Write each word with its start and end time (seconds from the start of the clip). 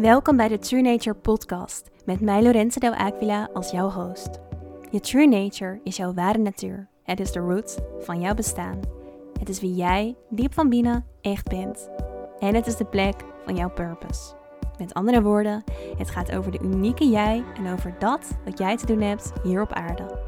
Welkom 0.00 0.36
bij 0.36 0.48
de 0.48 0.58
True 0.58 0.82
Nature 0.82 1.16
podcast 1.16 1.90
met 2.04 2.20
mij 2.20 2.42
Lorenzo 2.42 2.80
Del 2.80 2.94
Aquila 2.94 3.48
als 3.52 3.70
jouw 3.70 3.90
host. 3.90 4.28
Je 4.90 5.00
True 5.00 5.26
Nature 5.26 5.80
is 5.84 5.96
jouw 5.96 6.14
ware 6.14 6.38
natuur. 6.38 6.88
Het 7.02 7.20
is 7.20 7.32
de 7.32 7.38
root 7.38 7.78
van 8.00 8.20
jouw 8.20 8.34
bestaan. 8.34 8.80
Het 9.38 9.48
is 9.48 9.60
wie 9.60 9.74
jij 9.74 10.16
diep 10.28 10.54
van 10.54 10.68
binnen 10.68 11.04
echt 11.20 11.48
bent. 11.48 11.90
En 12.38 12.54
het 12.54 12.66
is 12.66 12.76
de 12.76 12.84
plek 12.84 13.14
van 13.44 13.56
jouw 13.56 13.70
purpose. 13.70 14.34
Met 14.78 14.94
andere 14.94 15.22
woorden, 15.22 15.64
het 15.96 16.10
gaat 16.10 16.36
over 16.36 16.50
de 16.50 16.60
unieke 16.62 17.08
jij 17.08 17.44
en 17.56 17.72
over 17.72 17.94
dat 17.98 18.38
wat 18.44 18.58
jij 18.58 18.76
te 18.76 18.86
doen 18.86 19.00
hebt 19.00 19.32
hier 19.42 19.62
op 19.62 19.72
aarde. 19.72 20.18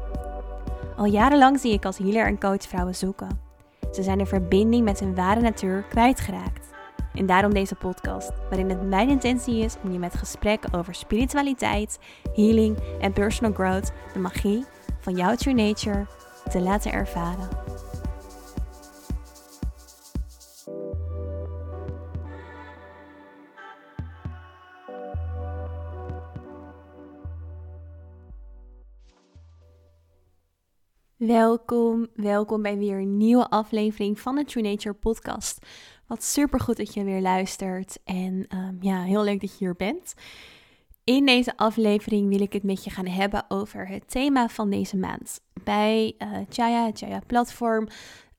Al 0.97 1.05
jarenlang 1.05 1.59
zie 1.59 1.73
ik 1.73 1.85
als 1.85 1.97
healer 1.97 2.25
en 2.25 2.39
coach 2.39 2.63
vrouwen 2.63 2.95
zoeken. 2.95 3.39
Ze 3.91 4.03
zijn 4.03 4.17
de 4.17 4.25
verbinding 4.25 4.83
met 4.83 4.99
hun 4.99 5.15
ware 5.15 5.41
natuur 5.41 5.85
kwijtgeraakt. 5.89 6.70
En 7.13 7.25
daarom 7.25 7.53
deze 7.53 7.75
podcast, 7.75 8.31
waarin 8.49 8.69
het 8.69 8.89
mijn 8.89 9.09
intentie 9.09 9.63
is 9.63 9.75
om 9.83 9.91
je 9.91 9.99
met 9.99 10.15
gesprekken 10.15 10.73
over 10.73 10.95
spiritualiteit, 10.95 11.99
healing 12.33 12.77
en 12.99 13.13
personal 13.13 13.53
growth 13.53 13.91
de 14.13 14.19
magie 14.19 14.65
van 14.99 15.15
jouw 15.15 15.35
true 15.35 15.53
nature 15.53 16.05
te 16.49 16.59
laten 16.59 16.91
ervaren. 16.91 17.49
Welkom, 31.17 32.07
welkom 32.13 32.61
bij 32.61 32.77
weer 32.77 32.97
een 32.97 33.17
nieuwe 33.17 33.49
aflevering 33.49 34.19
van 34.19 34.35
de 34.35 34.45
True 34.45 34.63
Nature 34.63 34.95
podcast. 34.95 35.65
Wat 36.11 36.23
super 36.23 36.59
goed 36.59 36.77
dat 36.77 36.93
je 36.93 37.03
weer 37.03 37.21
luistert 37.21 37.97
en 38.03 38.45
um, 38.55 38.77
ja, 38.81 39.03
heel 39.03 39.23
leuk 39.23 39.41
dat 39.41 39.49
je 39.51 39.65
hier 39.65 39.75
bent. 39.75 40.13
In 41.03 41.25
deze 41.25 41.57
aflevering 41.57 42.29
wil 42.29 42.41
ik 42.41 42.53
het 42.53 42.63
met 42.63 42.83
je 42.83 42.89
gaan 42.89 43.07
hebben 43.07 43.45
over 43.47 43.87
het 43.87 44.09
thema 44.09 44.47
van 44.47 44.69
deze 44.69 44.97
maand. 44.97 45.39
Bij 45.63 46.15
uh, 46.17 46.37
Chaya, 46.49 46.89
Chaya 46.93 47.21
platform, 47.27 47.87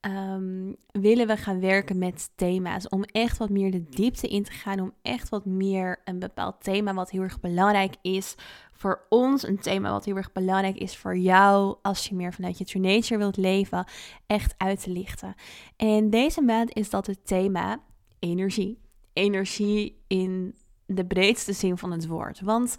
um, 0.05 0.75
willen 0.91 1.27
we 1.27 1.37
gaan 1.37 1.59
werken 1.59 1.97
met 1.97 2.31
thema's. 2.35 2.89
Om 2.89 3.03
echt 3.03 3.37
wat 3.37 3.49
meer 3.49 3.71
de 3.71 3.83
diepte 3.83 4.27
in 4.27 4.43
te 4.43 4.51
gaan. 4.51 4.79
Om 4.79 4.93
echt 5.01 5.29
wat 5.29 5.45
meer 5.45 6.01
een 6.03 6.19
bepaald 6.19 6.63
thema 6.63 6.93
wat 6.93 7.09
heel 7.09 7.21
erg 7.21 7.39
belangrijk 7.39 7.95
is 8.01 8.35
voor 8.71 9.05
ons. 9.09 9.47
Een 9.47 9.59
thema 9.59 9.91
wat 9.91 10.05
heel 10.05 10.15
erg 10.15 10.31
belangrijk 10.31 10.77
is 10.77 10.97
voor 10.97 11.17
jou. 11.17 11.75
Als 11.81 12.07
je 12.07 12.15
meer 12.15 12.33
vanuit 12.33 12.57
je 12.57 12.65
true 12.65 12.81
nature 12.81 13.17
wilt 13.17 13.37
leven. 13.37 13.87
Echt 14.27 14.53
uit 14.57 14.83
te 14.83 14.89
lichten. 14.89 15.35
En 15.77 16.09
deze 16.09 16.41
maand 16.41 16.75
is 16.75 16.89
dat 16.89 17.07
het 17.07 17.25
thema 17.27 17.79
energie. 18.19 18.81
Energie 19.13 20.03
in 20.07 20.55
de 20.85 21.05
breedste 21.05 21.53
zin 21.53 21.77
van 21.77 21.91
het 21.91 22.07
woord. 22.07 22.41
Want 22.41 22.77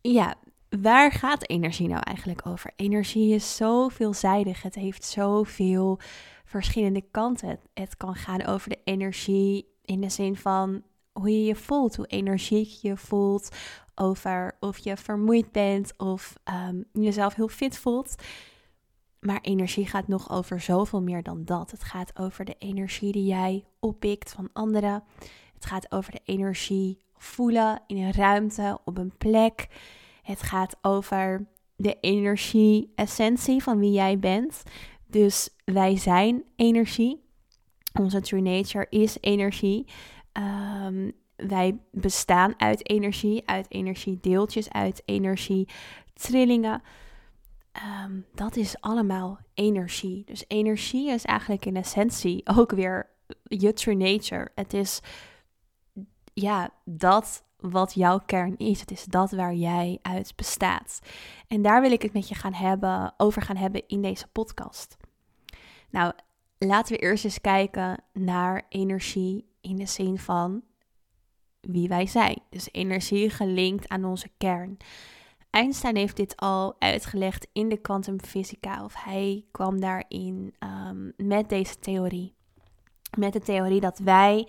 ja, 0.00 0.34
waar 0.80 1.12
gaat 1.12 1.48
energie 1.48 1.88
nou 1.88 2.00
eigenlijk 2.02 2.46
over? 2.46 2.72
Energie 2.76 3.34
is 3.34 3.56
zo 3.56 3.88
veelzijdig. 3.88 4.62
Het 4.62 4.74
heeft 4.74 5.04
zoveel 5.04 5.98
verschillende 6.44 7.04
kanten. 7.10 7.58
Het, 7.74 7.96
kan 7.96 8.14
gaan 8.14 8.44
over 8.44 8.68
de 8.68 8.80
energie 8.84 9.68
in 9.84 10.00
de 10.00 10.08
zin 10.08 10.36
van 10.36 10.82
hoe 11.12 11.30
je 11.30 11.44
je 11.44 11.54
voelt, 11.54 11.96
hoe 11.96 12.06
energiek 12.06 12.68
je 12.68 12.96
voelt, 12.96 13.56
over 13.94 14.56
of 14.60 14.78
je 14.78 14.96
vermoeid 14.96 15.52
bent 15.52 15.92
of 15.96 16.34
um, 16.68 16.84
jezelf 16.92 17.34
heel 17.34 17.48
fit 17.48 17.78
voelt. 17.78 18.14
Maar 19.20 19.40
energie 19.40 19.86
gaat 19.86 20.08
nog 20.08 20.30
over 20.30 20.60
zoveel 20.60 21.02
meer 21.02 21.22
dan 21.22 21.44
dat. 21.44 21.70
Het 21.70 21.84
gaat 21.84 22.18
over 22.18 22.44
de 22.44 22.56
energie 22.58 23.12
die 23.12 23.26
jij 23.26 23.64
oppikt 23.80 24.32
van 24.32 24.50
anderen. 24.52 25.04
Het 25.54 25.66
gaat 25.66 25.92
over 25.92 26.12
de 26.12 26.20
energie 26.24 26.98
voelen 27.16 27.82
in 27.86 27.96
een 27.96 28.12
ruimte, 28.12 28.78
op 28.84 28.98
een 28.98 29.16
plek. 29.18 29.68
Het 30.26 30.42
gaat 30.42 30.76
over 30.82 31.46
de 31.76 31.96
energie-essentie 32.00 33.62
van 33.62 33.78
wie 33.78 33.92
jij 33.92 34.18
bent. 34.18 34.62
Dus 35.06 35.48
wij 35.64 35.96
zijn 35.96 36.42
energie. 36.56 37.24
Onze 37.92 38.20
true 38.20 38.40
nature 38.40 38.86
is 38.90 39.16
energie. 39.20 39.86
Um, 40.32 41.12
wij 41.36 41.78
bestaan 41.90 42.60
uit 42.60 42.88
energie, 42.88 43.48
uit 43.48 43.66
energiedeeltjes, 43.68 44.70
uit 44.70 45.02
energietrillingen. 45.04 46.82
Um, 48.04 48.26
dat 48.34 48.56
is 48.56 48.80
allemaal 48.80 49.38
energie. 49.54 50.24
Dus 50.24 50.44
energie 50.48 51.10
is 51.10 51.24
eigenlijk 51.24 51.66
in 51.66 51.76
essentie 51.76 52.42
ook 52.58 52.70
weer 52.70 53.10
je 53.42 53.72
true 53.72 53.96
nature. 53.96 54.50
Het 54.54 54.74
is 54.74 55.00
ja, 56.34 56.70
dat 56.84 57.44
wat 57.70 57.94
jouw 57.94 58.18
kern 58.18 58.56
is. 58.56 58.80
Het 58.80 58.90
is 58.90 59.04
dat 59.04 59.30
waar 59.30 59.54
jij 59.54 59.98
uit 60.02 60.32
bestaat. 60.36 61.00
En 61.48 61.62
daar 61.62 61.80
wil 61.80 61.92
ik 61.92 62.02
het 62.02 62.12
met 62.12 62.28
je 62.28 62.34
gaan 62.34 62.54
hebben, 62.54 63.14
over 63.16 63.42
gaan 63.42 63.56
hebben 63.56 63.82
in 63.86 64.02
deze 64.02 64.26
podcast. 64.26 64.96
Nou, 65.90 66.12
laten 66.58 66.94
we 66.94 67.02
eerst 67.02 67.24
eens 67.24 67.40
kijken 67.40 68.02
naar 68.12 68.66
energie 68.68 69.48
in 69.60 69.76
de 69.76 69.86
zin 69.86 70.18
van 70.18 70.62
wie 71.60 71.88
wij 71.88 72.06
zijn. 72.06 72.38
Dus 72.50 72.68
energie 72.72 73.30
gelinkt 73.30 73.88
aan 73.88 74.04
onze 74.04 74.28
kern. 74.38 74.76
Einstein 75.50 75.96
heeft 75.96 76.16
dit 76.16 76.36
al 76.36 76.76
uitgelegd 76.78 77.48
in 77.52 77.68
de 77.68 77.76
kwantumfysica, 77.76 78.84
of 78.84 78.94
hij 78.94 79.44
kwam 79.50 79.80
daarin 79.80 80.54
um, 80.58 81.12
met 81.16 81.48
deze 81.48 81.78
theorie. 81.78 82.34
Met 83.18 83.32
de 83.32 83.40
theorie 83.40 83.80
dat 83.80 83.98
wij 83.98 84.48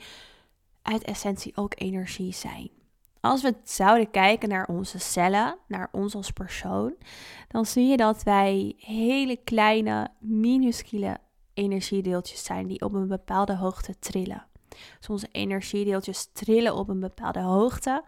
uit 0.82 1.04
essentie 1.04 1.58
ook 1.58 1.74
energie 1.76 2.34
zijn. 2.34 2.70
Als 3.28 3.42
we 3.42 3.56
zouden 3.64 4.12
kijken 4.12 4.50
naar 4.50 4.68
onze 4.68 5.00
cellen, 5.00 5.58
naar 5.68 5.90
ons 5.92 6.16
als 6.16 6.32
persoon, 6.32 6.94
dan 7.48 7.66
zie 7.66 7.88
je 7.88 7.98
dat 7.98 8.24
wij 8.24 8.74
hele 8.78 9.38
kleine, 9.44 10.08
minuscule 10.20 11.18
energiedeeltjes 11.54 12.44
zijn 12.44 12.68
die 12.68 12.82
op 12.82 12.94
een 12.94 13.08
bepaalde 13.08 13.56
hoogte 13.56 14.00
trillen. 14.00 14.46
Dus 14.98 15.10
onze 15.10 15.28
energiedeeltjes 15.32 16.30
trillen 16.34 16.76
op 16.76 16.90
een 16.90 17.00
bepaalde 17.00 17.40
hoogte. 17.42 18.04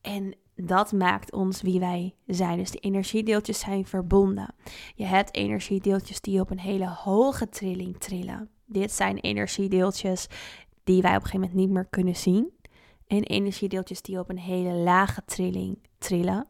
En 0.00 0.34
dat 0.54 0.92
maakt 0.92 1.32
ons 1.32 1.62
wie 1.62 1.80
wij 1.80 2.14
zijn. 2.26 2.58
Dus 2.58 2.70
de 2.70 2.78
energiedeeltjes 2.78 3.58
zijn 3.58 3.86
verbonden. 3.86 4.54
Je 4.94 5.04
hebt 5.04 5.36
energiedeeltjes 5.36 6.20
die 6.20 6.40
op 6.40 6.50
een 6.50 6.60
hele 6.60 6.88
hoge 6.88 7.48
trilling 7.48 7.98
trillen. 7.98 8.50
Dit 8.66 8.92
zijn 8.92 9.18
energiedeeltjes 9.18 10.26
die 10.84 11.02
wij 11.02 11.16
op 11.16 11.22
een 11.22 11.26
gegeven 11.26 11.40
moment 11.40 11.58
niet 11.58 11.70
meer 11.70 11.86
kunnen 11.90 12.16
zien. 12.16 12.56
En 13.08 13.22
energiedeeltjes 13.22 14.02
die 14.02 14.18
op 14.18 14.28
een 14.28 14.38
hele 14.38 14.72
lage 14.72 15.22
trilling 15.24 15.78
trillen. 15.98 16.46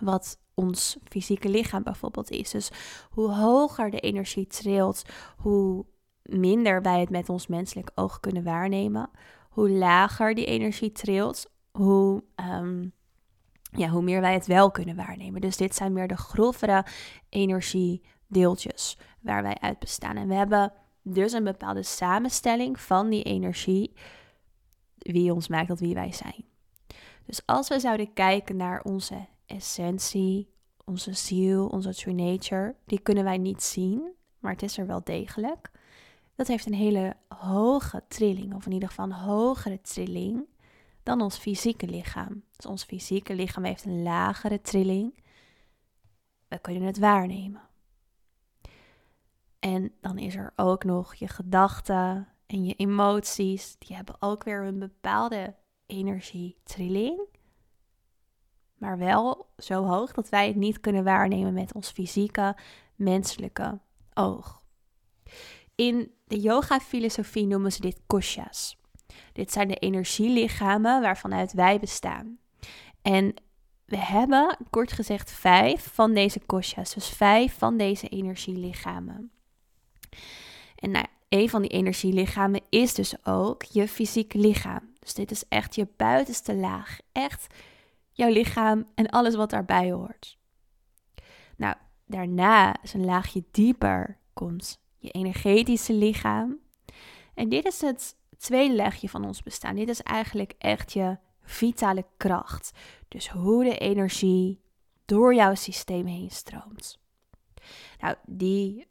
Wat 0.00 0.38
ons 0.54 0.96
fysieke 1.04 1.48
lichaam 1.48 1.82
bijvoorbeeld 1.82 2.30
is. 2.30 2.50
Dus 2.50 2.70
hoe 3.10 3.32
hoger 3.32 3.90
de 3.90 4.00
energie 4.00 4.46
trilt, 4.46 5.02
hoe 5.36 5.86
minder 6.22 6.82
wij 6.82 7.00
het 7.00 7.10
met 7.10 7.28
ons 7.28 7.46
menselijk 7.46 7.90
oog 7.94 8.20
kunnen 8.20 8.44
waarnemen. 8.44 9.10
Hoe 9.50 9.70
lager 9.70 10.34
die 10.34 10.44
energie 10.44 10.92
trilt, 10.92 11.50
hoe, 11.70 12.24
um, 12.36 12.92
ja, 13.70 13.88
hoe 13.88 14.02
meer 14.02 14.20
wij 14.20 14.34
het 14.34 14.46
wel 14.46 14.70
kunnen 14.70 14.96
waarnemen. 14.96 15.40
Dus 15.40 15.56
dit 15.56 15.74
zijn 15.74 15.92
meer 15.92 16.08
de 16.08 16.16
grovere 16.16 16.84
energiedeeltjes 17.28 18.98
waar 19.20 19.42
wij 19.42 19.56
uit 19.60 19.78
bestaan. 19.78 20.16
En 20.16 20.28
we 20.28 20.34
hebben 20.34 20.72
dus 21.02 21.32
een 21.32 21.44
bepaalde 21.44 21.82
samenstelling 21.82 22.80
van 22.80 23.08
die 23.08 23.22
energie, 23.22 23.92
wie 25.12 25.32
ons 25.32 25.48
maakt 25.48 25.68
tot 25.68 25.80
wie 25.80 25.94
wij 25.94 26.12
zijn. 26.12 26.44
Dus 27.24 27.46
als 27.46 27.68
we 27.68 27.80
zouden 27.80 28.12
kijken 28.12 28.56
naar 28.56 28.82
onze 28.82 29.26
essentie, 29.46 30.48
onze 30.84 31.12
ziel, 31.12 31.66
onze 31.66 31.94
true 31.94 32.14
nature, 32.14 32.74
die 32.84 33.00
kunnen 33.00 33.24
wij 33.24 33.38
niet 33.38 33.62
zien, 33.62 34.12
maar 34.38 34.52
het 34.52 34.62
is 34.62 34.78
er 34.78 34.86
wel 34.86 35.04
degelijk 35.04 35.70
dat 36.36 36.46
heeft 36.46 36.66
een 36.66 36.74
hele 36.74 37.16
hoge 37.28 38.02
trilling, 38.08 38.54
of 38.54 38.66
in 38.66 38.72
ieder 38.72 38.88
geval 38.88 39.04
een 39.04 39.12
hogere 39.12 39.80
trilling 39.80 40.44
dan 41.02 41.20
ons 41.20 41.38
fysieke 41.38 41.86
lichaam. 41.86 42.42
Dus 42.56 42.66
ons 42.66 42.84
fysieke 42.84 43.34
lichaam 43.34 43.64
heeft 43.64 43.84
een 43.84 44.02
lagere 44.02 44.60
trilling. 44.60 45.14
We 46.48 46.58
kunnen 46.58 46.82
het 46.82 46.98
waarnemen. 46.98 47.60
En 49.58 49.92
dan 50.00 50.18
is 50.18 50.34
er 50.34 50.52
ook 50.56 50.84
nog 50.84 51.14
je 51.14 51.28
gedachten 51.28 52.28
en 52.46 52.64
je 52.64 52.74
emoties. 52.74 53.76
Die 53.78 53.96
hebben 53.96 54.16
ook 54.20 54.44
weer 54.44 54.62
een 54.62 54.78
bepaalde 54.78 55.54
energietrilling. 55.86 57.20
Maar 58.78 58.98
wel 58.98 59.46
zo 59.58 59.84
hoog 59.84 60.12
dat 60.12 60.28
wij 60.28 60.46
het 60.46 60.56
niet 60.56 60.80
kunnen 60.80 61.04
waarnemen 61.04 61.54
met 61.54 61.74
ons 61.74 61.90
fysieke, 61.90 62.56
menselijke 62.94 63.80
oog. 64.14 64.62
In 65.74 66.12
de 66.24 66.40
yoga-filosofie 66.40 67.46
noemen 67.46 67.72
ze 67.72 67.80
dit 67.80 68.00
koshas. 68.06 68.80
Dit 69.32 69.52
zijn 69.52 69.68
de 69.68 69.76
energielichamen 69.76 71.00
waarvanuit 71.00 71.52
wij 71.52 71.80
bestaan. 71.80 72.38
En 73.02 73.34
we 73.84 73.98
hebben, 73.98 74.56
kort 74.70 74.92
gezegd, 74.92 75.30
vijf 75.30 75.94
van 75.94 76.14
deze 76.14 76.40
koshas. 76.46 76.94
Dus 76.94 77.08
vijf 77.08 77.58
van 77.58 77.76
deze 77.76 78.08
energielichamen. 78.08 79.30
En 80.76 80.90
nou, 80.90 81.06
een 81.28 81.48
van 81.48 81.62
die 81.62 81.70
energielichamen 81.70 82.60
is 82.68 82.94
dus 82.94 83.24
ook 83.24 83.62
je 83.62 83.88
fysieke 83.88 84.38
lichaam. 84.38 84.94
Dus 84.98 85.14
dit 85.14 85.30
is 85.30 85.44
echt 85.48 85.74
je 85.74 85.88
buitenste 85.96 86.54
laag. 86.54 86.98
Echt 87.12 87.46
jouw 88.12 88.30
lichaam 88.30 88.86
en 88.94 89.08
alles 89.08 89.34
wat 89.34 89.50
daarbij 89.50 89.92
hoort. 89.92 90.38
Nou, 91.56 91.74
daarna 92.06 92.82
is 92.82 92.94
een 92.94 93.04
laagje 93.04 93.44
dieper 93.50 94.18
komt 94.32 94.80
je 94.98 95.10
energetische 95.10 95.92
lichaam. 95.92 96.58
En 97.34 97.48
dit 97.48 97.66
is 97.66 97.80
het 97.80 98.16
tweede 98.38 98.74
laagje 98.74 99.08
van 99.08 99.24
ons 99.24 99.42
bestaan. 99.42 99.74
Dit 99.76 99.88
is 99.88 100.02
eigenlijk 100.02 100.54
echt 100.58 100.92
je 100.92 101.18
vitale 101.42 102.04
kracht. 102.16 102.70
Dus 103.08 103.28
hoe 103.28 103.64
de 103.64 103.78
energie 103.78 104.60
door 105.04 105.34
jouw 105.34 105.54
systeem 105.54 106.06
heen 106.06 106.30
stroomt. 106.30 106.98
Nou, 108.00 108.16
die 108.26 108.86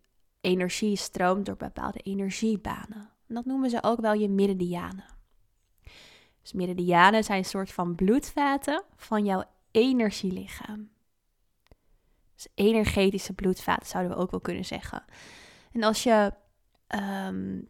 energie 0.45 0.95
stroomt 0.95 1.45
door 1.45 1.57
bepaalde 1.57 1.99
energiebanen. 1.99 3.09
dat 3.27 3.45
noemen 3.45 3.69
ze 3.69 3.83
ook 3.83 3.99
wel 3.99 4.13
je 4.13 4.29
meridianen. 4.29 5.05
Dus 6.41 6.53
meridianen 6.53 7.23
zijn 7.23 7.37
een 7.37 7.45
soort 7.45 7.71
van 7.71 7.95
bloedvaten 7.95 8.83
van 8.95 9.25
jouw 9.25 9.43
energielichaam. 9.71 10.89
Dus 12.35 12.47
energetische 12.55 13.33
bloedvaten 13.33 13.87
zouden 13.87 14.15
we 14.15 14.21
ook 14.21 14.31
wel 14.31 14.39
kunnen 14.39 14.65
zeggen. 14.65 15.03
En 15.71 15.83
als 15.83 16.03
je, 16.03 16.33
ehm, 16.87 17.61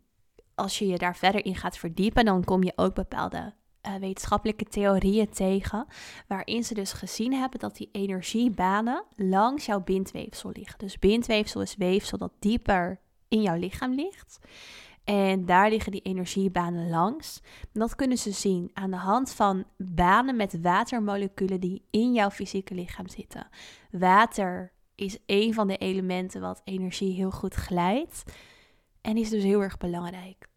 als 0.56 0.80
je 0.80 0.88
je 0.88 0.98
daar 0.98 1.16
verder 1.16 1.46
in 1.46 1.56
gaat 1.56 1.78
verdiepen, 1.78 2.26
dan 2.26 2.44
kom 2.44 2.64
je 2.64 2.74
ook 2.76 2.96
bepaalde 2.96 3.54
uh, 3.88 3.96
wetenschappelijke 3.96 4.66
theorieën 4.66 5.30
tegen, 5.30 5.86
waarin 6.28 6.64
ze 6.64 6.74
dus 6.74 6.94
gezien 6.94 7.34
hebben 7.34 7.60
dat 7.60 7.76
die 7.76 7.90
energiebanen 7.92 9.04
langs 9.16 9.66
jouw 9.66 9.82
bindweefsel 9.82 10.50
liggen. 10.54 10.80
Dus 10.80 11.00
bindweefsel 11.00 11.62
is 11.62 11.76
weefsel 11.76 12.18
dat 12.18 12.32
dieper 12.40 13.00
in 13.28 13.42
jouw 13.42 13.58
lichaam 13.58 13.94
ligt. 13.94 14.40
En 15.04 15.46
daar 15.46 15.70
liggen 15.70 15.92
die 15.92 16.02
energiebanen 16.02 16.90
langs. 16.90 17.42
Dat 17.74 17.96
kunnen 17.96 18.18
ze 18.18 18.32
zien 18.32 18.70
aan 18.74 18.92
de 18.92 18.98
hand 18.98 19.32
van 19.32 19.64
banen 19.78 20.36
met 20.36 20.62
watermoleculen 20.62 21.60
die 21.60 21.84
in 21.90 22.14
jouw 22.14 22.30
fysieke 22.30 22.74
lichaam 22.74 23.08
zitten. 23.08 23.48
Water 23.92 24.72
is 24.96 25.18
een 25.26 25.54
van 25.54 25.68
de 25.68 25.78
elementen 25.78 26.42
wat 26.42 26.62
energie 26.64 27.14
heel 27.14 27.32
goed 27.32 27.54
glijdt 27.54 28.24
en 29.02 29.18
is 29.18 29.30
dus 29.30 29.44
heel 29.44 29.62
erg 29.62 29.78
belangrijk. 29.78 30.48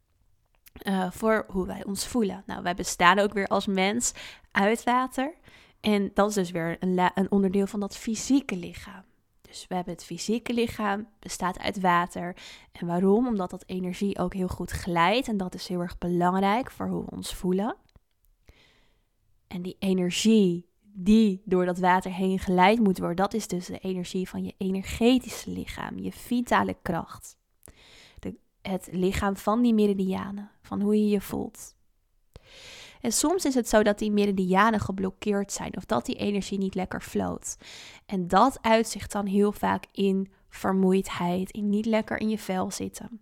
Uh, 0.82 1.10
voor 1.10 1.44
hoe 1.48 1.66
wij 1.66 1.84
ons 1.84 2.06
voelen. 2.06 2.42
Nou, 2.46 2.62
wij 2.62 2.74
bestaan 2.74 3.18
ook 3.18 3.32
weer 3.32 3.46
als 3.46 3.66
mens 3.66 4.12
uit 4.50 4.84
water. 4.84 5.34
En 5.80 6.10
dat 6.14 6.28
is 6.28 6.34
dus 6.34 6.50
weer 6.50 6.76
een, 6.80 7.10
een 7.14 7.30
onderdeel 7.30 7.66
van 7.66 7.80
dat 7.80 7.96
fysieke 7.96 8.56
lichaam. 8.56 9.04
Dus 9.40 9.66
we 9.68 9.74
hebben 9.74 9.92
het 9.92 10.04
fysieke 10.04 10.52
lichaam, 10.52 11.08
bestaat 11.18 11.58
uit 11.58 11.80
water. 11.80 12.36
En 12.72 12.86
waarom? 12.86 13.26
Omdat 13.26 13.50
dat 13.50 13.64
energie 13.66 14.18
ook 14.18 14.34
heel 14.34 14.48
goed 14.48 14.70
glijdt. 14.70 15.28
En 15.28 15.36
dat 15.36 15.54
is 15.54 15.68
heel 15.68 15.80
erg 15.80 15.98
belangrijk 15.98 16.70
voor 16.70 16.88
hoe 16.88 17.04
we 17.04 17.10
ons 17.10 17.34
voelen. 17.34 17.76
En 19.46 19.62
die 19.62 19.76
energie 19.78 20.68
die 21.00 21.42
door 21.44 21.64
dat 21.64 21.78
water 21.78 22.12
heen 22.12 22.38
geleid 22.38 22.78
moet 22.78 22.98
worden, 22.98 23.16
dat 23.16 23.34
is 23.34 23.46
dus 23.46 23.66
de 23.66 23.78
energie 23.78 24.28
van 24.28 24.44
je 24.44 24.54
energetische 24.58 25.50
lichaam, 25.50 25.98
je 25.98 26.12
vitale 26.12 26.76
kracht. 26.82 27.37
Het 28.68 28.88
lichaam 28.90 29.36
van 29.36 29.62
die 29.62 29.74
meridianen, 29.74 30.50
van 30.62 30.80
hoe 30.80 30.96
je 30.96 31.08
je 31.08 31.20
voelt. 31.20 31.76
En 33.00 33.12
soms 33.12 33.44
is 33.44 33.54
het 33.54 33.68
zo 33.68 33.82
dat 33.82 33.98
die 33.98 34.10
meridianen 34.10 34.80
geblokkeerd 34.80 35.52
zijn 35.52 35.76
of 35.76 35.84
dat 35.84 36.06
die 36.06 36.16
energie 36.16 36.58
niet 36.58 36.74
lekker 36.74 37.00
floot. 37.00 37.56
En 38.06 38.28
dat 38.28 38.58
uitzicht 38.62 39.12
dan 39.12 39.26
heel 39.26 39.52
vaak 39.52 39.84
in 39.92 40.32
vermoeidheid, 40.48 41.50
in 41.50 41.68
niet 41.68 41.86
lekker 41.86 42.20
in 42.20 42.28
je 42.28 42.38
vel 42.38 42.70
zitten. 42.70 43.20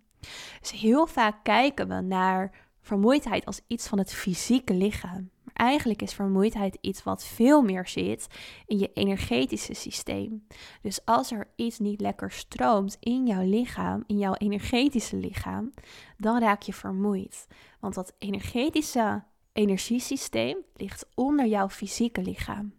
Dus 0.59 0.71
heel 0.71 1.07
vaak 1.07 1.43
kijken 1.43 1.87
we 1.87 2.01
naar 2.01 2.51
vermoeidheid 2.81 3.45
als 3.45 3.61
iets 3.67 3.87
van 3.87 3.97
het 3.97 4.13
fysieke 4.13 4.73
lichaam. 4.73 5.29
Maar 5.47 5.67
eigenlijk 5.67 6.01
is 6.01 6.13
vermoeidheid 6.13 6.77
iets 6.81 7.03
wat 7.03 7.25
veel 7.25 7.61
meer 7.61 7.87
zit 7.87 8.27
in 8.65 8.79
je 8.79 8.91
energetische 8.93 9.73
systeem. 9.73 10.47
Dus 10.81 11.05
als 11.05 11.31
er 11.31 11.47
iets 11.55 11.79
niet 11.79 12.01
lekker 12.01 12.31
stroomt 12.31 12.97
in 12.99 13.27
jouw 13.27 13.43
lichaam, 13.43 14.03
in 14.07 14.17
jouw 14.17 14.33
energetische 14.33 15.15
lichaam, 15.15 15.73
dan 16.17 16.39
raak 16.39 16.61
je 16.61 16.73
vermoeid. 16.73 17.47
Want 17.79 17.93
dat 17.93 18.13
energetische 18.17 19.23
energiesysteem 19.53 20.57
ligt 20.75 21.05
onder 21.15 21.45
jouw 21.45 21.69
fysieke 21.69 22.21
lichaam. 22.21 22.73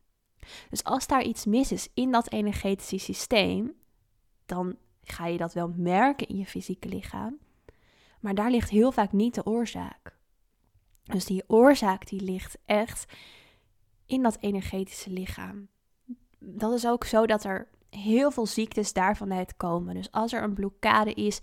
Dus 0.70 0.85
als 0.85 1.06
daar 1.06 1.23
iets 1.23 1.44
mis 1.44 1.73
is 1.73 1.88
in 1.94 2.12
dat 2.12 2.32
energetische 2.32 2.99
systeem, 2.99 3.73
dan 4.47 4.76
ga 5.03 5.26
je 5.26 5.38
dat 5.38 5.53
wel 5.53 5.73
merken 5.76 6.29
in 6.29 6.37
je 6.37 6.47
fysieke 6.47 6.88
lichaam. 6.88 7.38
Maar 8.20 8.35
daar 8.35 8.50
ligt 8.50 8.70
heel 8.70 8.93
vaak 8.93 9.12
niet 9.12 9.35
de 9.35 9.47
oorzaak. 9.47 10.18
Dus 11.08 11.25
die 11.25 11.44
oorzaak 11.46 12.06
die 12.06 12.20
ligt 12.20 12.58
echt 12.64 13.12
in 14.06 14.22
dat 14.22 14.37
energetische 14.40 15.10
lichaam. 15.10 15.69
Dat 16.38 16.72
is 16.72 16.87
ook 16.87 17.05
zo 17.05 17.26
dat 17.26 17.44
er 17.44 17.69
heel 17.90 18.31
veel 18.31 18.46
ziektes 18.46 18.93
daarvan 18.93 19.32
uitkomen. 19.32 19.94
Dus 19.94 20.12
als 20.12 20.32
er 20.32 20.43
een 20.43 20.55
blokkade 20.55 21.12
is 21.12 21.40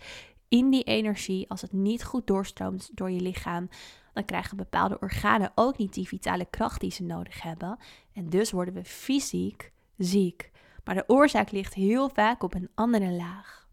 in 0.47 0.69
die 0.69 0.83
energie, 0.83 1.49
als 1.49 1.61
het 1.61 1.71
niet 1.71 2.03
goed 2.03 2.27
doorstroomt 2.27 2.89
door 2.93 3.11
je 3.11 3.21
lichaam, 3.21 3.69
dan 4.13 4.25
krijgen 4.25 4.57
bepaalde 4.57 4.99
organen 4.99 5.51
ook 5.55 5.77
niet 5.77 5.93
die 5.93 6.07
vitale 6.07 6.45
kracht 6.49 6.81
die 6.81 6.91
ze 6.91 7.03
nodig 7.03 7.41
hebben. 7.41 7.77
En 8.13 8.29
dus 8.29 8.51
worden 8.51 8.73
we 8.73 8.83
fysiek 8.83 9.71
ziek. 9.97 10.51
Maar 10.83 10.95
de 10.95 11.03
oorzaak 11.07 11.51
ligt 11.51 11.73
heel 11.73 12.09
vaak 12.09 12.43
op 12.43 12.53
een 12.53 12.69
andere 12.75 13.11
laag. 13.11 13.64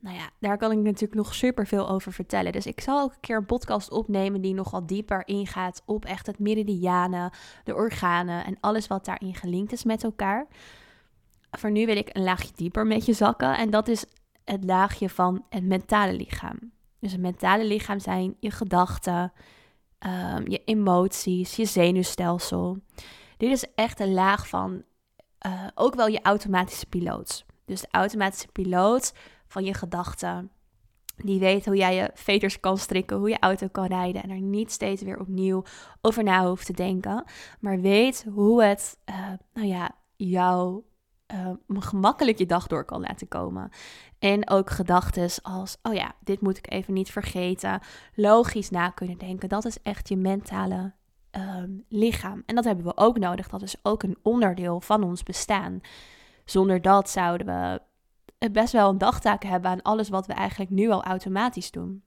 Nou 0.00 0.16
ja, 0.16 0.30
daar 0.38 0.58
kan 0.58 0.72
ik 0.72 0.78
natuurlijk 0.78 1.14
nog 1.14 1.34
super 1.34 1.66
veel 1.66 1.88
over 1.88 2.12
vertellen. 2.12 2.52
Dus 2.52 2.66
ik 2.66 2.80
zal 2.80 3.00
ook 3.02 3.12
een 3.12 3.20
keer 3.20 3.36
een 3.36 3.46
podcast 3.46 3.90
opnemen 3.90 4.40
die 4.40 4.54
nogal 4.54 4.86
dieper 4.86 5.26
ingaat 5.26 5.82
op 5.84 6.04
echt 6.04 6.26
het 6.26 6.38
meridianen, 6.38 7.30
de 7.64 7.74
organen 7.74 8.44
en 8.44 8.56
alles 8.60 8.86
wat 8.86 9.04
daarin 9.04 9.34
gelinkt 9.34 9.72
is 9.72 9.84
met 9.84 10.04
elkaar. 10.04 10.46
Voor 11.50 11.70
nu 11.70 11.86
wil 11.86 11.96
ik 11.96 12.10
een 12.12 12.22
laagje 12.22 12.52
dieper 12.54 12.86
met 12.86 13.06
je 13.06 13.12
zakken 13.12 13.56
en 13.56 13.70
dat 13.70 13.88
is 13.88 14.04
het 14.44 14.64
laagje 14.64 15.08
van 15.08 15.44
het 15.48 15.64
mentale 15.64 16.12
lichaam. 16.12 16.58
Dus 17.00 17.12
het 17.12 17.20
mentale 17.20 17.64
lichaam 17.64 18.00
zijn 18.00 18.36
je 18.40 18.50
gedachten, 18.50 19.32
ehm, 19.98 20.50
je 20.50 20.62
emoties, 20.64 21.56
je 21.56 21.64
zenuwstelsel. 21.64 22.78
Dit 23.36 23.50
is 23.50 23.64
echt 23.74 24.00
een 24.00 24.12
laag 24.12 24.48
van 24.48 24.82
uh, 25.46 25.66
ook 25.74 25.94
wel 25.94 26.06
je 26.06 26.22
automatische 26.22 26.86
piloot. 26.86 27.44
Dus 27.64 27.80
de 27.80 27.88
automatische 27.90 28.48
piloot 28.52 29.12
van 29.48 29.64
je 29.64 29.74
gedachten. 29.74 30.50
Die 31.16 31.38
weet 31.38 31.64
hoe 31.64 31.76
jij 31.76 31.94
je 31.94 32.10
veters 32.14 32.60
kan 32.60 32.78
strikken, 32.78 33.16
hoe 33.16 33.28
je 33.28 33.38
auto 33.38 33.68
kan 33.68 33.86
rijden 33.86 34.22
en 34.22 34.30
er 34.30 34.40
niet 34.40 34.72
steeds 34.72 35.02
weer 35.02 35.20
opnieuw 35.20 35.64
over 36.00 36.24
na 36.24 36.46
hoeft 36.46 36.66
te 36.66 36.72
denken. 36.72 37.24
Maar 37.60 37.80
weet 37.80 38.26
hoe 38.34 38.62
het, 38.62 38.98
uh, 39.10 39.32
nou 39.52 39.66
ja, 39.66 39.90
jou 40.16 40.82
uh, 41.34 41.50
gemakkelijk 41.68 42.38
je 42.38 42.46
dag 42.46 42.66
door 42.66 42.84
kan 42.84 43.00
laten 43.00 43.28
komen. 43.28 43.70
En 44.18 44.50
ook 44.50 44.70
gedachten 44.70 45.30
als, 45.42 45.76
oh 45.82 45.94
ja, 45.94 46.12
dit 46.20 46.40
moet 46.40 46.58
ik 46.58 46.72
even 46.72 46.94
niet 46.94 47.10
vergeten. 47.10 47.80
Logisch 48.14 48.70
na 48.70 48.90
kunnen 48.90 49.18
denken. 49.18 49.48
Dat 49.48 49.64
is 49.64 49.82
echt 49.82 50.08
je 50.08 50.16
mentale 50.16 50.92
ehm, 51.30 51.70
lichaam. 51.88 52.42
En 52.46 52.54
dat 52.54 52.64
hebben 52.64 52.84
we 52.84 52.96
ook 52.96 53.18
nodig. 53.18 53.48
Dat 53.48 53.62
is 53.62 53.76
ook 53.82 54.02
een 54.02 54.18
onderdeel 54.22 54.80
van 54.80 55.02
ons 55.02 55.22
bestaan. 55.22 55.80
Zonder 56.44 56.82
dat 56.82 57.10
zouden 57.10 57.46
we 57.46 57.80
best 58.38 58.72
wel 58.72 58.90
een 58.90 58.98
dagtaak 58.98 59.42
hebben 59.42 59.70
aan 59.70 59.82
alles 59.82 60.08
wat 60.08 60.26
we 60.26 60.32
eigenlijk 60.32 60.70
nu 60.70 60.90
al 60.90 61.02
automatisch 61.02 61.70
doen. 61.70 62.02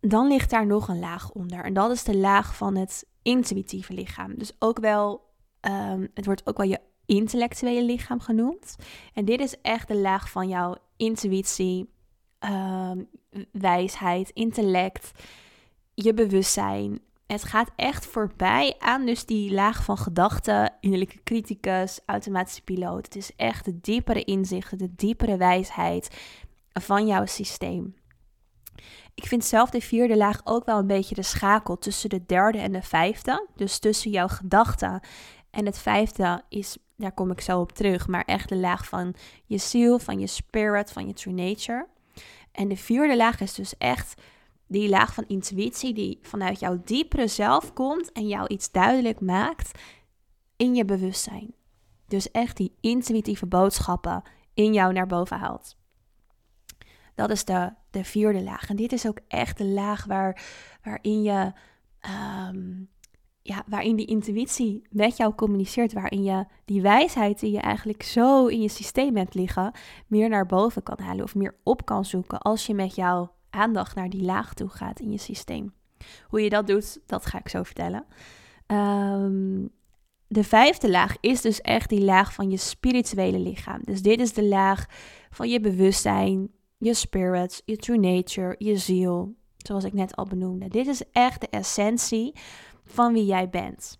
Dan 0.00 0.26
ligt 0.26 0.50
daar 0.50 0.66
nog 0.66 0.88
een 0.88 0.98
laag 0.98 1.30
onder. 1.30 1.64
En 1.64 1.72
dat 1.74 1.90
is 1.90 2.04
de 2.04 2.16
laag 2.16 2.56
van 2.56 2.76
het 2.76 3.06
intuïtieve 3.22 3.92
lichaam. 3.92 4.38
Dus 4.38 4.52
ook 4.58 4.78
wel, 4.78 5.28
um, 5.60 6.10
het 6.14 6.26
wordt 6.26 6.46
ook 6.46 6.56
wel 6.56 6.66
je 6.66 6.80
intellectuele 7.06 7.82
lichaam 7.84 8.20
genoemd. 8.20 8.76
En 9.14 9.24
dit 9.24 9.40
is 9.40 9.60
echt 9.60 9.88
de 9.88 9.96
laag 9.96 10.30
van 10.30 10.48
jouw 10.48 10.76
intuïtie, 10.96 11.90
um, 12.38 13.08
wijsheid, 13.52 14.30
intellect, 14.30 15.10
je 15.94 16.14
bewustzijn, 16.14 17.00
het 17.32 17.44
gaat 17.44 17.70
echt 17.76 18.06
voorbij 18.06 18.74
aan 18.78 19.06
dus 19.06 19.24
die 19.24 19.52
laag 19.52 19.84
van 19.84 19.96
gedachten, 19.96 20.72
innerlijke 20.80 21.22
criticus, 21.22 22.00
automatische 22.06 22.62
piloot. 22.62 23.04
Het 23.04 23.16
is 23.16 23.36
echt 23.36 23.64
de 23.64 23.80
diepere 23.80 24.24
inzichten, 24.24 24.78
de 24.78 24.94
diepere 24.94 25.36
wijsheid 25.36 26.16
van 26.72 27.06
jouw 27.06 27.26
systeem. 27.26 27.94
Ik 29.14 29.26
vind 29.26 29.44
zelf 29.44 29.70
de 29.70 29.80
vierde 29.80 30.16
laag 30.16 30.40
ook 30.44 30.64
wel 30.64 30.78
een 30.78 30.86
beetje 30.86 31.14
de 31.14 31.22
schakel 31.22 31.78
tussen 31.78 32.10
de 32.10 32.26
derde 32.26 32.58
en 32.58 32.72
de 32.72 32.82
vijfde. 32.82 33.48
Dus 33.56 33.78
tussen 33.78 34.10
jouw 34.10 34.28
gedachten 34.28 35.00
en 35.50 35.66
het 35.66 35.78
vijfde 35.78 36.42
is, 36.48 36.76
daar 36.96 37.12
kom 37.12 37.30
ik 37.30 37.40
zo 37.40 37.60
op 37.60 37.72
terug, 37.72 38.08
maar 38.08 38.24
echt 38.24 38.48
de 38.48 38.56
laag 38.56 38.88
van 38.88 39.14
je 39.44 39.58
ziel, 39.58 39.98
van 39.98 40.20
je 40.20 40.26
spirit, 40.26 40.92
van 40.92 41.06
je 41.06 41.12
true 41.12 41.34
nature. 41.34 41.86
En 42.52 42.68
de 42.68 42.76
vierde 42.76 43.16
laag 43.16 43.40
is 43.40 43.54
dus 43.54 43.76
echt 43.78 44.20
die 44.70 44.88
laag 44.88 45.14
van 45.14 45.24
intuïtie 45.26 45.94
die 45.94 46.18
vanuit 46.22 46.60
jouw 46.60 46.80
diepere 46.84 47.26
zelf 47.26 47.72
komt 47.72 48.12
en 48.12 48.26
jou 48.26 48.46
iets 48.46 48.70
duidelijk 48.70 49.20
maakt 49.20 49.80
in 50.56 50.74
je 50.74 50.84
bewustzijn. 50.84 51.54
Dus 52.06 52.30
echt 52.30 52.56
die 52.56 52.76
intuïtieve 52.80 53.46
boodschappen 53.46 54.22
in 54.54 54.72
jou 54.72 54.92
naar 54.92 55.06
boven 55.06 55.38
haalt. 55.38 55.76
Dat 57.14 57.30
is 57.30 57.44
de 57.44 57.72
de 57.90 58.04
vierde 58.04 58.42
laag. 58.42 58.68
En 58.68 58.76
dit 58.76 58.92
is 58.92 59.06
ook 59.06 59.18
echt 59.28 59.58
de 59.58 59.66
laag 59.66 60.04
waar, 60.04 60.42
waarin 60.82 61.22
je. 61.22 61.52
Ehm, 62.00 62.82
ja, 63.42 63.62
waarin 63.66 63.96
die 63.96 64.06
intuïtie 64.06 64.86
met 64.90 65.16
jou 65.16 65.34
communiceert, 65.34 65.92
waarin 65.92 66.22
je 66.22 66.44
die 66.64 66.82
wijsheid 66.82 67.40
die 67.40 67.52
je 67.52 67.60
eigenlijk 67.60 68.02
zo 68.02 68.46
in 68.46 68.62
je 68.62 68.68
systeem 68.68 69.16
hebt 69.16 69.34
liggen, 69.34 69.72
meer 70.06 70.28
naar 70.28 70.46
boven 70.46 70.82
kan 70.82 71.00
halen 71.00 71.24
of 71.24 71.34
meer 71.34 71.56
op 71.62 71.84
kan 71.84 72.04
zoeken 72.04 72.38
als 72.38 72.66
je 72.66 72.74
met 72.74 72.94
jouw 72.94 73.32
aandacht 73.50 73.94
naar 73.94 74.10
die 74.10 74.22
laag 74.22 74.54
toe 74.54 74.68
gaat 74.68 75.00
in 75.00 75.10
je 75.10 75.18
systeem. 75.18 75.72
Hoe 76.28 76.40
je 76.40 76.50
dat 76.50 76.66
doet, 76.66 77.00
dat 77.06 77.26
ga 77.26 77.38
ik 77.38 77.48
zo 77.48 77.62
vertellen. 77.62 78.04
Um, 78.66 79.70
de 80.26 80.44
vijfde 80.44 80.90
laag 80.90 81.16
is 81.20 81.40
dus 81.40 81.60
echt 81.60 81.88
die 81.88 82.04
laag 82.04 82.34
van 82.34 82.50
je 82.50 82.56
spirituele 82.56 83.38
lichaam. 83.38 83.80
Dus 83.84 84.02
dit 84.02 84.20
is 84.20 84.32
de 84.32 84.44
laag 84.44 84.86
van 85.30 85.48
je 85.48 85.60
bewustzijn, 85.60 86.50
je 86.78 86.94
spirit, 86.94 87.62
je 87.64 87.76
true 87.76 87.98
nature, 87.98 88.54
je 88.58 88.76
ziel. 88.76 89.34
Zoals 89.56 89.84
ik 89.84 89.92
net 89.92 90.16
al 90.16 90.24
benoemde. 90.24 90.68
Dit 90.68 90.86
is 90.86 91.02
echt 91.12 91.40
de 91.40 91.48
essentie 91.48 92.32
van 92.84 93.12
wie 93.12 93.24
jij 93.24 93.48
bent. 93.48 93.98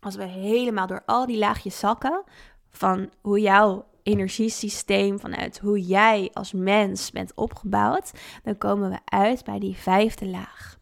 Als 0.00 0.16
we 0.16 0.24
helemaal 0.24 0.86
door 0.86 1.02
al 1.06 1.26
die 1.26 1.38
laagjes 1.38 1.78
zakken 1.78 2.24
van 2.68 3.10
hoe 3.20 3.40
jouw 3.40 3.84
energiesysteem, 4.10 5.20
vanuit 5.20 5.58
hoe 5.58 5.80
jij 5.80 6.30
als 6.32 6.52
mens 6.52 7.10
bent 7.10 7.34
opgebouwd, 7.34 8.12
dan 8.42 8.58
komen 8.58 8.90
we 8.90 8.98
uit 9.04 9.44
bij 9.44 9.58
die 9.58 9.76
vijfde 9.76 10.26
laag. 10.26 10.78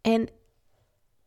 En 0.00 0.28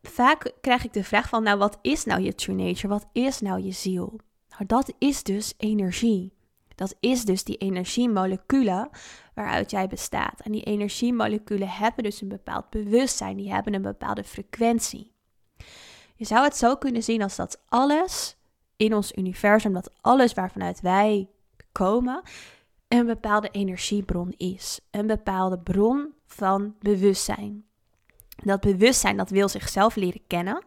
vaak 0.01 0.51
krijg 0.61 0.83
ik 0.83 0.93
de 0.93 1.03
vraag 1.03 1.29
van, 1.29 1.43
nou 1.43 1.57
wat 1.57 1.77
is 1.81 2.05
nou 2.05 2.21
je 2.21 2.35
true 2.35 2.55
nature? 2.55 2.87
Wat 2.87 3.07
is 3.13 3.41
nou 3.41 3.61
je 3.61 3.71
ziel? 3.71 4.19
Nou, 4.49 4.65
dat 4.65 4.93
is 4.97 5.23
dus 5.23 5.53
energie. 5.57 6.33
Dat 6.75 6.95
is 6.99 7.25
dus 7.25 7.43
die 7.43 7.57
energiemoleculen 7.57 8.89
waaruit 9.33 9.71
jij 9.71 9.87
bestaat. 9.87 10.41
En 10.41 10.51
die 10.51 10.63
energiemoleculen 10.63 11.69
hebben 11.69 12.03
dus 12.03 12.21
een 12.21 12.27
bepaald 12.27 12.69
bewustzijn, 12.69 13.37
die 13.37 13.53
hebben 13.53 13.73
een 13.73 13.81
bepaalde 13.81 14.23
frequentie. 14.23 15.11
Je 16.15 16.25
zou 16.25 16.43
het 16.43 16.55
zo 16.55 16.75
kunnen 16.75 17.03
zien 17.03 17.21
als 17.21 17.35
dat 17.35 17.61
alles 17.67 18.37
in 18.81 18.93
ons 18.93 19.15
universum, 19.15 19.73
dat 19.73 19.91
alles 20.01 20.33
waarvanuit 20.33 20.81
wij 20.81 21.29
komen, 21.71 22.21
een 22.87 23.05
bepaalde 23.05 23.49
energiebron 23.49 24.33
is. 24.37 24.79
Een 24.91 25.07
bepaalde 25.07 25.59
bron 25.59 26.13
van 26.25 26.75
bewustzijn. 26.79 27.65
Dat 28.43 28.59
bewustzijn 28.59 29.17
dat 29.17 29.29
wil 29.29 29.49
zichzelf 29.49 29.95
leren 29.95 30.21
kennen. 30.27 30.63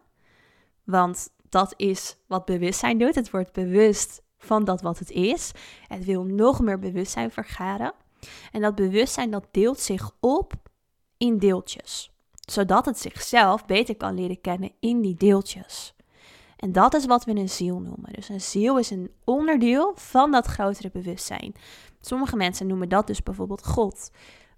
Want 0.83 1.29
dat 1.49 1.73
is 1.77 2.17
wat 2.27 2.45
bewustzijn 2.45 2.97
doet. 2.97 3.15
Het 3.15 3.31
wordt 3.31 3.51
bewust 3.51 4.21
van 4.37 4.65
dat 4.65 4.81
wat 4.81 4.99
het 4.99 5.11
is. 5.11 5.51
Het 5.87 6.05
wil 6.05 6.23
nog 6.23 6.59
meer 6.59 6.79
bewustzijn 6.79 7.31
vergaren. 7.31 7.93
En 8.51 8.61
dat 8.61 8.75
bewustzijn 8.75 9.31
dat 9.31 9.47
deelt 9.51 9.79
zich 9.79 10.11
op 10.19 10.53
in 11.17 11.37
deeltjes. 11.37 12.11
Zodat 12.49 12.85
het 12.85 12.99
zichzelf 12.99 13.65
beter 13.65 13.95
kan 13.95 14.15
leren 14.15 14.41
kennen 14.41 14.71
in 14.79 15.01
die 15.01 15.15
deeltjes. 15.15 15.94
En 16.65 16.71
dat 16.71 16.93
is 16.93 17.05
wat 17.05 17.25
we 17.25 17.31
een 17.35 17.49
ziel 17.49 17.79
noemen. 17.79 18.13
Dus 18.13 18.29
een 18.29 18.41
ziel 18.41 18.79
is 18.79 18.89
een 18.89 19.11
onderdeel 19.23 19.91
van 19.95 20.31
dat 20.31 20.45
grotere 20.45 20.89
bewustzijn. 20.93 21.53
Sommige 22.01 22.35
mensen 22.35 22.67
noemen 22.67 22.89
dat 22.89 23.07
dus 23.07 23.23
bijvoorbeeld 23.23 23.65
God. 23.65 24.11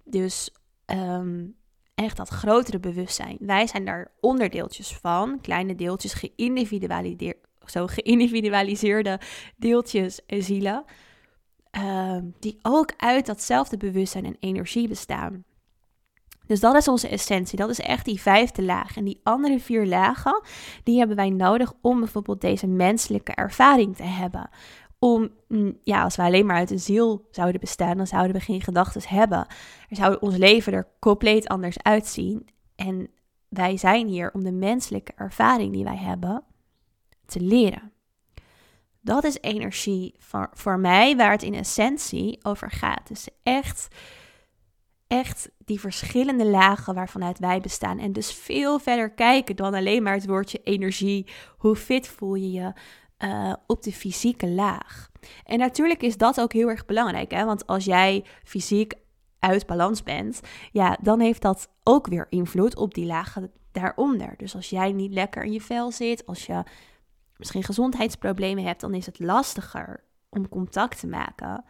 Dus 0.04 0.50
um, 0.86 1.56
echt 1.94 2.16
dat 2.16 2.28
grotere 2.28 2.78
bewustzijn. 2.78 3.36
Wij 3.40 3.66
zijn 3.66 3.84
daar 3.84 4.10
onderdeeltjes 4.20 4.96
van, 4.96 5.40
kleine 5.40 5.74
deeltjes, 5.74 6.30
zo 7.66 7.86
geïndividualiseerde 7.86 9.20
deeltjes 9.56 10.24
en 10.26 10.42
zielen, 10.42 10.84
uh, 11.78 12.18
die 12.38 12.58
ook 12.62 12.92
uit 12.96 13.26
datzelfde 13.26 13.76
bewustzijn 13.76 14.24
en 14.24 14.36
energie 14.40 14.88
bestaan. 14.88 15.44
Dus 16.48 16.60
dat 16.60 16.74
is 16.74 16.88
onze 16.88 17.08
essentie. 17.08 17.58
Dat 17.58 17.70
is 17.70 17.80
echt 17.80 18.04
die 18.04 18.20
vijfde 18.20 18.62
laag. 18.62 18.96
En 18.96 19.04
die 19.04 19.20
andere 19.22 19.60
vier 19.60 19.86
lagen, 19.86 20.42
die 20.82 20.98
hebben 20.98 21.16
wij 21.16 21.30
nodig 21.30 21.72
om 21.80 21.98
bijvoorbeeld 21.98 22.40
deze 22.40 22.66
menselijke 22.66 23.32
ervaring 23.32 23.96
te 23.96 24.02
hebben 24.02 24.50
om, 24.98 25.30
mm, 25.48 25.78
ja, 25.84 26.02
als 26.02 26.16
we 26.16 26.22
alleen 26.22 26.46
maar 26.46 26.56
uit 26.56 26.68
de 26.68 26.78
ziel 26.78 27.28
zouden 27.30 27.60
bestaan, 27.60 27.96
dan 27.96 28.06
zouden 28.06 28.32
we 28.32 28.40
geen 28.40 28.62
gedachten 28.62 29.02
hebben. 29.06 29.46
Er 29.88 29.96
zou 29.96 30.16
ons 30.20 30.36
leven 30.36 30.72
er 30.72 30.88
compleet 30.98 31.48
anders 31.48 31.82
uitzien. 31.82 32.48
En 32.76 33.10
wij 33.48 33.76
zijn 33.76 34.08
hier 34.08 34.32
om 34.32 34.44
de 34.44 34.52
menselijke 34.52 35.12
ervaring 35.16 35.72
die 35.72 35.84
wij 35.84 35.96
hebben 35.96 36.44
te 37.26 37.40
leren. 37.40 37.92
Dat 39.00 39.24
is 39.24 39.38
energie 39.40 40.14
voor, 40.18 40.50
voor 40.52 40.78
mij 40.78 41.16
waar 41.16 41.30
het 41.30 41.42
in 41.42 41.54
essentie 41.54 42.38
over 42.42 42.70
gaat. 42.70 43.08
Dus 43.08 43.28
echt, 43.42 43.88
echt 45.08 45.50
die 45.64 45.80
verschillende 45.80 46.46
lagen 46.46 46.94
waarvanuit 46.94 47.38
wij 47.38 47.60
bestaan. 47.60 47.98
En 47.98 48.12
dus 48.12 48.32
veel 48.32 48.78
verder 48.78 49.10
kijken 49.10 49.56
dan 49.56 49.74
alleen 49.74 50.02
maar 50.02 50.14
het 50.14 50.26
woordje 50.26 50.60
energie. 50.62 51.26
Hoe 51.56 51.76
fit 51.76 52.08
voel 52.08 52.34
je 52.34 52.50
je? 52.50 52.72
uh, 53.18 53.52
op 53.66 53.82
de 53.82 53.92
fysieke 53.92 54.48
laag. 54.48 55.10
En 55.44 55.58
natuurlijk 55.58 56.02
is 56.02 56.16
dat 56.16 56.40
ook 56.40 56.52
heel 56.52 56.68
erg 56.68 56.86
belangrijk, 56.86 57.30
hè? 57.30 57.44
want 57.44 57.66
als 57.66 57.84
jij 57.84 58.24
fysiek 58.44 58.94
uit 59.38 59.66
balans 59.66 60.02
bent, 60.02 60.40
ja, 60.72 60.98
dan 61.02 61.20
heeft 61.20 61.42
dat 61.42 61.68
ook 61.84 62.06
weer 62.06 62.26
invloed 62.30 62.76
op 62.76 62.94
die 62.94 63.06
lagen 63.06 63.50
daaronder. 63.72 64.34
Dus 64.36 64.54
als 64.54 64.70
jij 64.70 64.92
niet 64.92 65.12
lekker 65.12 65.42
in 65.42 65.52
je 65.52 65.60
vel 65.60 65.90
zit, 65.90 66.26
als 66.26 66.46
je 66.46 66.62
misschien 67.36 67.62
gezondheidsproblemen 67.62 68.64
hebt, 68.64 68.80
dan 68.80 68.94
is 68.94 69.06
het 69.06 69.18
lastiger 69.18 70.04
om 70.28 70.48
contact 70.48 71.00
te 71.00 71.06
maken 71.06 71.64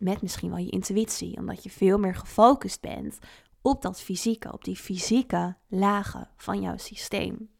met 0.00 0.22
misschien 0.22 0.50
wel 0.50 0.58
je 0.58 0.70
intuïtie, 0.70 1.36
omdat 1.36 1.62
je 1.62 1.70
veel 1.70 1.98
meer 1.98 2.14
gefocust 2.14 2.80
bent 2.80 3.18
op 3.62 3.82
dat 3.82 4.00
fysieke, 4.00 4.52
op 4.52 4.64
die 4.64 4.76
fysieke 4.76 5.56
lagen 5.68 6.28
van 6.36 6.60
jouw 6.60 6.76
systeem. 6.76 7.50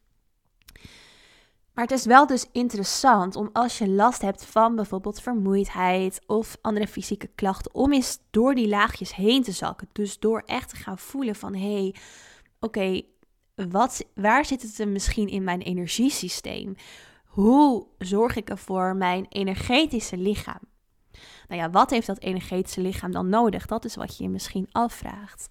Maar 1.73 1.83
het 1.83 1.99
is 1.99 2.05
wel 2.05 2.27
dus 2.27 2.47
interessant 2.51 3.35
om 3.35 3.49
als 3.53 3.77
je 3.77 3.89
last 3.89 4.21
hebt 4.21 4.45
van 4.45 4.75
bijvoorbeeld 4.75 5.21
vermoeidheid 5.21 6.21
of 6.25 6.57
andere 6.61 6.87
fysieke 6.87 7.29
klachten, 7.35 7.73
om 7.75 7.93
eens 7.93 8.19
door 8.29 8.55
die 8.55 8.67
laagjes 8.67 9.15
heen 9.15 9.43
te 9.43 9.51
zakken. 9.51 9.89
Dus 9.91 10.19
door 10.19 10.43
echt 10.45 10.69
te 10.69 10.75
gaan 10.75 10.97
voelen 10.97 11.35
van 11.35 11.55
hé, 11.55 11.73
hey, 11.73 11.95
oké, 12.59 13.01
wat, 13.55 14.05
waar 14.15 14.45
zit 14.45 14.61
het 14.61 14.87
misschien 14.87 15.27
in 15.27 15.43
mijn 15.43 15.61
energiesysteem? 15.61 16.75
Hoe 17.25 17.87
zorg 17.97 18.35
ik 18.35 18.49
ervoor 18.49 18.95
mijn 18.95 19.25
energetische 19.29 20.17
lichaam? 20.17 20.70
Nou 21.47 21.61
ja, 21.61 21.69
wat 21.69 21.89
heeft 21.89 22.07
dat 22.07 22.19
energetische 22.19 22.81
lichaam 22.81 23.11
dan 23.11 23.29
nodig? 23.29 23.65
Dat 23.65 23.85
is 23.85 23.95
wat 23.95 24.17
je 24.17 24.23
je 24.23 24.29
misschien 24.29 24.67
afvraagt. 24.71 25.49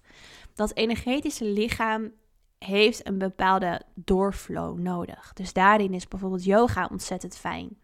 Dat 0.53 0.75
energetische 0.75 1.45
lichaam 1.45 2.11
heeft 2.57 3.07
een 3.07 3.17
bepaalde 3.17 3.81
doorflow 3.95 4.79
nodig. 4.79 5.33
Dus 5.33 5.53
daarin 5.53 5.93
is 5.93 6.07
bijvoorbeeld 6.07 6.43
yoga 6.43 6.87
ontzettend 6.91 7.37
fijn. 7.37 7.77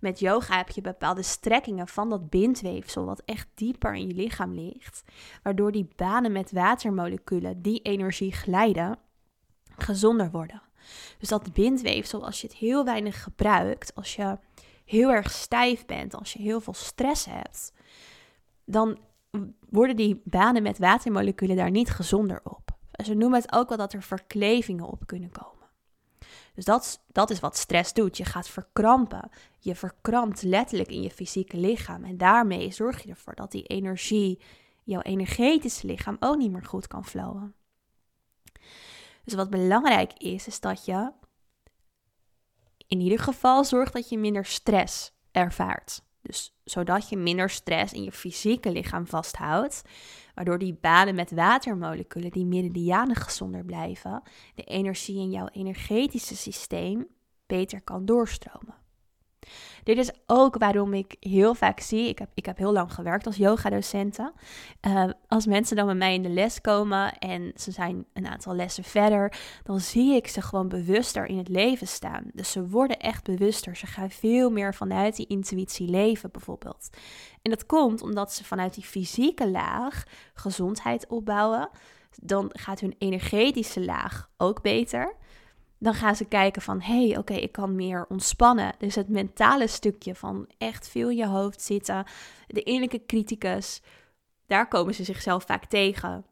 Met 0.00 0.18
yoga 0.18 0.56
heb 0.56 0.68
je 0.68 0.80
bepaalde 0.80 1.22
strekkingen 1.22 1.88
van 1.88 2.10
dat 2.10 2.30
bindweefsel, 2.30 3.04
wat 3.04 3.22
echt 3.24 3.48
dieper 3.54 3.94
in 3.94 4.06
je 4.06 4.14
lichaam 4.14 4.54
ligt, 4.54 5.02
waardoor 5.42 5.72
die 5.72 5.88
banen 5.96 6.32
met 6.32 6.52
watermoleculen 6.52 7.62
die 7.62 7.80
energie 7.80 8.32
glijden, 8.32 8.98
gezonder 9.76 10.30
worden. 10.30 10.62
Dus 11.18 11.28
dat 11.28 11.52
bindweefsel, 11.52 12.24
als 12.24 12.40
je 12.40 12.46
het 12.46 12.56
heel 12.56 12.84
weinig 12.84 13.22
gebruikt, 13.22 13.94
als 13.94 14.16
je 14.16 14.38
heel 14.86 15.10
erg 15.10 15.30
stijf 15.30 15.86
bent, 15.86 16.14
als 16.14 16.32
je 16.32 16.42
heel 16.42 16.60
veel 16.60 16.74
stress 16.74 17.24
hebt, 17.24 17.72
dan 18.64 18.98
worden 19.68 19.96
die 19.96 20.20
banen 20.24 20.62
met 20.62 20.78
watermoleculen 20.78 21.56
daar 21.56 21.70
niet 21.70 21.90
gezonder 21.90 22.40
op. 22.44 22.76
Ze 23.04 23.14
noemen 23.14 23.40
het 23.40 23.52
ook 23.52 23.68
wel 23.68 23.78
dat 23.78 23.92
er 23.92 24.02
verklevingen 24.02 24.86
op 24.86 25.06
kunnen 25.06 25.30
komen. 25.30 25.54
Dus 26.54 26.64
dat, 26.64 27.04
dat 27.12 27.30
is 27.30 27.40
wat 27.40 27.56
stress 27.56 27.92
doet. 27.92 28.16
Je 28.16 28.24
gaat 28.24 28.48
verkrampen. 28.48 29.30
Je 29.58 29.74
verkrampt 29.74 30.42
letterlijk 30.42 30.90
in 30.90 31.02
je 31.02 31.10
fysieke 31.10 31.56
lichaam. 31.56 32.04
En 32.04 32.16
daarmee 32.16 32.72
zorg 32.72 33.02
je 33.02 33.10
ervoor 33.10 33.34
dat 33.34 33.50
die 33.50 33.66
energie, 33.66 34.40
jouw 34.84 35.00
energetische 35.00 35.86
lichaam, 35.86 36.16
ook 36.20 36.36
niet 36.36 36.50
meer 36.50 36.64
goed 36.64 36.86
kan 36.86 37.04
flowen. 37.04 37.54
Dus 39.24 39.34
wat 39.34 39.50
belangrijk 39.50 40.12
is, 40.12 40.46
is 40.46 40.60
dat 40.60 40.84
je 40.84 41.12
in 42.86 43.00
ieder 43.00 43.18
geval 43.18 43.64
zorgt 43.64 43.92
dat 43.92 44.08
je 44.08 44.18
minder 44.18 44.44
stress 44.44 45.12
ervaart. 45.32 46.04
Dus 46.22 46.54
zodat 46.64 47.08
je 47.08 47.16
minder 47.16 47.50
stress 47.50 47.92
in 47.92 48.02
je 48.02 48.12
fysieke 48.12 48.70
lichaam 48.70 49.06
vasthoudt, 49.06 49.82
waardoor 50.34 50.58
die 50.58 50.78
banen 50.80 51.14
met 51.14 51.30
watermoleculen, 51.30 52.30
die 52.30 52.46
meridianen 52.46 53.16
gezonder 53.16 53.64
blijven, 53.64 54.22
de 54.54 54.64
energie 54.64 55.18
in 55.18 55.30
jouw 55.30 55.48
energetische 55.52 56.36
systeem 56.36 57.06
beter 57.46 57.80
kan 57.80 58.04
doorstromen. 58.04 58.74
Dit 59.86 59.98
is 59.98 60.10
ook 60.26 60.58
waarom 60.58 60.94
ik 60.94 61.16
heel 61.20 61.54
vaak 61.54 61.80
zie, 61.80 62.08
ik 62.08 62.18
heb, 62.18 62.28
ik 62.34 62.46
heb 62.46 62.56
heel 62.56 62.72
lang 62.72 62.92
gewerkt 62.92 63.26
als 63.26 63.36
yogadocenten. 63.36 64.32
Uh, 64.86 65.04
als 65.28 65.46
mensen 65.46 65.76
dan 65.76 65.86
met 65.86 65.96
mij 65.96 66.14
in 66.14 66.22
de 66.22 66.28
les 66.28 66.60
komen 66.60 67.18
en 67.18 67.52
ze 67.54 67.70
zijn 67.70 68.06
een 68.12 68.26
aantal 68.26 68.54
lessen 68.54 68.84
verder, 68.84 69.38
dan 69.62 69.80
zie 69.80 70.14
ik 70.14 70.26
ze 70.28 70.42
gewoon 70.42 70.68
bewuster 70.68 71.26
in 71.26 71.38
het 71.38 71.48
leven 71.48 71.86
staan. 71.86 72.30
Dus 72.32 72.50
ze 72.50 72.68
worden 72.68 72.98
echt 72.98 73.24
bewuster. 73.24 73.76
Ze 73.76 73.86
gaan 73.86 74.10
veel 74.10 74.50
meer 74.50 74.74
vanuit 74.74 75.16
die 75.16 75.26
intuïtie 75.26 75.88
leven 75.88 76.30
bijvoorbeeld. 76.30 76.88
En 77.42 77.50
dat 77.50 77.66
komt 77.66 78.02
omdat 78.02 78.32
ze 78.32 78.44
vanuit 78.44 78.74
die 78.74 78.84
fysieke 78.84 79.50
laag 79.50 80.04
gezondheid 80.34 81.06
opbouwen. 81.08 81.68
Dan 82.22 82.50
gaat 82.52 82.80
hun 82.80 82.94
energetische 82.98 83.84
laag 83.84 84.28
ook 84.36 84.62
beter 84.62 85.16
dan 85.78 85.94
gaan 85.94 86.16
ze 86.16 86.24
kijken 86.24 86.62
van, 86.62 86.80
hé, 86.80 87.06
hey, 87.06 87.18
oké, 87.18 87.34
ik 87.34 87.52
kan 87.52 87.74
meer 87.74 88.06
ontspannen. 88.08 88.74
Dus 88.78 88.94
het 88.94 89.08
mentale 89.08 89.66
stukje 89.66 90.14
van 90.14 90.48
echt 90.58 90.88
veel 90.88 91.10
in 91.10 91.16
je 91.16 91.26
hoofd 91.26 91.62
zitten, 91.62 92.04
de 92.46 92.62
innerlijke 92.62 93.06
criticus, 93.06 93.82
daar 94.46 94.68
komen 94.68 94.94
ze 94.94 95.04
zichzelf 95.04 95.44
vaak 95.44 95.64
tegen. 95.64 96.24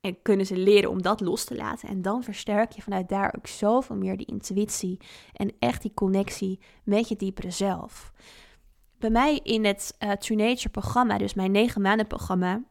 En 0.00 0.22
kunnen 0.22 0.46
ze 0.46 0.56
leren 0.56 0.90
om 0.90 1.02
dat 1.02 1.20
los 1.20 1.44
te 1.44 1.56
laten. 1.56 1.88
En 1.88 2.02
dan 2.02 2.22
versterk 2.22 2.72
je 2.72 2.82
vanuit 2.82 3.08
daar 3.08 3.34
ook 3.36 3.46
zoveel 3.46 3.96
meer 3.96 4.16
die 4.16 4.26
intuïtie 4.26 5.00
en 5.32 5.52
echt 5.58 5.82
die 5.82 5.94
connectie 5.94 6.60
met 6.84 7.08
je 7.08 7.16
diepere 7.16 7.50
zelf. 7.50 8.12
Bij 8.98 9.10
mij 9.10 9.40
in 9.42 9.64
het 9.64 9.96
uh, 9.98 10.12
True 10.12 10.36
Nature 10.36 10.68
programma, 10.68 11.18
dus 11.18 11.34
mijn 11.34 11.50
negen 11.50 11.80
maanden 11.82 12.06
programma, 12.06 12.62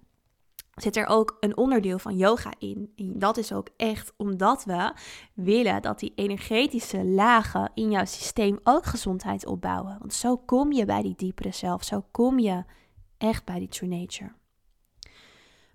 zit 0.77 0.95
er 0.95 1.07
ook 1.07 1.37
een 1.39 1.57
onderdeel 1.57 1.99
van 1.99 2.17
yoga 2.17 2.53
in. 2.59 2.91
En 2.95 3.19
dat 3.19 3.37
is 3.37 3.53
ook 3.53 3.69
echt 3.77 4.13
omdat 4.17 4.63
we 4.63 4.93
willen 5.33 5.81
dat 5.81 5.99
die 5.99 6.13
energetische 6.15 7.05
lagen 7.05 7.71
in 7.73 7.91
jouw 7.91 8.05
systeem 8.05 8.59
ook 8.63 8.85
gezondheid 8.85 9.45
opbouwen. 9.45 9.97
Want 9.99 10.13
zo 10.13 10.37
kom 10.37 10.71
je 10.71 10.85
bij 10.85 11.01
die 11.01 11.15
diepere 11.15 11.51
zelf, 11.51 11.83
zo 11.83 12.05
kom 12.11 12.39
je 12.39 12.63
echt 13.17 13.45
bij 13.45 13.59
die 13.59 13.67
true 13.67 13.89
nature. 13.89 14.31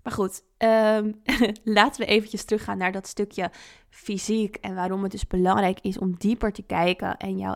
Maar 0.03 0.13
goed, 0.13 0.43
ehm, 0.57 1.11
laten 1.63 2.01
we 2.01 2.07
eventjes 2.07 2.45
teruggaan 2.45 2.77
naar 2.77 2.91
dat 2.91 3.07
stukje 3.07 3.51
fysiek 3.89 4.55
en 4.55 4.75
waarom 4.75 5.03
het 5.03 5.11
dus 5.11 5.27
belangrijk 5.27 5.79
is 5.81 5.97
om 5.97 6.15
dieper 6.17 6.51
te 6.51 6.61
kijken 6.63 7.17
en 7.17 7.37
jouw 7.37 7.55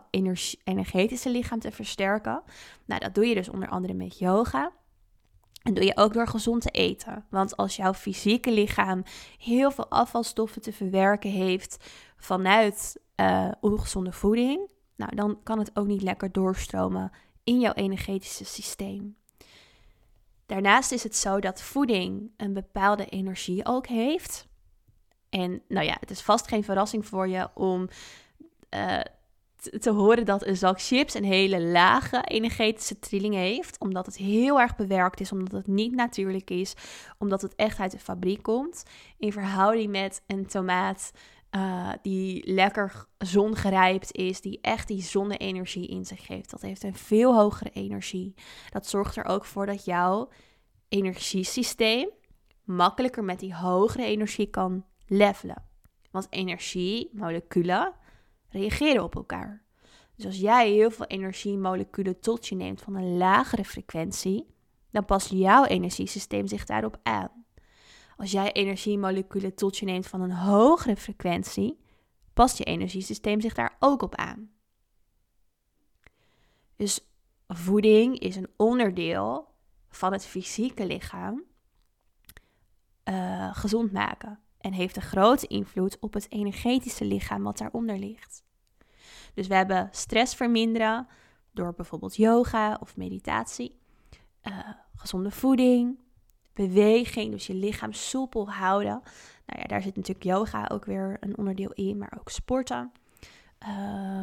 energetische 0.63 1.29
lichaam 1.29 1.59
te 1.59 1.71
versterken. 1.71 2.43
Nou, 2.85 3.01
dat 3.01 3.15
doe 3.15 3.25
je 3.25 3.35
dus 3.35 3.49
onder 3.49 3.69
andere 3.69 3.93
met 3.93 4.19
yoga. 4.19 4.71
En 5.67 5.73
doe 5.73 5.85
je 5.85 5.97
ook 5.97 6.13
door 6.13 6.27
gezond 6.27 6.61
te 6.61 6.69
eten. 6.69 7.25
Want 7.29 7.57
als 7.57 7.75
jouw 7.75 7.93
fysieke 7.93 8.51
lichaam 8.51 9.03
heel 9.37 9.71
veel 9.71 9.89
afvalstoffen 9.89 10.61
te 10.61 10.73
verwerken 10.73 11.29
heeft 11.29 11.89
vanuit 12.17 13.01
uh, 13.15 13.51
ongezonde 13.61 14.11
voeding, 14.11 14.71
nou, 14.95 15.15
dan 15.15 15.39
kan 15.43 15.59
het 15.59 15.71
ook 15.73 15.87
niet 15.87 16.01
lekker 16.01 16.31
doorstromen 16.31 17.11
in 17.43 17.59
jouw 17.59 17.73
energetische 17.73 18.45
systeem. 18.45 19.17
Daarnaast 20.45 20.91
is 20.91 21.03
het 21.03 21.15
zo 21.15 21.39
dat 21.39 21.61
voeding 21.61 22.31
een 22.37 22.53
bepaalde 22.53 23.05
energie 23.05 23.65
ook 23.65 23.87
heeft. 23.87 24.47
En 25.29 25.61
nou 25.67 25.85
ja, 25.85 25.97
het 25.99 26.09
is 26.09 26.21
vast 26.21 26.47
geen 26.47 26.63
verrassing 26.63 27.05
voor 27.05 27.27
je 27.27 27.49
om 27.53 27.89
uh, 28.75 28.99
te 29.79 29.89
horen 29.89 30.25
dat 30.25 30.45
een 30.45 30.57
zak 30.57 30.81
chips 30.81 31.13
een 31.13 31.23
hele 31.23 31.61
lage 31.61 32.21
energetische 32.23 32.99
trilling 32.99 33.33
heeft. 33.33 33.79
Omdat 33.79 34.05
het 34.05 34.17
heel 34.17 34.59
erg 34.59 34.75
bewerkt 34.75 35.19
is, 35.19 35.31
omdat 35.31 35.51
het 35.51 35.67
niet 35.67 35.95
natuurlijk 35.95 36.49
is, 36.49 36.73
omdat 37.17 37.41
het 37.41 37.55
echt 37.55 37.79
uit 37.79 37.91
de 37.91 37.99
fabriek 37.99 38.43
komt. 38.43 38.83
In 39.17 39.31
verhouding 39.31 39.91
met 39.91 40.21
een 40.27 40.45
tomaat 40.45 41.11
uh, 41.51 41.89
die 42.01 42.53
lekker 42.53 43.05
zongerijpt 43.17 44.15
is, 44.15 44.41
die 44.41 44.59
echt 44.61 44.87
die 44.87 45.01
zonne-energie 45.01 45.87
in 45.87 46.05
zich 46.05 46.25
geeft. 46.25 46.49
Dat 46.49 46.61
heeft 46.61 46.83
een 46.83 46.95
veel 46.95 47.35
hogere 47.35 47.69
energie. 47.69 48.33
Dat 48.69 48.87
zorgt 48.87 49.15
er 49.15 49.25
ook 49.25 49.45
voor 49.45 49.65
dat 49.65 49.85
jouw 49.85 50.29
energiesysteem 50.89 52.09
makkelijker 52.63 53.23
met 53.23 53.39
die 53.39 53.55
hogere 53.55 54.05
energie 54.05 54.49
kan 54.49 54.85
levelen. 55.07 55.63
Want 56.11 56.27
energie, 56.29 57.09
moleculen, 57.13 57.93
reageren 58.49 59.03
op 59.03 59.15
elkaar. 59.15 59.65
Dus 60.15 60.25
als 60.25 60.37
jij 60.37 60.71
heel 60.71 60.91
veel 60.91 61.05
energiemoleculen 61.05 62.19
tot 62.19 62.47
je 62.47 62.55
neemt 62.55 62.81
van 62.81 62.95
een 62.95 63.17
lagere 63.17 63.65
frequentie, 63.65 64.47
dan 64.91 65.05
past 65.05 65.31
jouw 65.31 65.65
energiesysteem 65.65 66.47
zich 66.47 66.65
daarop 66.65 66.99
aan. 67.03 67.45
Als 68.17 68.31
jij 68.31 68.51
energiemoleculen 68.51 69.55
tot 69.55 69.77
je 69.77 69.85
neemt 69.85 70.07
van 70.07 70.21
een 70.21 70.31
hogere 70.31 70.95
frequentie, 70.95 71.79
past 72.33 72.57
je 72.57 72.63
energiesysteem 72.63 73.41
zich 73.41 73.53
daar 73.53 73.75
ook 73.79 74.01
op 74.01 74.15
aan. 74.15 74.51
Dus 76.75 76.99
voeding 77.47 78.19
is 78.19 78.35
een 78.35 78.49
onderdeel 78.57 79.47
van 79.89 80.11
het 80.11 80.25
fysieke 80.25 80.85
lichaam 80.85 81.43
uh, 83.09 83.55
gezond 83.55 83.91
maken 83.91 84.39
en 84.57 84.73
heeft 84.73 84.95
een 84.95 85.01
grote 85.01 85.47
invloed 85.47 85.99
op 85.99 86.13
het 86.13 86.31
energetische 86.31 87.05
lichaam 87.05 87.43
wat 87.43 87.57
daaronder 87.57 87.97
ligt. 87.97 88.43
Dus 89.37 89.47
we 89.47 89.55
hebben 89.55 89.87
stress 89.91 90.35
verminderen 90.35 91.07
door 91.51 91.73
bijvoorbeeld 91.73 92.15
yoga 92.15 92.77
of 92.81 92.95
meditatie, 92.95 93.79
uh, 94.43 94.57
gezonde 94.95 95.31
voeding, 95.31 95.99
beweging, 96.53 97.31
dus 97.31 97.47
je 97.47 97.53
lichaam 97.53 97.93
soepel 97.93 98.51
houden. 98.51 99.01
Nou 99.45 99.59
ja, 99.59 99.63
daar 99.63 99.81
zit 99.81 99.95
natuurlijk 99.95 100.25
yoga 100.25 100.69
ook 100.71 100.85
weer 100.85 101.17
een 101.19 101.37
onderdeel 101.37 101.71
in, 101.73 101.97
maar 101.97 102.17
ook 102.19 102.29
sporten. 102.29 102.91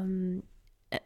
Um, 0.01 0.43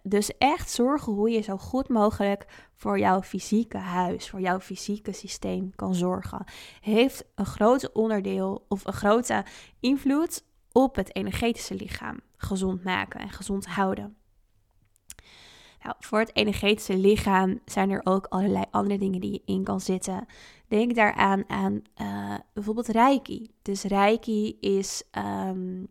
dus 0.02 0.36
echt 0.38 0.70
zorgen 0.70 1.12
hoe 1.12 1.30
je 1.30 1.40
zo 1.40 1.56
goed 1.56 1.88
mogelijk 1.88 2.68
voor 2.74 2.98
jouw 2.98 3.22
fysieke 3.22 3.78
huis, 3.78 4.30
voor 4.30 4.40
jouw 4.40 4.60
fysieke 4.60 5.12
systeem 5.12 5.74
kan 5.74 5.94
zorgen. 5.94 6.44
Heeft 6.80 7.24
een 7.34 7.46
groot 7.46 7.92
onderdeel 7.92 8.64
of 8.68 8.86
een 8.86 8.92
grote 8.92 9.44
invloed 9.80 10.44
op 10.78 10.96
het 10.96 11.14
energetische 11.14 11.74
lichaam 11.74 12.20
gezond 12.36 12.84
maken 12.84 13.20
en 13.20 13.30
gezond 13.30 13.66
houden. 13.66 14.16
Nou, 15.82 15.94
voor 15.98 16.18
het 16.18 16.36
energetische 16.36 16.96
lichaam 16.96 17.60
zijn 17.64 17.90
er 17.90 18.00
ook 18.04 18.26
allerlei 18.26 18.64
andere 18.70 18.98
dingen 18.98 19.20
die 19.20 19.32
je 19.32 19.42
in 19.44 19.64
kan 19.64 19.80
zetten. 19.80 20.26
Denk 20.68 20.94
daaraan 20.94 21.48
aan 21.48 21.82
uh, 21.96 22.34
bijvoorbeeld 22.52 22.86
reiki. 22.86 23.50
Dus 23.62 23.82
reiki 23.82 24.56
is, 24.60 25.02
um, 25.46 25.86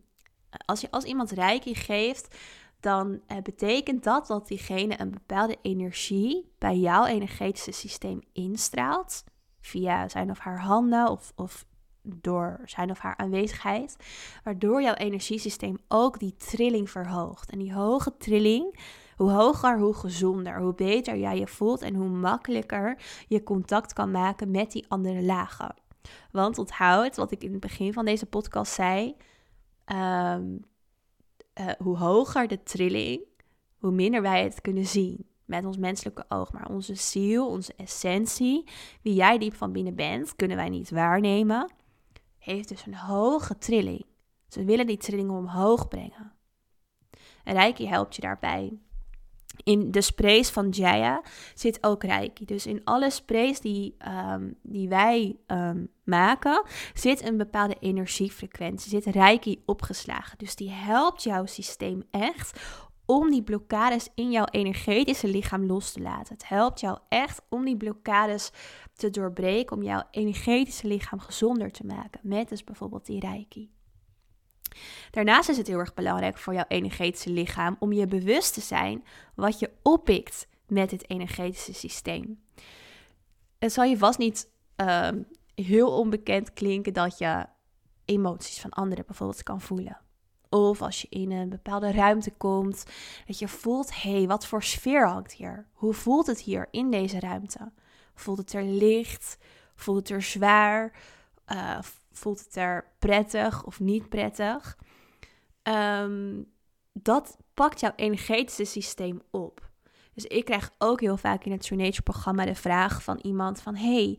als, 0.64 0.80
je, 0.80 0.90
als 0.90 1.04
iemand 1.04 1.30
reiki 1.30 1.74
geeft, 1.74 2.36
dan 2.80 3.20
uh, 3.28 3.38
betekent 3.42 4.04
dat 4.04 4.26
dat 4.26 4.48
diegene 4.48 5.00
een 5.00 5.10
bepaalde 5.10 5.56
energie 5.62 6.52
bij 6.58 6.76
jouw 6.76 7.04
energetische 7.04 7.72
systeem 7.72 8.20
instraalt. 8.32 9.24
Via 9.60 10.08
zijn 10.08 10.30
of 10.30 10.38
haar 10.38 10.60
handen 10.60 11.10
of, 11.10 11.32
of 11.36 11.66
door 12.16 12.60
zijn 12.64 12.90
of 12.90 12.98
haar 12.98 13.16
aanwezigheid. 13.16 13.96
Waardoor 14.44 14.82
jouw 14.82 14.94
energiesysteem 14.94 15.78
ook 15.88 16.18
die 16.18 16.36
trilling 16.36 16.90
verhoogt. 16.90 17.50
En 17.50 17.58
die 17.58 17.74
hoge 17.74 18.16
trilling, 18.16 18.78
hoe 19.16 19.30
hoger, 19.30 19.78
hoe 19.78 19.94
gezonder, 19.94 20.60
hoe 20.60 20.74
beter 20.74 21.16
jij 21.18 21.38
je 21.38 21.46
voelt 21.46 21.82
en 21.82 21.94
hoe 21.94 22.08
makkelijker 22.08 23.02
je 23.28 23.42
contact 23.42 23.92
kan 23.92 24.10
maken 24.10 24.50
met 24.50 24.72
die 24.72 24.84
andere 24.88 25.22
lagen. 25.22 25.74
Want 26.30 26.58
onthoud 26.58 27.16
wat 27.16 27.30
ik 27.30 27.44
in 27.44 27.52
het 27.52 27.60
begin 27.60 27.92
van 27.92 28.04
deze 28.04 28.26
podcast 28.26 28.72
zei. 28.72 29.16
Ehm, 29.84 30.56
eh, 31.52 31.66
hoe 31.78 31.96
hoger 31.96 32.48
de 32.48 32.62
trilling, 32.62 33.20
hoe 33.78 33.90
minder 33.90 34.22
wij 34.22 34.42
het 34.42 34.60
kunnen 34.60 34.86
zien 34.86 35.26
met 35.48 35.64
ons 35.64 35.76
menselijke 35.76 36.24
oog. 36.28 36.52
Maar 36.52 36.68
onze 36.68 36.94
ziel, 36.94 37.48
onze 37.48 37.74
essentie, 37.76 38.64
wie 39.02 39.14
jij 39.14 39.38
diep 39.38 39.54
van 39.54 39.72
binnen 39.72 39.94
bent, 39.94 40.36
kunnen 40.36 40.56
wij 40.56 40.68
niet 40.68 40.90
waarnemen. 40.90 41.72
Heeft 42.48 42.68
dus 42.68 42.86
een 42.86 42.94
hoge 42.94 43.58
trilling. 43.58 44.04
Ze 44.48 44.64
willen 44.64 44.86
die 44.86 44.96
trilling 44.96 45.30
omhoog 45.30 45.88
brengen. 45.88 46.32
En 47.44 47.54
Reiki 47.54 47.86
helpt 47.86 48.14
je 48.14 48.22
daarbij. 48.22 48.78
In 49.64 49.90
de 49.90 50.00
sprays 50.00 50.50
van 50.50 50.68
Jaya 50.68 51.22
zit 51.54 51.78
ook 51.80 52.04
Reiki. 52.04 52.44
Dus 52.44 52.66
in 52.66 52.80
alle 52.84 53.10
sprays 53.10 53.60
die, 53.60 53.96
um, 54.32 54.58
die 54.62 54.88
wij 54.88 55.36
um, 55.46 55.90
maken, 56.04 56.62
zit 56.94 57.24
een 57.24 57.36
bepaalde 57.36 57.76
energiefrequentie, 57.80 58.90
zit 58.90 59.14
Reiki 59.14 59.62
opgeslagen. 59.64 60.38
Dus 60.38 60.56
die 60.56 60.70
helpt 60.70 61.22
jouw 61.22 61.46
systeem 61.46 62.02
echt 62.10 62.60
om 63.10 63.30
die 63.30 63.42
blokkades 63.42 64.08
in 64.14 64.30
jouw 64.30 64.44
energetische 64.44 65.28
lichaam 65.28 65.66
los 65.66 65.92
te 65.92 66.00
laten. 66.00 66.34
Het 66.34 66.48
helpt 66.48 66.80
jou 66.80 66.98
echt 67.08 67.42
om 67.48 67.64
die 67.64 67.76
blokkades 67.76 68.50
te 68.92 69.10
doorbreken, 69.10 69.76
om 69.76 69.82
jouw 69.82 70.02
energetische 70.10 70.86
lichaam 70.86 71.20
gezonder 71.20 71.70
te 71.70 71.86
maken. 71.86 72.20
Met 72.22 72.48
dus 72.48 72.64
bijvoorbeeld 72.64 73.06
die 73.06 73.20
Reiki. 73.20 73.70
Daarnaast 75.10 75.48
is 75.48 75.56
het 75.56 75.66
heel 75.66 75.78
erg 75.78 75.94
belangrijk 75.94 76.38
voor 76.38 76.54
jouw 76.54 76.64
energetische 76.68 77.30
lichaam 77.30 77.76
om 77.78 77.92
je 77.92 78.06
bewust 78.06 78.54
te 78.54 78.60
zijn 78.60 79.04
wat 79.34 79.58
je 79.58 79.70
oppikt 79.82 80.48
met 80.66 80.90
het 80.90 81.10
energetische 81.10 81.74
systeem. 81.74 82.42
Het 83.58 83.72
zal 83.72 83.84
je 83.84 83.98
vast 83.98 84.18
niet 84.18 84.50
ehm, 84.76 85.22
heel 85.54 85.98
onbekend 85.98 86.52
klinken 86.52 86.92
dat 86.92 87.18
je 87.18 87.46
emoties 88.04 88.60
van 88.60 88.70
anderen 88.70 89.06
bijvoorbeeld 89.06 89.42
kan 89.42 89.60
voelen. 89.60 90.00
Of 90.50 90.82
als 90.82 91.02
je 91.02 91.08
in 91.10 91.30
een 91.30 91.48
bepaalde 91.48 91.92
ruimte 91.92 92.30
komt, 92.30 92.84
dat 93.26 93.38
je 93.38 93.48
voelt, 93.48 94.02
hé, 94.02 94.16
hey, 94.16 94.26
wat 94.26 94.46
voor 94.46 94.62
sfeer 94.62 95.08
hangt 95.08 95.32
hier? 95.32 95.66
Hoe 95.72 95.94
voelt 95.94 96.26
het 96.26 96.40
hier 96.40 96.68
in 96.70 96.90
deze 96.90 97.20
ruimte? 97.20 97.72
Voelt 98.14 98.38
het 98.38 98.52
er 98.52 98.64
licht? 98.64 99.38
Voelt 99.74 99.98
het 99.98 100.10
er 100.10 100.22
zwaar? 100.22 100.92
Uh, 101.52 101.78
voelt 102.12 102.44
het 102.44 102.56
er 102.56 102.92
prettig 102.98 103.64
of 103.64 103.80
niet 103.80 104.08
prettig? 104.08 104.78
Um, 105.62 106.52
dat 106.92 107.36
pakt 107.54 107.80
jouw 107.80 107.92
energetische 107.96 108.64
systeem 108.64 109.22
op. 109.30 109.70
Dus 110.14 110.24
ik 110.24 110.44
krijg 110.44 110.70
ook 110.78 111.00
heel 111.00 111.16
vaak 111.16 111.44
in 111.44 111.52
het 111.52 111.62
True 111.62 111.78
Nature 111.78 112.02
programma 112.02 112.44
de 112.44 112.54
vraag 112.54 113.02
van 113.02 113.18
iemand 113.22 113.60
van... 113.60 113.76
hey, 113.76 114.18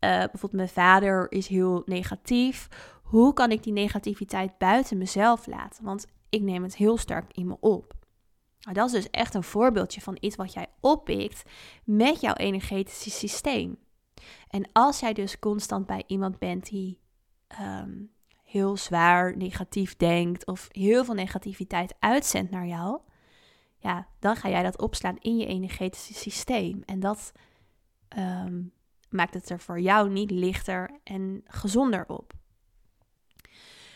bijvoorbeeld 0.00 0.52
mijn 0.52 0.68
vader 0.68 1.32
is 1.32 1.46
heel 1.46 1.82
negatief. 1.86 2.68
Hoe 3.10 3.32
kan 3.32 3.50
ik 3.50 3.62
die 3.62 3.72
negativiteit 3.72 4.58
buiten 4.58 4.98
mezelf 4.98 5.46
laten? 5.46 5.84
Want 5.84 6.06
ik 6.28 6.42
neem 6.42 6.62
het 6.62 6.76
heel 6.76 6.96
sterk 6.96 7.32
in 7.32 7.46
me 7.46 7.56
op. 7.60 7.94
Nou, 8.60 8.74
dat 8.74 8.86
is 8.86 8.92
dus 8.92 9.10
echt 9.10 9.34
een 9.34 9.42
voorbeeldje 9.42 10.00
van 10.00 10.16
iets 10.20 10.36
wat 10.36 10.52
jij 10.52 10.66
oppikt 10.80 11.42
met 11.84 12.20
jouw 12.20 12.34
energetische 12.34 13.10
systeem. 13.10 13.78
En 14.48 14.68
als 14.72 15.00
jij 15.00 15.12
dus 15.12 15.38
constant 15.38 15.86
bij 15.86 16.04
iemand 16.06 16.38
bent 16.38 16.66
die 16.68 16.98
um, 17.60 18.10
heel 18.44 18.76
zwaar 18.76 19.36
negatief 19.36 19.96
denkt 19.96 20.46
of 20.46 20.68
heel 20.70 21.04
veel 21.04 21.14
negativiteit 21.14 21.94
uitzendt 21.98 22.50
naar 22.50 22.66
jou, 22.66 23.00
ja, 23.78 24.06
dan 24.18 24.36
ga 24.36 24.48
jij 24.48 24.62
dat 24.62 24.80
opslaan 24.80 25.16
in 25.18 25.36
je 25.36 25.46
energetische 25.46 26.14
systeem. 26.14 26.82
En 26.84 27.00
dat 27.00 27.32
ehm, 28.08 28.62
maakt 29.08 29.34
het 29.34 29.50
er 29.50 29.60
voor 29.60 29.80
jou 29.80 30.10
niet 30.10 30.30
lichter 30.30 30.90
en 31.04 31.42
gezonder 31.44 32.08
op. 32.08 32.38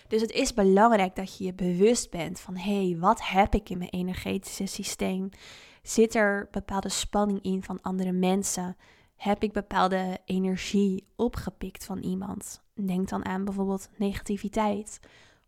Dus 0.08 0.20
het 0.20 0.30
is 0.30 0.54
belangrijk 0.54 1.16
dat 1.16 1.36
je 1.36 1.44
je 1.44 1.54
bewust 1.54 2.10
bent 2.10 2.40
van 2.40 2.56
hé, 2.56 2.88
hey, 2.88 2.98
wat 2.98 3.28
heb 3.28 3.54
ik 3.54 3.70
in 3.70 3.78
mijn 3.78 3.90
energetische 3.90 4.66
systeem? 4.66 5.28
Zit 5.82 6.14
er 6.14 6.48
bepaalde 6.50 6.88
spanning 6.88 7.42
in 7.42 7.62
van 7.62 7.82
andere 7.82 8.12
mensen? 8.12 8.76
Heb 9.16 9.42
ik 9.42 9.52
bepaalde 9.52 10.18
energie 10.24 11.06
opgepikt 11.16 11.84
van 11.84 11.98
iemand? 11.98 12.62
Denk 12.74 13.08
dan 13.08 13.24
aan 13.24 13.44
bijvoorbeeld 13.44 13.88
negativiteit 13.96 15.00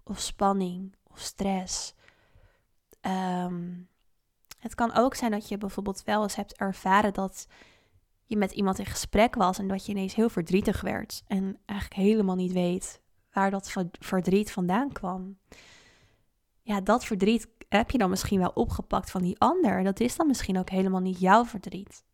of 0.04 0.20
spanning 0.20 0.94
of 1.10 1.18
stress. 1.18 1.94
Ehm, 3.00 3.72
het 4.58 4.74
kan 4.74 4.94
ook 4.94 5.14
zijn 5.14 5.30
dat 5.30 5.48
je 5.48 5.58
bijvoorbeeld 5.58 6.04
wel 6.04 6.22
eens 6.22 6.36
hebt 6.36 6.56
ervaren 6.56 7.12
dat 7.12 7.46
je 8.24 8.36
met 8.36 8.52
iemand 8.52 8.78
in 8.78 8.86
gesprek 8.86 9.34
was 9.34 9.58
en 9.58 9.68
dat 9.68 9.86
je 9.86 9.92
ineens 9.92 10.14
heel 10.14 10.28
verdrietig 10.28 10.80
werd 10.80 11.22
en 11.26 11.58
eigenlijk 11.64 12.00
helemaal 12.00 12.36
niet 12.36 12.52
weet 12.52 13.00
waar 13.36 13.50
dat 13.50 13.72
verdriet 13.98 14.52
vandaan 14.52 14.92
kwam. 14.92 15.38
Ja, 16.62 16.80
dat 16.80 17.04
verdriet 17.04 17.48
heb 17.68 17.90
je 17.90 17.98
dan 17.98 18.10
misschien 18.10 18.38
wel 18.38 18.50
opgepakt 18.54 19.10
van 19.10 19.22
die 19.22 19.38
ander. 19.38 19.84
Dat 19.84 20.00
is 20.00 20.16
dan 20.16 20.26
misschien 20.26 20.58
ook 20.58 20.70
helemaal 20.70 21.00
niet 21.00 21.20
jouw 21.20 21.44
verdriet. 21.44 22.04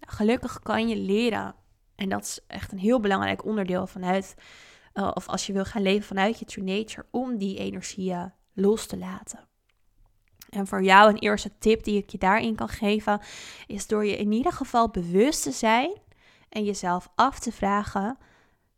Gelukkig 0.00 0.58
kan 0.58 0.88
je 0.88 0.96
leren, 0.96 1.54
en 1.94 2.08
dat 2.08 2.22
is 2.22 2.40
echt 2.46 2.72
een 2.72 2.78
heel 2.78 3.00
belangrijk 3.00 3.44
onderdeel 3.44 3.86
vanuit, 3.86 4.34
uh, 4.94 5.10
of 5.14 5.28
als 5.28 5.46
je 5.46 5.52
wil 5.52 5.64
gaan 5.64 5.82
leven 5.82 6.06
vanuit 6.06 6.38
je 6.38 6.44
true 6.44 6.64
nature, 6.64 7.06
om 7.10 7.38
die 7.38 7.58
energieën 7.58 8.32
los 8.52 8.86
te 8.86 8.98
laten. 8.98 9.48
En 10.48 10.66
voor 10.66 10.82
jou 10.82 11.10
een 11.10 11.18
eerste 11.18 11.58
tip 11.58 11.84
die 11.84 11.96
ik 11.96 12.10
je 12.10 12.18
daarin 12.18 12.54
kan 12.54 12.68
geven, 12.68 13.20
is 13.66 13.86
door 13.86 14.04
je 14.04 14.16
in 14.16 14.32
ieder 14.32 14.52
geval 14.52 14.90
bewust 14.90 15.42
te 15.42 15.52
zijn 15.52 15.90
en 16.48 16.64
jezelf 16.64 17.08
af 17.14 17.38
te 17.38 17.52
vragen: 17.52 18.18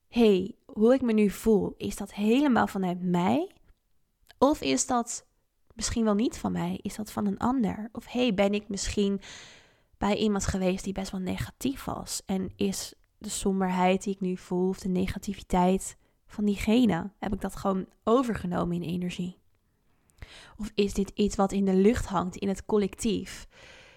hey, 0.09 0.55
hoe 0.65 0.95
ik 0.95 1.03
me 1.03 1.13
nu 1.13 1.31
voel, 1.31 1.75
is 1.77 1.97
dat 1.97 2.15
helemaal 2.15 2.67
vanuit 2.67 3.03
mij? 3.03 3.51
Of 4.39 4.61
is 4.61 4.87
dat 4.87 5.27
misschien 5.75 6.05
wel 6.05 6.15
niet 6.15 6.39
van 6.39 6.53
mij? 6.53 6.79
Is 6.83 6.97
dat 6.97 7.13
van 7.13 7.27
een 7.27 7.39
ander? 7.39 7.89
Of 7.93 8.07
hey, 8.07 8.35
ben 8.35 8.55
ik 8.55 8.69
misschien 8.69 9.21
bij 9.99 10.17
iemand 10.17 10.47
geweest 10.47 10.85
die 10.85 10.93
best 10.93 11.11
wel 11.11 11.21
negatief 11.21 11.85
was? 11.85 12.23
En 12.27 12.53
is 12.57 12.95
de 13.19 13.29
somberheid 13.29 14.03
die 14.03 14.15
ik 14.15 14.21
nu 14.21 14.37
voel, 14.37 14.69
of 14.69 14.79
de 14.79 14.89
negativiteit 14.89 15.97
van 16.27 16.45
diegene, 16.45 17.11
heb 17.19 17.33
ik 17.33 17.41
dat 17.41 17.57
gewoon 17.57 17.87
overgenomen 18.05 18.77
in 18.77 18.89
energie? 18.89 19.39
Of 20.57 20.73
is 20.75 20.95
dit 20.95 21.11
iets 21.15 21.37
wat 21.37 21.53
in 21.53 21.65
de 21.65 21.75
lucht 21.75 22.07
hangt 22.07 22.37
in 22.37 22.49
het 22.49 22.65
collectief? 22.65 23.49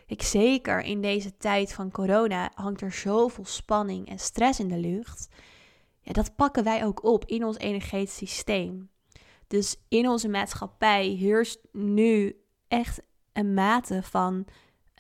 Ik 0.06 0.22
zeker 0.22 0.82
in 0.82 1.02
deze 1.02 1.38
tijd 1.38 1.74
van 1.74 1.92
corona 1.92 2.52
hangt 2.54 2.82
er 2.82 2.92
zoveel 2.92 3.46
spanning 3.46 4.10
en 4.10 4.20
stress 4.20 4.60
in 4.60 4.68
de 4.68 4.78
lucht. 4.78 5.28
Ja, 6.12 6.22
dat 6.24 6.36
pakken 6.36 6.64
wij 6.64 6.86
ook 6.86 7.04
op 7.04 7.26
in 7.26 7.46
ons 7.46 7.58
energetisch 7.58 8.16
systeem. 8.18 8.90
Dus 9.48 9.76
in 9.88 10.08
onze 10.08 10.28
maatschappij 10.28 11.08
heerst 11.08 11.60
nu 11.72 12.42
echt 12.68 13.02
een 13.34 13.54
mate 13.54 14.04
van 14.04 14.46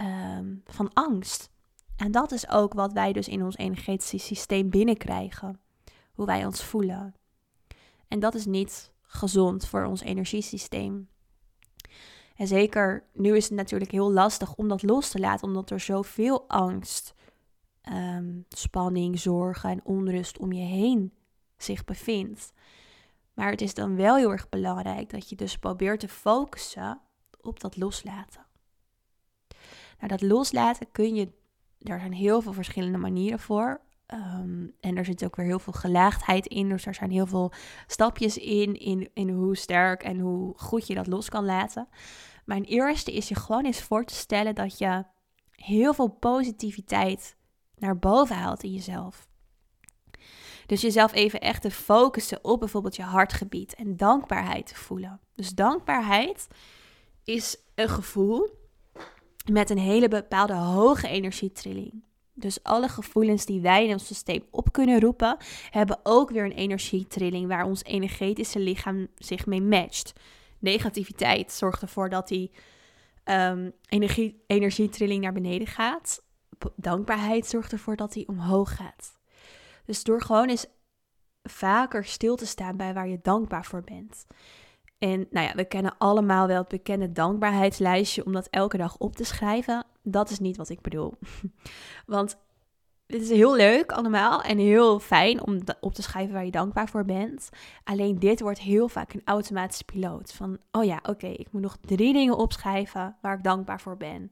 Ehm, 0.01 0.55
van 0.65 0.93
angst. 0.93 1.49
En 1.95 2.11
dat 2.11 2.31
is 2.31 2.49
ook 2.49 2.73
wat 2.73 2.93
wij 2.93 3.13
dus 3.13 3.27
in 3.27 3.43
ons 3.43 3.57
energetisch 3.57 4.25
systeem 4.25 4.69
binnenkrijgen. 4.69 5.59
Hoe 6.13 6.25
wij 6.25 6.45
ons 6.45 6.63
voelen. 6.63 7.15
En 8.07 8.19
dat 8.19 8.35
is 8.35 8.45
niet 8.45 8.91
gezond 9.01 9.67
voor 9.67 9.85
ons 9.85 10.01
energiesysteem. 10.01 11.09
En 12.35 12.47
zeker 12.47 13.03
nu 13.13 13.35
is 13.35 13.43
het 13.43 13.53
natuurlijk 13.53 13.91
heel 13.91 14.11
lastig 14.11 14.55
om 14.55 14.67
dat 14.67 14.83
los 14.83 15.09
te 15.09 15.19
laten, 15.19 15.47
omdat 15.47 15.69
er 15.69 15.79
zoveel 15.79 16.49
angst, 16.49 17.13
ehm, 17.81 18.39
spanning, 18.49 19.19
zorgen 19.19 19.69
en 19.69 19.85
onrust 19.85 20.37
om 20.37 20.51
je 20.51 20.65
heen 20.65 21.13
zich 21.57 21.85
bevindt. 21.85 22.53
Maar 23.33 23.51
het 23.51 23.61
is 23.61 23.73
dan 23.73 23.95
wel 23.95 24.15
heel 24.15 24.31
erg 24.31 24.49
belangrijk 24.49 25.09
dat 25.09 25.29
je 25.29 25.35
dus 25.35 25.57
probeert 25.57 25.99
te 25.99 26.07
focussen 26.07 27.01
op 27.41 27.59
dat 27.59 27.77
loslaten. 27.77 28.45
Nou, 29.97 30.07
dat 30.07 30.21
loslaten 30.21 30.91
kun 30.91 31.15
je, 31.15 31.31
er 31.79 31.99
zijn 31.99 32.13
heel 32.13 32.41
veel 32.41 32.53
verschillende 32.53 32.97
manieren 32.97 33.39
voor. 33.39 33.81
Ehm, 34.05 34.67
en 34.79 34.97
er 34.97 35.05
zit 35.05 35.25
ook 35.25 35.35
weer 35.35 35.45
heel 35.45 35.59
veel 35.59 35.73
gelaagdheid 35.73 36.45
in. 36.45 36.69
Dus 36.69 36.85
er 36.85 36.93
zijn 36.93 37.11
heel 37.11 37.25
veel 37.25 37.51
stapjes 37.87 38.37
in, 38.37 38.73
in, 38.73 39.09
in 39.13 39.29
hoe 39.29 39.57
sterk 39.57 40.03
en 40.03 40.19
hoe 40.19 40.53
goed 40.57 40.87
je 40.87 40.95
dat 40.95 41.07
los 41.07 41.29
kan 41.29 41.45
laten. 41.45 41.87
Mijn 42.45 42.63
eerste 42.63 43.13
is 43.13 43.27
je 43.27 43.35
gewoon 43.35 43.65
eens 43.65 43.81
voor 43.81 44.05
te 44.05 44.13
stellen 44.13 44.55
dat 44.55 44.77
je 44.77 45.05
heel 45.51 45.93
veel 45.93 46.07
positiviteit 46.09 47.35
naar 47.81 47.99
boven 47.99 48.35
haalt 48.35 48.63
in 48.63 48.71
jezelf. 48.71 49.27
Dus 50.65 50.81
jezelf 50.81 51.13
even 51.13 51.41
echt 51.41 51.61
te 51.61 51.71
focussen 51.71 52.43
op 52.43 52.59
bijvoorbeeld 52.59 52.95
je 52.95 53.03
hartgebied 53.03 53.75
en 53.75 53.97
dankbaarheid 53.97 54.67
te 54.67 54.75
voelen. 54.75 55.19
Dus 55.35 55.49
dankbaarheid 55.49 56.47
is 57.23 57.57
een 57.75 57.89
gevoel 57.89 58.49
met 59.51 59.69
een 59.69 59.77
hele 59.77 60.07
bepaalde 60.07 60.53
hoge 60.53 61.07
energietrilling. 61.07 62.03
Dus 62.33 62.63
alle 62.63 62.87
gevoelens 62.87 63.45
die 63.45 63.61
wij 63.61 63.85
in 63.85 63.93
ons 63.93 64.05
systeem 64.05 64.43
op 64.51 64.71
kunnen 64.71 64.99
roepen, 64.99 65.37
hebben 65.69 65.99
ook 66.03 66.29
weer 66.29 66.45
een 66.45 66.51
energietrilling 66.51 67.47
waar 67.47 67.65
ons 67.65 67.83
energetische 67.83 68.59
lichaam 68.59 69.07
zich 69.15 69.45
mee 69.45 69.61
matcht. 69.61 70.13
Negativiteit 70.59 71.51
zorgt 71.51 71.81
ervoor 71.81 72.09
dat 72.09 72.27
die 72.27 72.51
um, 73.25 73.71
energie, 73.85 74.43
energietrilling 74.47 75.21
naar 75.21 75.33
beneden 75.33 75.67
gaat. 75.67 76.23
Dankbaarheid 76.75 77.45
zorgt 77.45 77.71
ervoor 77.71 77.95
dat 77.95 78.13
die 78.13 78.27
omhoog 78.27 78.75
gaat. 78.75 79.19
Dus 79.85 80.03
door 80.03 80.21
gewoon 80.21 80.49
eens 80.49 80.65
vaker 81.43 82.05
stil 82.05 82.35
te 82.35 82.45
staan 82.45 82.77
bij 82.77 82.93
waar 82.93 83.07
je 83.07 83.19
dankbaar 83.21 83.65
voor 83.65 83.83
bent. 83.83 84.25
En 84.97 85.27
nou 85.29 85.47
ja, 85.47 85.55
we 85.55 85.65
kennen 85.65 85.97
allemaal 85.97 86.47
wel 86.47 86.57
het 86.57 86.67
bekende 86.67 87.11
dankbaarheidslijstje 87.11 88.25
om 88.25 88.31
dat 88.31 88.47
elke 88.49 88.77
dag 88.77 88.97
op 88.97 89.15
te 89.15 89.23
schrijven. 89.23 89.85
Dat 90.03 90.29
is 90.29 90.39
niet 90.39 90.57
wat 90.57 90.69
ik 90.69 90.81
bedoel. 90.81 91.13
Want 92.05 92.37
het 93.11 93.21
is 93.21 93.29
heel 93.29 93.55
leuk 93.55 93.91
allemaal 93.91 94.41
en 94.41 94.57
heel 94.57 94.99
fijn 94.99 95.45
om 95.45 95.59
op 95.79 95.93
te 95.93 96.01
schrijven 96.01 96.33
waar 96.33 96.45
je 96.45 96.51
dankbaar 96.51 96.89
voor 96.89 97.05
bent. 97.05 97.49
Alleen 97.83 98.19
dit 98.19 98.41
wordt 98.41 98.59
heel 98.59 98.87
vaak 98.87 99.13
een 99.13 99.21
automatische 99.25 99.83
piloot. 99.83 100.33
Van, 100.33 100.57
oh 100.71 100.83
ja, 100.83 100.99
oké, 101.03 101.27
ik 101.27 101.51
moet 101.51 101.61
nog 101.61 101.77
drie 101.81 102.13
dingen 102.13 102.37
opschrijven 102.37 103.17
waar 103.21 103.37
ik 103.37 103.43
dankbaar 103.43 103.81
voor 103.81 103.97
ben. 103.97 104.27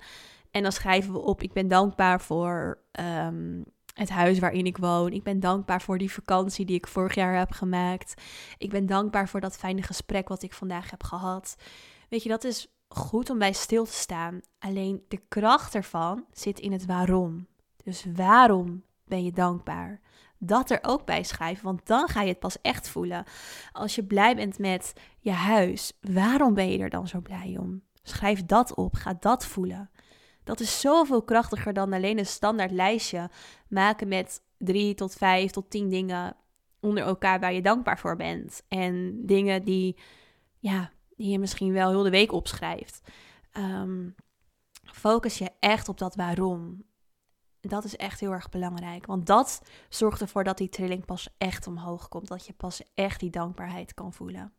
En 0.52 0.64
dan 0.64 0.72
schrijven 0.72 1.14
we 1.14 1.20
op, 1.20 1.42
ik 1.42 1.54
ben 1.54 1.68
dankbaar 1.68 2.22
voor 2.22 2.80
um, 3.00 3.66
het 3.94 4.10
huis 4.10 4.40
waarin 4.40 4.66
ik 4.66 4.78
woon. 4.78 5.12
Ik 5.12 5.24
ben 5.24 5.40
dankbaar 5.40 5.82
voor 5.82 5.98
die 5.98 6.12
vakantie 6.12 6.66
die 6.66 6.76
ik 6.76 6.88
vorig 6.88 7.16
jaar 7.16 7.38
heb 7.38 7.52
gemaakt. 7.52 8.22
Ik 8.58 8.70
ben 8.70 8.86
dankbaar 8.86 9.30
voor 9.30 9.42
dat 9.42 9.58
fijne 9.58 9.82
gesprek 9.82 10.28
wat 10.28 10.44
ik 10.44 10.54
vandaag 10.54 10.90
heb 10.90 11.04
gehad. 11.04 11.56
Weet 12.10 12.24
je, 12.24 12.30
dat 12.30 12.44
is 12.44 12.68
goed 12.88 13.30
om 13.30 13.38
bij 13.38 13.54
stil 13.54 13.86
te 13.86 13.94
staan. 13.94 14.42
Alleen 14.60 15.04
de 15.08 15.22
kracht 15.28 15.76
ervan 15.76 16.26
zit 16.32 16.60
in 16.60 16.72
het 16.72 16.86
waarom. 16.86 17.48
Dus 17.84 18.06
waarom 18.16 18.84
ben 19.06 19.24
je 19.24 19.32
dankbaar? 19.32 20.02
Dat 20.38 20.70
er 20.70 20.80
ook 20.82 21.06
bij 21.06 21.24
schrijven, 21.24 21.66
want 21.66 21.86
dan 21.86 22.08
ga 22.08 22.22
je 22.22 22.30
het 22.30 22.40
pas 22.40 22.62
echt 22.62 22.90
voelen. 22.90 23.24
Als 23.72 23.96
je 23.96 24.04
blij 24.04 24.36
bent 24.36 24.60
met 24.60 24.94
je 25.20 25.32
huis, 25.32 25.94
waarom 26.02 26.54
ben 26.54 26.72
je 26.72 26.78
er 26.78 26.90
dan 26.90 27.08
zo 27.08 27.22
blij 27.22 27.58
om? 27.60 27.82
Schrijf 28.04 28.46
dat 28.46 28.76
op, 28.76 28.94
ga 28.94 29.18
dat 29.20 29.46
voelen. 29.46 29.90
Dat 30.50 30.60
is 30.60 30.80
zoveel 30.80 31.22
krachtiger 31.22 31.74
dan 31.74 31.94
alleen 31.94 32.18
een 32.18 32.26
standaard 32.26 32.72
lijstje 32.72 33.30
maken 33.68 34.08
met 34.08 34.42
drie 34.58 34.94
tot 34.94 35.14
vijf 35.14 35.52
tot 35.52 35.70
tien 35.70 35.90
dingen 35.90 36.36
onder 36.80 37.04
elkaar 37.04 37.40
waar 37.40 37.54
je 37.54 37.62
dankbaar 37.62 38.00
voor 38.00 38.16
bent. 38.16 38.64
En 38.68 39.26
dingen 39.26 39.64
die, 39.64 39.98
ja, 40.60 40.92
die 41.16 41.32
je 41.32 41.40
misschien 41.40 41.74
wel 41.74 41.90
heel 41.90 42.04
de 42.04 42.10
week 42.10 42.32
opschrijft. 42.32 43.02
Ehm, 43.52 44.10
focus 44.84 45.38
je 45.38 45.52
echt 45.60 45.90
op 45.90 45.98
dat 45.98 46.16
waarom. 46.16 46.84
Dat 47.62 47.84
is 47.84 47.96
echt 47.96 48.20
heel 48.20 48.32
erg 48.32 48.50
belangrijk. 48.50 49.06
Want 49.06 49.26
dat 49.26 49.62
zorgt 49.90 50.22
ervoor 50.22 50.44
dat 50.44 50.58
die 50.58 50.70
trilling 50.70 51.06
pas 51.06 51.30
echt 51.38 51.68
omhoog 51.68 52.08
komt. 52.08 52.28
Dat 52.28 52.46
je 52.46 52.54
pas 52.54 52.82
echt 52.96 53.20
die 53.20 53.30
dankbaarheid 53.30 53.94
kan 53.94 54.14
voelen. 54.14 54.54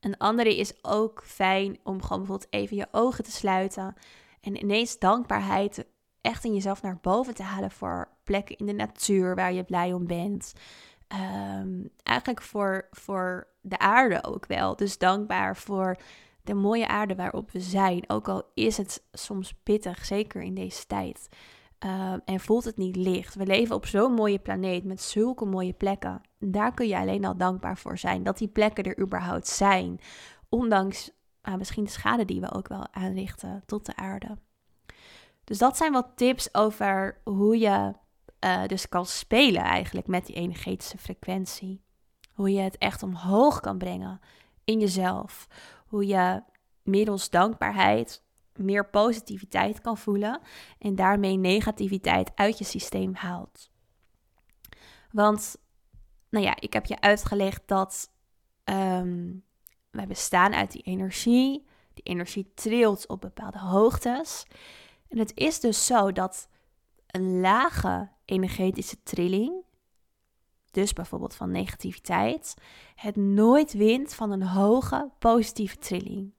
Een 0.00 0.16
andere 0.16 0.56
is 0.56 0.84
ook 0.84 1.22
fijn 1.24 1.78
om 1.82 2.02
gewoon 2.02 2.18
bijvoorbeeld 2.18 2.52
even 2.52 2.76
je 2.76 2.88
ogen 2.90 3.24
te 3.24 3.30
sluiten. 3.30 3.94
En 4.40 4.56
ineens 4.56 4.98
dankbaarheid 4.98 5.86
echt 6.20 6.44
in 6.44 6.54
jezelf 6.54 6.82
naar 6.82 6.98
boven 7.00 7.34
te 7.34 7.42
halen 7.42 7.70
voor 7.70 8.08
plekken 8.24 8.56
in 8.56 8.66
de 8.66 8.72
natuur 8.72 9.34
waar 9.34 9.52
je 9.52 9.64
blij 9.64 9.92
om 9.92 10.06
bent. 10.06 10.52
Ehm, 11.08 11.84
eigenlijk 12.02 12.42
voor, 12.42 12.88
voor 12.90 13.46
de 13.60 13.78
aarde 13.78 14.24
ook 14.24 14.46
wel. 14.46 14.76
Dus 14.76 14.98
dankbaar 14.98 15.56
voor 15.56 15.96
de 16.42 16.54
mooie 16.54 16.88
aarde 16.88 17.14
waarop 17.14 17.50
we 17.50 17.60
zijn. 17.60 18.04
Ook 18.06 18.28
al 18.28 18.42
is 18.54 18.76
het 18.76 19.04
soms 19.12 19.54
pittig, 19.62 20.04
zeker 20.04 20.42
in 20.42 20.54
deze 20.54 20.86
tijd. 20.86 21.28
Ehm, 21.78 22.18
en 22.24 22.40
voelt 22.40 22.64
het 22.64 22.76
niet 22.76 22.96
licht. 22.96 23.34
We 23.34 23.46
leven 23.46 23.74
op 23.74 23.86
zo'n 23.86 24.12
mooie 24.12 24.38
planeet 24.38 24.84
met 24.84 25.02
zulke 25.02 25.44
mooie 25.44 25.72
plekken. 25.72 26.20
Daar 26.38 26.74
kun 26.74 26.88
je 26.88 26.96
alleen 26.96 27.24
al 27.24 27.36
dankbaar 27.36 27.78
voor 27.78 27.98
zijn. 27.98 28.22
Dat 28.22 28.38
die 28.38 28.48
plekken 28.48 28.84
er 28.84 29.00
überhaupt 29.00 29.48
zijn. 29.48 30.00
Ondanks 30.48 31.10
uh, 31.48 31.54
misschien 31.54 31.84
de 31.84 31.90
schade 31.90 32.24
die 32.24 32.40
we 32.40 32.52
ook 32.52 32.68
wel 32.68 32.86
aanrichten 32.90 33.62
tot 33.66 33.86
de 33.86 33.96
aarde. 33.96 34.38
Dus 35.44 35.58
dat 35.58 35.76
zijn 35.76 35.92
wat 35.92 36.12
tips 36.14 36.54
over 36.54 37.20
hoe 37.24 37.58
je 37.58 37.94
uh, 38.44 38.66
dus 38.66 38.88
kan 38.88 39.06
spelen 39.06 39.62
eigenlijk 39.62 40.06
met 40.06 40.26
die 40.26 40.36
energetische 40.36 40.98
frequentie. 40.98 41.82
Hoe 42.32 42.52
je 42.52 42.60
het 42.60 42.78
echt 42.78 43.02
omhoog 43.02 43.60
kan 43.60 43.78
brengen 43.78 44.20
in 44.64 44.80
jezelf. 44.80 45.48
Hoe 45.86 46.06
je 46.06 46.42
middels 46.82 47.30
dankbaarheid 47.30 48.22
meer 48.56 48.90
positiviteit 48.90 49.80
kan 49.80 49.98
voelen 49.98 50.40
en 50.78 50.94
daarmee 50.94 51.36
negativiteit 51.36 52.32
uit 52.34 52.58
je 52.58 52.64
systeem 52.64 53.14
haalt. 53.14 53.70
Want, 55.10 55.56
nou 56.28 56.44
ja, 56.44 56.60
ik 56.60 56.72
heb 56.72 56.86
je 56.86 57.00
uitgelegd 57.00 57.62
dat 57.66 58.10
um, 58.64 59.44
wij 59.90 60.06
bestaan 60.06 60.54
uit 60.54 60.72
die 60.72 60.82
energie. 60.82 61.66
Die 61.94 62.04
energie 62.04 62.52
trilt 62.54 63.08
op 63.08 63.20
bepaalde 63.20 63.58
hoogtes. 63.58 64.44
En 65.08 65.18
het 65.18 65.32
is 65.34 65.60
dus 65.60 65.86
zo 65.86 66.12
dat 66.12 66.48
een 67.06 67.40
lage 67.40 68.08
energetische 68.24 69.02
trilling, 69.02 69.64
dus 70.70 70.92
bijvoorbeeld 70.92 71.34
van 71.34 71.50
negativiteit, 71.50 72.54
het 72.94 73.16
nooit 73.16 73.72
wint 73.72 74.14
van 74.14 74.30
een 74.30 74.42
hoge 74.42 75.10
positieve 75.18 75.78
trilling. 75.78 76.32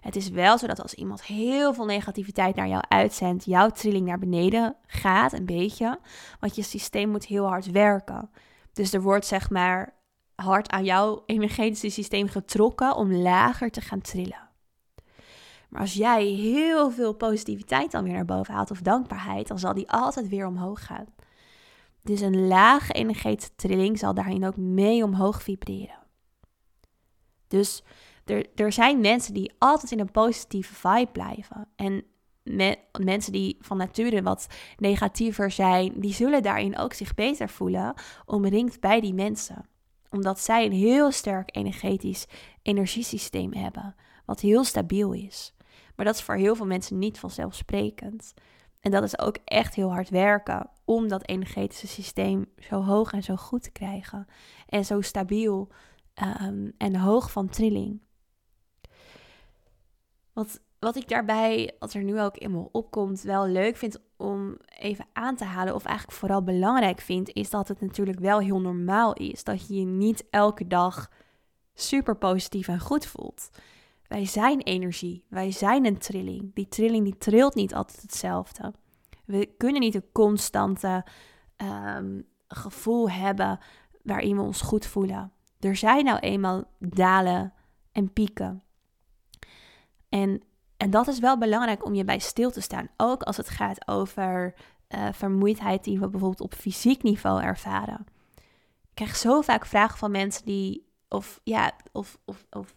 Het 0.00 0.16
is 0.16 0.28
wel 0.28 0.58
zo 0.58 0.66
dat 0.66 0.82
als 0.82 0.94
iemand 0.94 1.24
heel 1.24 1.74
veel 1.74 1.84
negativiteit 1.84 2.56
naar 2.56 2.68
jou 2.68 2.82
uitzendt, 2.88 3.44
jouw 3.44 3.70
trilling 3.70 4.06
naar 4.06 4.18
beneden 4.18 4.76
gaat, 4.86 5.32
een 5.32 5.46
beetje. 5.46 5.98
Want 6.40 6.56
je 6.56 6.62
systeem 6.62 7.08
moet 7.08 7.26
heel 7.26 7.46
hard 7.46 7.70
werken. 7.70 8.30
Dus 8.72 8.92
er 8.92 9.02
wordt 9.02 9.26
zeg 9.26 9.50
maar 9.50 9.94
hard 10.40 10.70
aan 10.70 10.84
jouw 10.84 11.22
energetische 11.26 11.88
systeem 11.90 12.28
getrokken 12.28 12.96
om 12.96 13.12
lager 13.12 13.70
te 13.70 13.80
gaan 13.80 14.00
trillen. 14.00 14.48
Maar 15.68 15.80
als 15.80 15.94
jij 15.94 16.24
heel 16.24 16.90
veel 16.90 17.12
positiviteit 17.12 17.90
dan 17.90 18.04
weer 18.04 18.12
naar 18.12 18.24
boven 18.24 18.54
haalt 18.54 18.70
of 18.70 18.80
dankbaarheid, 18.80 19.48
dan 19.48 19.58
zal 19.58 19.74
die 19.74 19.90
altijd 19.90 20.28
weer 20.28 20.46
omhoog 20.46 20.84
gaan. 20.86 21.06
Dus 22.02 22.20
een 22.20 22.46
lage 22.46 22.92
energetische 22.92 23.54
trilling 23.56 23.98
zal 23.98 24.14
daarin 24.14 24.46
ook 24.46 24.56
mee 24.56 25.04
omhoog 25.04 25.42
vibreren. 25.42 25.98
Dus 27.48 27.82
er, 28.24 28.46
er 28.54 28.72
zijn 28.72 29.00
mensen 29.00 29.34
die 29.34 29.52
altijd 29.58 29.92
in 29.92 30.00
een 30.00 30.10
positieve 30.10 30.74
vibe 30.74 31.10
blijven. 31.12 31.68
En 31.76 32.04
mensen 33.04 33.32
die 33.32 33.56
van 33.60 33.76
nature 33.76 34.22
wat 34.22 34.46
negatiever 34.76 35.50
zijn, 35.50 35.92
die 36.00 36.12
zullen 36.14 36.42
daarin 36.42 36.78
ook 36.78 36.92
zich 36.92 37.14
beter 37.14 37.48
voelen, 37.48 37.94
omringd 38.24 38.80
bij 38.80 39.00
die 39.00 39.14
mensen. 39.14 39.68
Omdat 40.10 40.40
zij 40.40 40.64
een 40.64 40.72
heel 40.72 41.10
sterk 41.10 41.56
energetisch 41.56 42.26
energiesysteem 42.62 43.52
hebben, 43.52 43.94
wat 44.24 44.40
heel 44.40 44.64
stabiel 44.64 45.12
is. 45.12 45.54
Maar 45.96 46.06
dat 46.06 46.14
is 46.14 46.22
voor 46.22 46.34
heel 46.34 46.54
veel 46.56 46.66
mensen 46.66 46.98
niet 46.98 47.18
vanzelfsprekend. 47.18 48.34
En 48.80 48.90
dat 48.90 49.02
is 49.02 49.18
ook 49.18 49.36
echt 49.44 49.74
heel 49.74 49.90
hard 49.92 50.08
werken 50.08 50.70
om 50.84 51.08
dat 51.08 51.28
energetische 51.28 51.86
systeem 51.86 52.46
zo 52.58 52.82
hoog 52.82 53.12
en 53.12 53.22
zo 53.22 53.36
goed 53.36 53.62
te 53.62 53.70
krijgen. 53.70 54.26
En 54.66 54.84
zo 54.84 55.00
stabiel 55.00 55.68
um, 56.42 56.72
en 56.78 56.96
hoog 56.96 57.30
van 57.30 57.48
trilling. 57.48 58.00
Wat, 60.32 60.60
wat 60.78 60.96
ik 60.96 61.08
daarbij, 61.08 61.76
als 61.78 61.94
er 61.94 62.02
nu 62.02 62.20
ook 62.20 62.40
eenmaal 62.40 62.68
opkomt, 62.72 63.22
wel 63.22 63.46
leuk 63.46 63.76
vind 63.76 64.00
om 64.20 64.56
even 64.78 65.06
aan 65.12 65.36
te 65.36 65.44
halen, 65.44 65.74
of 65.74 65.84
eigenlijk 65.84 66.18
vooral 66.18 66.42
belangrijk 66.42 67.00
vind, 67.00 67.34
is 67.34 67.50
dat 67.50 67.68
het 67.68 67.80
natuurlijk 67.80 68.18
wel 68.18 68.38
heel 68.38 68.60
normaal 68.60 69.12
is. 69.12 69.44
Dat 69.44 69.68
je 69.68 69.74
je 69.74 69.84
niet 69.84 70.24
elke 70.30 70.66
dag 70.66 71.10
super 71.74 72.16
positief 72.16 72.68
en 72.68 72.80
goed 72.80 73.06
voelt. 73.06 73.50
Wij 74.06 74.24
zijn 74.24 74.60
energie, 74.60 75.24
wij 75.28 75.50
zijn 75.50 75.86
een 75.86 75.98
trilling. 75.98 76.54
Die 76.54 76.68
trilling 76.68 77.04
die 77.04 77.18
trilt 77.18 77.54
niet 77.54 77.74
altijd 77.74 78.02
hetzelfde. 78.02 78.74
We 79.24 79.54
kunnen 79.58 79.80
niet 79.80 79.94
een 79.94 80.12
constante 80.12 81.04
um, 81.96 82.26
gevoel 82.48 83.10
hebben 83.10 83.58
waarin 84.02 84.36
we 84.36 84.42
ons 84.42 84.60
goed 84.60 84.86
voelen. 84.86 85.32
Er 85.60 85.76
zijn 85.76 86.04
nou 86.04 86.18
eenmaal 86.18 86.64
dalen 86.78 87.52
en 87.92 88.12
pieken. 88.12 88.62
En, 90.08 90.42
en 90.80 90.90
dat 90.90 91.08
is 91.08 91.18
wel 91.18 91.38
belangrijk 91.38 91.84
om 91.84 91.94
je 91.94 92.04
bij 92.04 92.18
stil 92.18 92.50
te 92.50 92.60
staan. 92.60 92.88
Ook 92.96 93.22
als 93.22 93.36
het 93.36 93.48
gaat 93.48 93.88
over 93.88 94.54
uh, 94.88 95.08
vermoeidheid 95.12 95.84
die 95.84 96.00
we 96.00 96.08
bijvoorbeeld 96.08 96.40
op 96.40 96.54
fysiek 96.54 97.02
niveau 97.02 97.42
ervaren. 97.42 98.06
Ik 98.82 98.94
krijg 98.94 99.16
zo 99.16 99.40
vaak 99.40 99.66
vragen 99.66 99.98
van 99.98 100.10
mensen 100.10 100.44
die, 100.44 100.86
of 101.08 101.40
ja, 101.44 101.72
of, 101.92 102.18
of, 102.24 102.46
of 102.50 102.74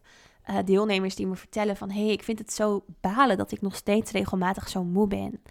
uh, 0.49 0.57
deelnemers 0.65 1.15
die 1.15 1.27
me 1.27 1.35
vertellen 1.35 1.77
van... 1.77 1.91
hé, 1.91 2.03
hey, 2.03 2.11
ik 2.11 2.23
vind 2.23 2.39
het 2.39 2.53
zo 2.53 2.85
balen 3.01 3.37
dat 3.37 3.51
ik 3.51 3.61
nog 3.61 3.75
steeds 3.75 4.11
regelmatig 4.11 4.69
zo 4.69 4.83
moe 4.83 5.07
ben. 5.07 5.41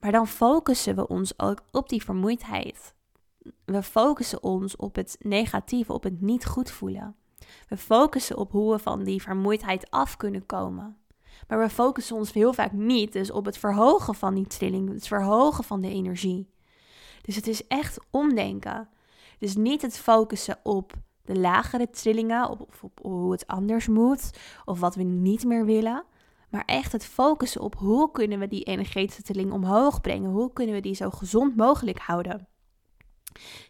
Maar 0.00 0.12
dan 0.12 0.26
focussen 0.26 0.94
we 0.94 1.08
ons 1.08 1.38
ook 1.38 1.62
op 1.70 1.88
die 1.88 2.04
vermoeidheid. 2.04 2.94
We 3.64 3.82
focussen 3.82 4.42
ons 4.42 4.76
op 4.76 4.94
het 4.94 5.16
negatieve, 5.20 5.92
op 5.92 6.02
het 6.02 6.20
niet 6.20 6.46
goed 6.46 6.70
voelen. 6.70 7.16
We 7.68 7.76
focussen 7.76 8.36
op 8.36 8.52
hoe 8.52 8.72
we 8.72 8.78
van 8.78 9.04
die 9.04 9.22
vermoeidheid 9.22 9.90
af 9.90 10.16
kunnen 10.16 10.46
komen. 10.46 10.96
Maar 11.48 11.58
we 11.58 11.68
focussen 11.68 12.16
ons 12.16 12.32
heel 12.32 12.52
vaak 12.52 12.72
niet 12.72 13.12
dus 13.12 13.30
op 13.30 13.44
het 13.44 13.58
verhogen 13.58 14.14
van 14.14 14.34
die 14.34 14.46
trilling, 14.46 14.92
het 14.92 15.06
verhogen 15.06 15.64
van 15.64 15.80
de 15.80 15.88
energie. 15.88 16.50
Dus 17.22 17.36
het 17.36 17.46
is 17.46 17.66
echt 17.66 17.98
omdenken. 18.10 18.88
Dus 19.38 19.56
niet 19.56 19.82
het 19.82 19.98
focussen 19.98 20.58
op 20.62 20.92
de 21.24 21.38
lagere 21.38 21.90
trillingen, 21.90 22.48
op, 22.48 22.68
op, 22.80 22.98
hoe 23.02 23.32
het 23.32 23.46
anders 23.46 23.88
moet, 23.88 24.30
of 24.64 24.80
wat 24.80 24.94
we 24.94 25.02
niet 25.02 25.44
meer 25.44 25.64
willen. 25.64 26.04
Maar 26.48 26.64
echt 26.66 26.92
het 26.92 27.04
focussen 27.04 27.60
op 27.60 27.74
hoe 27.74 28.10
kunnen 28.10 28.38
we 28.38 28.48
die 28.48 28.62
energetische 28.62 29.22
trilling 29.22 29.52
omhoog 29.52 30.00
brengen? 30.00 30.30
Hoe 30.30 30.52
kunnen 30.52 30.74
we 30.74 30.80
die 30.80 30.94
zo 30.94 31.10
gezond 31.10 31.56
mogelijk 31.56 31.98
houden? 31.98 32.48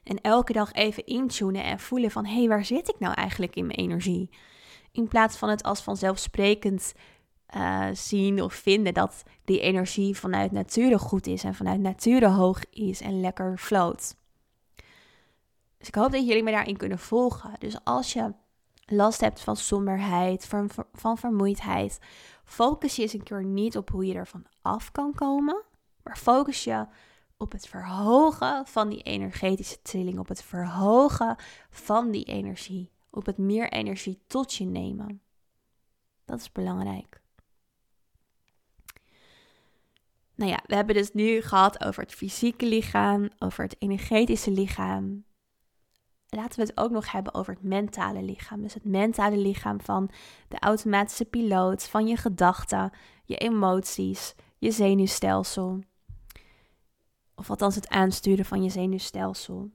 En 0.04 0.20
elke 0.20 0.52
dag 0.52 0.72
even 0.72 1.07
intunen 1.07 1.64
en 1.64 1.81
voelen 1.81 2.11
van... 2.11 2.24
hé, 2.24 2.38
hey, 2.38 2.48
waar 2.48 2.64
zit 2.64 2.88
ik 2.88 2.98
nou 2.98 3.14
eigenlijk 3.14 3.57
in 3.57 3.66
mijn 3.66 3.78
energie? 3.78 4.31
In 4.92 5.09
plaats 5.09 5.37
van 5.37 5.48
het 5.48 5.62
als 5.62 5.83
vanzelfsprekend 5.83 6.92
uh, 7.56 7.88
zien 7.92 8.42
of 8.42 8.54
vinden... 8.54 8.94
dat 8.94 9.22
die 9.44 9.61
energie 9.61 10.16
vanuit 10.16 10.52
nature 10.52 10.98
goed 10.98 11.26
is 11.26 11.44
en 11.44 11.54
vanuit 11.54 11.80
nature 11.80 12.28
hoog 12.28 12.64
is 12.70 13.00
en 13.00 13.20
lekker 13.20 13.58
floot. 13.58 14.16
Dus 15.78 15.88
ik 15.88 15.94
hoop 15.94 16.12
dat 16.12 16.26
jullie 16.26 16.42
me 16.42 16.50
daarin 16.50 16.76
kunnen 16.76 16.98
volgen. 16.98 17.50
Dus 17.58 17.84
als 17.84 18.12
je 18.12 18.32
last 18.84 19.20
hebt 19.20 19.40
van 19.40 19.56
somberheid, 19.56 20.46
van, 20.46 20.70
van 20.92 21.18
vermoeidheid, 21.18 21.98
focus 22.44 22.96
je 22.96 23.02
eens 23.02 23.12
een 23.12 23.22
keer 23.22 23.44
niet 23.44 23.76
op 23.76 23.90
hoe 23.90 24.06
je 24.06 24.14
ervan 24.14 24.46
af 24.62 24.92
kan 24.92 25.14
komen, 25.14 25.62
maar 26.02 26.16
focus 26.16 26.64
je 26.64 26.87
op 27.37 27.52
het 27.52 27.66
verhogen 27.66 28.66
van 28.66 28.88
die 28.88 29.02
energetische 29.02 29.82
trilling, 29.82 30.18
op 30.18 30.28
het 30.28 30.42
verhogen 30.42 31.37
van 31.70 32.11
die 32.11 32.24
energie, 32.24 32.90
op 33.11 33.26
het 33.26 33.38
meer 33.38 33.72
energie 33.72 34.22
tot 34.26 34.54
je 34.54 34.64
nemen. 34.64 35.22
Dat 36.24 36.40
is 36.40 36.52
belangrijk. 36.52 37.20
Nou 40.38 40.51
ja, 40.51 40.62
we 40.66 40.74
hebben 40.74 40.94
dus 40.94 41.12
nu 41.12 41.40
gehad 41.40 41.85
over 41.85 42.03
het 42.03 42.14
fysieke 42.14 42.66
lichaam, 42.66 43.29
over 43.38 43.64
het 43.64 43.77
energetische 43.79 44.51
lichaam. 44.51 45.24
Laten 46.29 46.61
we 46.61 46.66
het 46.66 46.79
ook 46.79 46.90
nog 46.90 47.12
hebben 47.12 47.35
over 47.35 47.53
het 47.53 47.62
mentale 47.62 48.22
lichaam. 48.22 48.62
Dus 48.62 48.74
het 48.74 48.85
mentale 48.85 49.37
lichaam 49.37 49.81
van 49.81 50.11
de 50.48 50.59
automatische 50.59 51.24
piloot, 51.24 51.88
van 51.88 52.07
je 52.07 52.16
gedachten, 52.16 52.90
je 53.24 53.37
emoties, 53.37 54.35
je 54.59 54.70
zenuwstelsel 54.70 55.81
of 57.38 57.51
althans 57.51 57.74
het 57.74 57.88
aansturen 57.88 58.44
van 58.44 58.62
je 58.62 58.70
zenuwstelsel. 58.70 59.70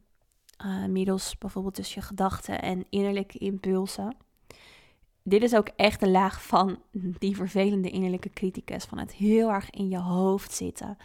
Uh, 0.65 0.85
middels 0.85 1.37
bijvoorbeeld 1.37 1.75
dus 1.75 1.93
je 1.93 2.01
gedachten 2.01 2.61
en 2.61 2.85
innerlijke 2.89 3.37
impulsen. 3.37 4.17
Dit 5.23 5.43
is 5.43 5.55
ook 5.55 5.69
echt 5.75 5.99
de 5.99 6.09
laag 6.09 6.43
van 6.43 6.79
die 6.91 7.35
vervelende 7.35 7.89
innerlijke 7.89 8.29
criticus. 8.29 8.85
Van 8.85 8.97
het 8.97 9.13
heel 9.13 9.51
erg 9.51 9.69
in 9.69 9.89
je 9.89 9.99
hoofd 9.99 10.53
zitten. 10.53 10.97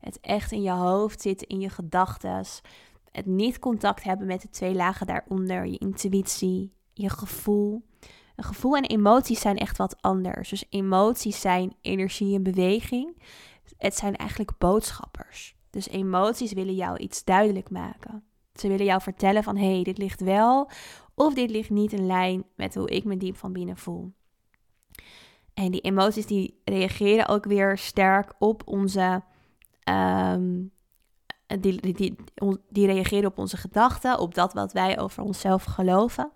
Het 0.00 0.20
echt 0.20 0.52
in 0.52 0.62
je 0.62 0.70
hoofd 0.70 1.20
zitten, 1.20 1.48
in 1.48 1.60
je 1.60 1.68
gedachten. 1.68 2.44
Het 3.12 3.26
niet 3.26 3.58
contact 3.58 4.02
hebben 4.02 4.26
met 4.26 4.42
de 4.42 4.50
twee 4.50 4.74
lagen 4.74 5.06
daaronder. 5.06 5.66
Je 5.66 5.78
intuïtie, 5.78 6.72
je 6.92 7.10
gevoel. 7.10 7.82
Een 8.36 8.44
gevoel 8.44 8.76
en 8.76 8.84
emoties 8.84 9.40
zijn 9.40 9.56
echt 9.56 9.76
wat 9.76 10.02
anders. 10.02 10.48
Dus 10.48 10.64
emoties 10.70 11.40
zijn 11.40 11.74
energie 11.80 12.34
en 12.34 12.42
beweging. 12.42 13.22
Het 13.78 13.96
zijn 13.96 14.16
eigenlijk 14.16 14.58
boodschappers. 14.58 15.56
Dus 15.70 15.88
emoties 15.88 16.52
willen 16.52 16.74
jou 16.74 16.96
iets 16.96 17.24
duidelijk 17.24 17.70
maken. 17.70 18.24
Ze 18.54 18.68
willen 18.68 18.86
jou 18.86 19.00
vertellen 19.00 19.42
van 19.42 19.56
hé, 19.56 19.74
hey, 19.74 19.82
dit 19.82 19.98
ligt 19.98 20.20
wel 20.20 20.70
of 21.14 21.34
dit 21.34 21.50
ligt 21.50 21.70
niet 21.70 21.92
in 21.92 22.06
lijn 22.06 22.44
met 22.56 22.74
hoe 22.74 22.88
ik 22.88 23.04
me 23.04 23.16
diep 23.16 23.36
van 23.36 23.52
binnen 23.52 23.76
voel. 23.76 24.12
En 25.54 25.70
die 25.70 25.80
emoties 25.80 26.26
die 26.26 26.60
reageren 26.64 27.28
ook 27.28 27.44
weer 27.44 27.78
sterk 27.78 28.34
op 28.38 28.62
onze. 28.64 29.22
Um, 29.88 30.72
die, 31.60 31.92
die, 31.92 32.16
die, 32.68 32.86
reageren 32.86 33.30
op 33.30 33.38
onze 33.38 33.56
gedachten, 33.56 34.18
op 34.18 34.34
dat 34.34 34.52
wat 34.52 34.72
wij 34.72 34.98
over 34.98 35.22
onszelf 35.22 35.64
geloven. 35.64 36.32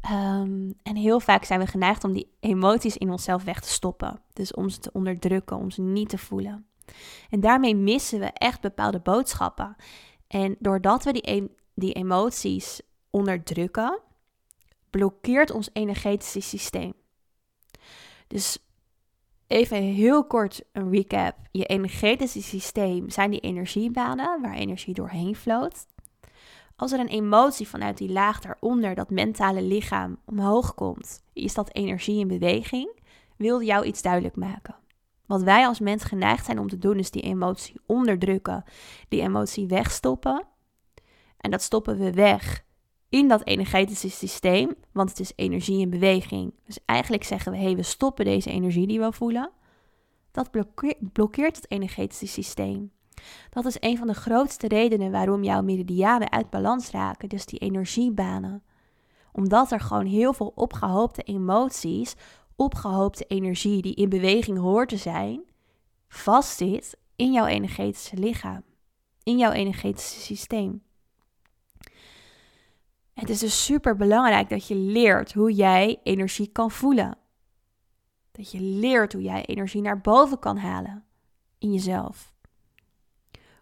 Ehm, 0.00 0.70
en 0.82 0.96
heel 0.96 1.20
vaak 1.20 1.44
zijn 1.44 1.60
we 1.60 1.66
geneigd 1.66 2.04
om 2.04 2.12
die 2.12 2.32
emoties 2.40 2.96
in 2.96 3.10
onszelf 3.10 3.44
weg 3.44 3.60
te 3.60 3.68
stoppen. 3.68 4.20
Dus 4.32 4.54
om 4.54 4.68
ze 4.68 4.78
te 4.78 4.90
onderdrukken, 4.92 5.56
om 5.56 5.70
ze 5.70 5.80
niet 5.80 6.08
te 6.08 6.18
voelen. 6.18 6.66
En 7.30 7.40
daarmee 7.40 7.76
missen 7.76 8.20
we 8.20 8.26
echt 8.26 8.60
bepaalde 8.60 9.00
boodschappen. 9.00 9.76
En 10.26 10.56
doordat 10.58 11.04
we 11.04 11.12
die, 11.12 11.50
die 11.74 11.92
emoties 11.92 12.80
onderdrukken, 13.12 14.00
blokkeert 14.90 15.50
ons 15.50 15.70
energetische 15.72 16.40
systeem. 16.40 16.92
Dus 18.26 18.58
even 19.46 19.82
heel 19.82 20.26
kort 20.26 20.62
een 20.72 20.90
recap. 20.90 21.36
Je 21.50 21.64
energetische 21.64 22.42
systeem 22.42 23.10
zijn 23.10 23.30
die 23.30 23.40
energiebanen 23.40 24.40
waar 24.40 24.54
energie 24.54 24.94
doorheen 24.94 25.36
vloot. 25.36 25.86
Als 26.76 26.92
er 26.92 27.00
een 27.00 27.08
emotie 27.08 27.68
vanuit 27.68 27.98
die 27.98 28.12
laag 28.12 28.40
daaronder, 28.40 28.94
dat 28.94 29.10
mentale 29.10 29.62
lichaam, 29.62 30.18
omhoog 30.24 30.74
komt, 30.74 31.22
is 31.32 31.54
dat 31.54 31.74
energie 31.74 32.18
in 32.18 32.28
beweging, 32.28 33.00
wil 33.36 33.62
jou 33.62 33.84
iets 33.84 34.02
duidelijk 34.02 34.36
maken. 34.36 34.74
Wat 35.26 35.42
wij 35.42 35.66
als 35.66 35.80
mens 35.80 36.04
geneigd 36.04 36.44
zijn 36.44 36.58
om 36.58 36.68
te 36.68 36.78
doen, 36.78 36.98
is 36.98 37.10
die 37.10 37.22
emotie 37.22 37.80
onderdrukken, 37.86 38.64
die 39.08 39.20
emotie 39.20 39.66
wegstoppen. 39.66 40.44
En 41.36 41.50
dat 41.50 41.62
stoppen 41.62 41.98
we 41.98 42.12
weg 42.12 42.64
in 43.12 43.28
dat 43.28 43.46
energetische 43.46 44.10
systeem, 44.10 44.74
want 44.92 45.08
het 45.08 45.20
is 45.20 45.32
energie 45.36 45.80
in 45.80 45.90
beweging. 45.90 46.54
Dus 46.66 46.78
eigenlijk 46.84 47.24
zeggen 47.24 47.52
we, 47.52 47.58
hé, 47.58 47.64
hey, 47.64 47.76
we 47.76 47.82
stoppen 47.82 48.24
deze 48.24 48.50
energie 48.50 48.86
die 48.86 49.00
we 49.00 49.12
voelen. 49.12 49.50
Dat 50.30 50.50
blokkeert 51.12 51.56
het 51.56 51.70
energetische 51.70 52.26
systeem. 52.26 52.92
Dat 53.50 53.64
is 53.64 53.76
een 53.80 53.98
van 53.98 54.06
de 54.06 54.14
grootste 54.14 54.68
redenen 54.68 55.10
waarom 55.10 55.44
jouw 55.44 55.62
meridianen 55.62 56.32
uit 56.32 56.50
balans 56.50 56.90
raken, 56.90 57.28
dus 57.28 57.46
die 57.46 57.58
energiebanen. 57.58 58.62
Omdat 59.32 59.72
er 59.72 59.80
gewoon 59.80 60.06
heel 60.06 60.32
veel 60.32 60.52
opgehoopte 60.54 61.22
emoties, 61.22 62.14
opgehoopte 62.56 63.24
energie 63.24 63.82
die 63.82 63.94
in 63.94 64.08
beweging 64.08 64.58
hoort 64.58 64.88
te 64.88 64.96
zijn, 64.96 65.42
vastzit 66.08 66.96
in 67.16 67.32
jouw 67.32 67.46
energetische 67.46 68.16
lichaam, 68.16 68.62
in 69.22 69.38
jouw 69.38 69.52
energetische 69.52 70.20
systeem. 70.20 70.82
Het 73.22 73.30
is 73.30 73.38
dus 73.38 73.64
super 73.64 73.96
belangrijk 73.96 74.48
dat 74.48 74.66
je 74.66 74.74
leert 74.74 75.32
hoe 75.32 75.52
jij 75.52 76.00
energie 76.02 76.48
kan 76.52 76.70
voelen. 76.70 77.18
Dat 78.32 78.50
je 78.50 78.60
leert 78.60 79.12
hoe 79.12 79.22
jij 79.22 79.44
energie 79.44 79.82
naar 79.82 80.00
boven 80.00 80.38
kan 80.38 80.56
halen 80.56 81.04
in 81.58 81.72
jezelf. 81.72 82.34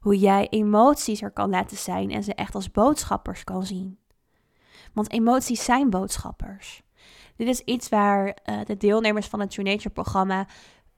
Hoe 0.00 0.18
jij 0.18 0.48
emoties 0.48 1.22
er 1.22 1.30
kan 1.30 1.50
laten 1.50 1.76
zijn 1.76 2.10
en 2.10 2.22
ze 2.22 2.34
echt 2.34 2.54
als 2.54 2.70
boodschappers 2.70 3.44
kan 3.44 3.66
zien. 3.66 3.98
Want 4.92 5.10
emoties 5.10 5.64
zijn 5.64 5.90
boodschappers. 5.90 6.82
Dit 7.36 7.48
is 7.48 7.60
iets 7.60 7.88
waar 7.88 8.26
uh, 8.26 8.64
de 8.64 8.76
deelnemers 8.76 9.26
van 9.26 9.40
het 9.40 9.50
True 9.50 9.64
Nature 9.64 9.90
programma 9.90 10.46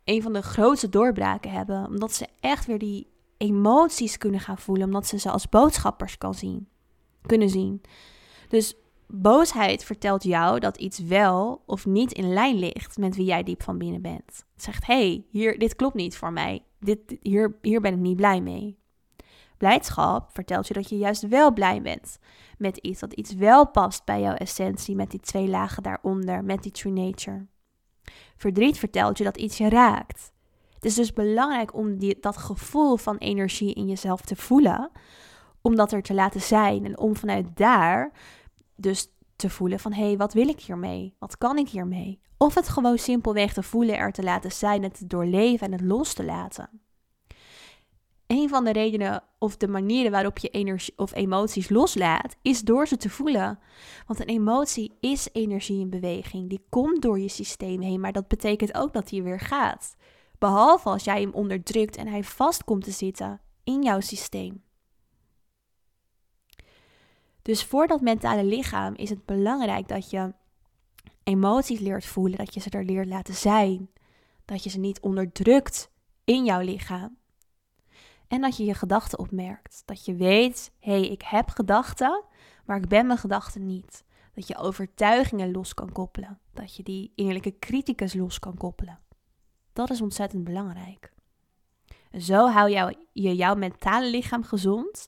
een 0.04 0.22
van 0.22 0.32
de 0.32 0.42
grootste 0.42 0.88
doorbraken 0.88 1.50
hebben. 1.50 1.86
Omdat 1.86 2.12
ze 2.12 2.28
echt 2.40 2.66
weer 2.66 2.78
die 2.78 3.12
emoties 3.36 4.18
kunnen 4.18 4.40
gaan 4.40 4.58
voelen. 4.58 4.86
Omdat 4.86 5.06
ze 5.06 5.18
ze 5.18 5.30
als 5.30 5.48
boodschappers 5.48 6.18
kan 6.18 6.34
zien, 6.34 6.68
kunnen 7.26 7.48
zien. 7.48 7.82
Dus 8.52 8.74
boosheid 9.06 9.84
vertelt 9.84 10.22
jou 10.22 10.58
dat 10.58 10.76
iets 10.76 10.98
wel 10.98 11.62
of 11.66 11.86
niet 11.86 12.12
in 12.12 12.32
lijn 12.32 12.56
ligt 12.56 12.98
met 12.98 13.16
wie 13.16 13.24
jij 13.24 13.42
diep 13.42 13.62
van 13.62 13.78
binnen 13.78 14.02
bent. 14.02 14.44
Zegt, 14.56 14.86
hey, 14.86 15.24
hier, 15.30 15.58
dit 15.58 15.76
klopt 15.76 15.94
niet 15.94 16.16
voor 16.16 16.32
mij. 16.32 16.64
Dit, 16.80 17.16
hier, 17.20 17.58
hier 17.62 17.80
ben 17.80 17.92
ik 17.92 17.98
niet 17.98 18.16
blij 18.16 18.40
mee. 18.40 18.78
Blijdschap 19.56 20.30
vertelt 20.32 20.68
je 20.68 20.74
dat 20.74 20.88
je 20.88 20.98
juist 20.98 21.28
wel 21.28 21.52
blij 21.52 21.82
bent 21.82 22.18
met 22.58 22.76
iets, 22.76 23.00
dat 23.00 23.12
iets 23.12 23.34
wel 23.34 23.68
past 23.68 24.04
bij 24.04 24.20
jouw 24.20 24.34
essentie, 24.34 24.96
met 24.96 25.10
die 25.10 25.20
twee 25.20 25.48
lagen 25.48 25.82
daaronder, 25.82 26.44
met 26.44 26.62
die 26.62 26.72
true 26.72 26.92
nature. 26.92 27.46
Verdriet 28.36 28.78
vertelt 28.78 29.18
je 29.18 29.24
dat 29.24 29.36
iets 29.36 29.58
je 29.58 29.68
raakt. 29.68 30.32
Het 30.74 30.84
is 30.84 30.94
dus 30.94 31.12
belangrijk 31.12 31.74
om 31.74 31.98
die, 31.98 32.16
dat 32.20 32.36
gevoel 32.36 32.96
van 32.96 33.16
energie 33.16 33.74
in 33.74 33.86
jezelf 33.86 34.20
te 34.20 34.36
voelen, 34.36 34.90
om 35.62 35.76
dat 35.76 35.92
er 35.92 36.02
te 36.02 36.14
laten 36.14 36.40
zijn 36.40 36.84
en 36.84 36.98
om 36.98 37.16
vanuit 37.16 37.56
daar 37.56 38.12
dus 38.76 39.08
te 39.36 39.50
voelen 39.50 39.80
van 39.80 39.92
hé, 39.92 40.04
hey, 40.06 40.16
wat 40.16 40.32
wil 40.32 40.48
ik 40.48 40.60
hiermee? 40.60 41.14
Wat 41.18 41.38
kan 41.38 41.58
ik 41.58 41.68
hiermee? 41.68 42.20
Of 42.36 42.54
het 42.54 42.68
gewoon 42.68 42.98
simpelweg 42.98 43.52
te 43.52 43.62
voelen, 43.62 43.96
er 43.96 44.12
te 44.12 44.22
laten 44.22 44.52
zijn, 44.52 44.82
het 44.82 45.02
doorleven 45.06 45.66
en 45.66 45.72
het 45.72 45.80
los 45.80 46.14
te 46.14 46.24
laten. 46.24 46.82
Een 48.26 48.48
van 48.48 48.64
de 48.64 48.72
redenen 48.72 49.22
of 49.38 49.56
de 49.56 49.68
manieren 49.68 50.10
waarop 50.10 50.38
je 50.38 50.48
energie 50.48 50.92
of 50.96 51.14
emoties 51.14 51.68
loslaat, 51.68 52.36
is 52.42 52.60
door 52.60 52.86
ze 52.86 52.96
te 52.96 53.10
voelen. 53.10 53.58
Want 54.06 54.20
een 54.20 54.26
emotie 54.26 54.96
is 55.00 55.28
energie 55.32 55.80
in 55.80 55.90
beweging. 55.90 56.48
Die 56.48 56.66
komt 56.68 57.02
door 57.02 57.18
je 57.18 57.28
systeem 57.28 57.80
heen, 57.80 58.00
maar 58.00 58.12
dat 58.12 58.28
betekent 58.28 58.74
ook 58.74 58.92
dat 58.92 59.10
hij 59.10 59.22
weer 59.22 59.40
gaat. 59.40 59.96
Behalve 60.38 60.88
als 60.88 61.04
jij 61.04 61.20
hem 61.20 61.32
onderdrukt 61.32 61.96
en 61.96 62.06
hij 62.06 62.24
vast 62.24 62.64
komt 62.64 62.84
te 62.84 62.90
zitten 62.90 63.40
in 63.64 63.82
jouw 63.82 64.00
systeem. 64.00 64.62
Dus 67.42 67.64
voor 67.64 67.86
dat 67.86 68.00
mentale 68.00 68.44
lichaam 68.44 68.94
is 68.94 69.10
het 69.10 69.24
belangrijk 69.24 69.88
dat 69.88 70.10
je 70.10 70.34
emoties 71.22 71.80
leert 71.80 72.04
voelen, 72.04 72.38
dat 72.38 72.54
je 72.54 72.60
ze 72.60 72.70
er 72.70 72.84
leert 72.84 73.06
laten 73.06 73.34
zijn, 73.34 73.90
dat 74.44 74.64
je 74.64 74.70
ze 74.70 74.78
niet 74.78 75.00
onderdrukt 75.00 75.90
in 76.24 76.44
jouw 76.44 76.60
lichaam. 76.60 77.16
En 78.28 78.40
dat 78.40 78.56
je 78.56 78.64
je 78.64 78.74
gedachten 78.74 79.18
opmerkt. 79.18 79.82
Dat 79.84 80.04
je 80.04 80.14
weet, 80.14 80.72
hé, 80.78 80.92
hey, 80.92 81.08
ik 81.08 81.22
heb 81.22 81.48
gedachten, 81.48 82.24
maar 82.64 82.76
ik 82.76 82.88
ben 82.88 83.06
mijn 83.06 83.18
gedachten 83.18 83.66
niet. 83.66 84.04
Dat 84.34 84.46
je 84.46 84.56
overtuigingen 84.56 85.50
los 85.50 85.74
kan 85.74 85.92
koppelen. 85.92 86.38
Dat 86.52 86.76
je 86.76 86.82
die 86.82 87.12
innerlijke 87.14 87.58
criticus 87.58 88.14
los 88.14 88.38
kan 88.38 88.56
koppelen. 88.56 88.98
Dat 89.72 89.90
is 89.90 90.00
ontzettend 90.00 90.44
belangrijk. 90.44 91.12
Zo 92.18 92.48
hou 92.48 92.94
je 93.12 93.36
jouw 93.36 93.54
mentale 93.54 94.10
lichaam 94.10 94.44
gezond 94.44 95.06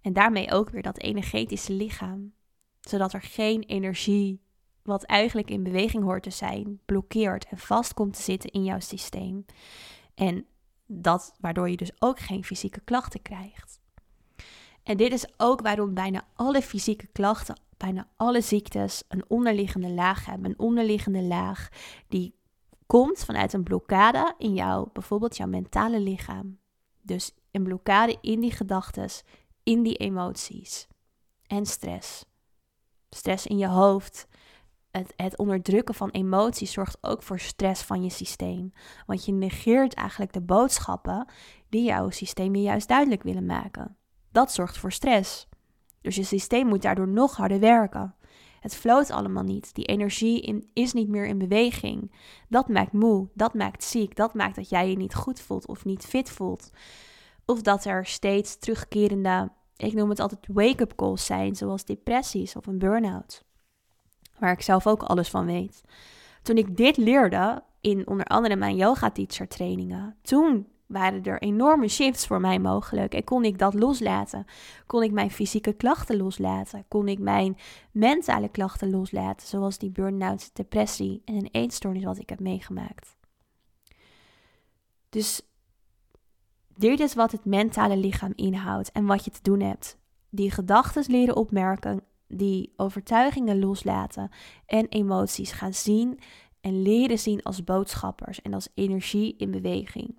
en 0.00 0.12
daarmee 0.12 0.52
ook 0.52 0.70
weer 0.70 0.82
dat 0.82 0.98
energetische 0.98 1.72
lichaam. 1.72 2.32
Zodat 2.80 3.12
er 3.12 3.22
geen 3.22 3.62
energie, 3.62 4.42
wat 4.82 5.02
eigenlijk 5.02 5.50
in 5.50 5.62
beweging 5.62 6.02
hoort 6.02 6.22
te 6.22 6.30
zijn, 6.30 6.80
blokkeert 6.84 7.44
en 7.44 7.58
vast 7.58 7.94
komt 7.94 8.16
te 8.16 8.22
zitten 8.22 8.50
in 8.50 8.64
jouw 8.64 8.80
systeem. 8.80 9.44
En 10.14 10.46
dat 10.86 11.34
waardoor 11.40 11.70
je 11.70 11.76
dus 11.76 11.92
ook 11.98 12.18
geen 12.18 12.44
fysieke 12.44 12.80
klachten 12.80 13.22
krijgt. 13.22 13.80
En 14.82 14.96
dit 14.96 15.12
is 15.12 15.26
ook 15.36 15.60
waarom 15.60 15.94
bijna 15.94 16.28
alle 16.34 16.62
fysieke 16.62 17.06
klachten, 17.06 17.60
bijna 17.76 18.08
alle 18.16 18.40
ziektes 18.40 19.02
een 19.08 19.24
onderliggende 19.28 19.90
laag 19.90 20.24
hebben. 20.24 20.50
Een 20.50 20.58
onderliggende 20.58 21.22
laag 21.22 21.68
die 22.08 22.34
komt 22.86 23.24
vanuit 23.24 23.52
een 23.52 23.62
blokkade 23.62 24.34
in 24.38 24.54
jouw, 24.54 24.90
bijvoorbeeld 24.92 25.36
jouw 25.36 25.46
mentale 25.46 26.00
lichaam. 26.00 26.58
Dus 27.02 27.34
een 27.50 27.62
blokkade 27.62 28.18
in 28.20 28.40
die 28.40 28.52
gedachten, 28.52 29.08
in 29.68 29.82
die 29.82 29.96
emoties 29.96 30.86
en 31.46 31.66
stress. 31.66 32.24
Stress 33.10 33.46
in 33.46 33.58
je 33.58 33.68
hoofd. 33.68 34.26
Het, 34.90 35.12
het, 35.16 35.38
onderdrukken 35.38 35.94
van 35.94 36.10
emoties 36.10 36.72
zorgt 36.72 36.98
ook 37.00 37.22
voor 37.22 37.38
stress 37.38 37.82
van 37.82 38.02
je 38.02 38.10
systeem. 38.10 38.72
Want 39.06 39.24
je 39.24 39.32
negeert 39.32 39.94
eigenlijk 39.94 40.32
de 40.32 40.40
boodschappen 40.40 41.28
die 41.68 41.84
jouw 41.84 42.10
systeem 42.10 42.54
je 42.54 42.62
juist 42.62 42.88
duidelijk 42.88 43.22
willen 43.22 43.46
maken. 43.46 43.96
Dat 44.32 44.52
zorgt 44.52 44.78
voor 44.78 44.92
stress. 44.92 45.48
Dus 46.00 46.16
je 46.16 46.24
systeem 46.24 46.66
moet 46.66 46.82
daardoor 46.82 47.08
nog 47.08 47.36
harder 47.36 47.60
werken. 47.60 48.14
Het 48.60 48.74
floot 48.74 49.10
allemaal 49.10 49.42
niet. 49.42 49.74
Die 49.74 49.84
energie 49.84 50.66
is 50.72 50.92
niet 50.92 51.08
meer 51.08 51.26
in 51.26 51.38
beweging. 51.38 52.12
Dat 52.48 52.68
maakt 52.68 52.92
moe, 52.92 53.28
dat 53.34 53.54
maakt 53.54 53.84
ziek, 53.84 54.16
dat 54.16 54.34
maakt 54.34 54.56
dat 54.56 54.68
jij 54.68 54.90
je 54.90 54.96
niet 54.96 55.14
goed 55.14 55.40
voelt 55.40 55.66
of 55.66 55.84
niet 55.84 56.06
fit 56.06 56.30
voelt. 56.30 56.70
Of 57.50 57.62
dat 57.62 57.84
er 57.84 58.06
steeds 58.06 58.58
terugkerende 58.58 59.50
ik 59.78 59.92
noem 59.92 60.08
het 60.08 60.20
altijd 60.20 60.46
wake-up 60.52 60.94
calls 60.96 61.26
zijn, 61.26 61.56
zoals 61.56 61.84
depressies 61.84 62.56
of 62.56 62.66
een 62.66 62.78
burn-out. 62.78 63.44
Waar 64.38 64.52
ik 64.52 64.62
zelf 64.62 64.86
ook 64.86 65.02
alles 65.02 65.28
van 65.28 65.46
weet. 65.46 65.82
Toen 66.42 66.56
ik 66.56 66.76
dit 66.76 66.96
leerde 66.96 67.62
in 67.80 68.08
onder 68.08 68.26
andere 68.26 68.56
mijn 68.56 68.76
yoga 68.76 69.10
teacher 69.10 69.48
trainingen, 69.48 70.16
toen 70.22 70.66
waren 70.86 71.24
er 71.24 71.42
enorme 71.42 71.88
shifts 71.88 72.26
voor 72.26 72.40
mij 72.40 72.58
mogelijk. 72.58 73.14
En 73.14 73.24
kon 73.24 73.44
ik 73.44 73.58
dat 73.58 73.74
loslaten? 73.74 74.44
Kon 74.86 75.02
ik 75.02 75.12
mijn 75.12 75.30
fysieke 75.30 75.72
klachten 75.72 76.16
loslaten? 76.16 76.84
Kon 76.88 77.08
ik 77.08 77.18
mijn 77.18 77.56
mentale 77.90 78.48
klachten 78.48 78.90
loslaten, 78.90 79.46
zoals 79.46 79.78
die 79.78 79.90
burn-out, 79.90 80.50
depressie 80.56 81.22
en 81.24 81.34
een 81.34 81.48
eetstoornis 81.52 82.04
wat 82.04 82.18
ik 82.18 82.28
heb 82.28 82.40
meegemaakt? 82.40 83.16
Dus 85.08 85.47
dit 86.78 87.00
is 87.00 87.14
wat 87.14 87.32
het 87.32 87.44
mentale 87.44 87.96
lichaam 87.96 88.32
inhoudt 88.34 88.92
en 88.92 89.06
wat 89.06 89.24
je 89.24 89.30
te 89.30 89.42
doen 89.42 89.60
hebt. 89.60 89.98
Die 90.30 90.50
gedachten 90.50 91.04
leren 91.08 91.36
opmerken, 91.36 92.02
die 92.28 92.72
overtuigingen 92.76 93.58
loslaten 93.58 94.30
en 94.66 94.88
emoties 94.88 95.52
gaan 95.52 95.74
zien 95.74 96.18
en 96.60 96.82
leren 96.82 97.18
zien 97.18 97.42
als 97.42 97.64
boodschappers 97.64 98.42
en 98.42 98.54
als 98.54 98.68
energie 98.74 99.34
in 99.36 99.50
beweging. 99.50 100.18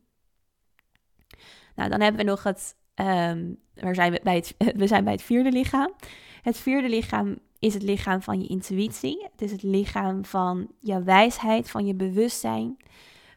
Nou, 1.76 1.90
dan 1.90 2.02
hebben 2.02 2.22
we 2.22 2.30
nog 2.30 2.44
het, 2.44 2.76
um, 2.96 3.60
zijn 3.92 4.20
bij 4.24 4.36
het, 4.36 4.56
we 4.82 4.88
zijn 4.88 5.04
bij 5.04 5.14
het 5.14 5.22
vierde 5.22 5.52
lichaam. 5.52 5.94
Het 6.42 6.58
vierde 6.58 6.90
lichaam 6.90 7.38
is 7.60 7.74
het 7.74 7.84
lichaam 7.84 8.22
van 8.22 8.42
je 8.42 8.48
intuïtie. 8.48 9.28
Het 9.32 9.42
is 9.42 9.52
het 9.52 9.64
lichaam 9.64 10.26
van 10.26 10.72
je 10.82 11.04
wijsheid, 11.04 11.70
van 11.70 11.86
je 11.86 11.96
bewustzijn, 11.96 12.78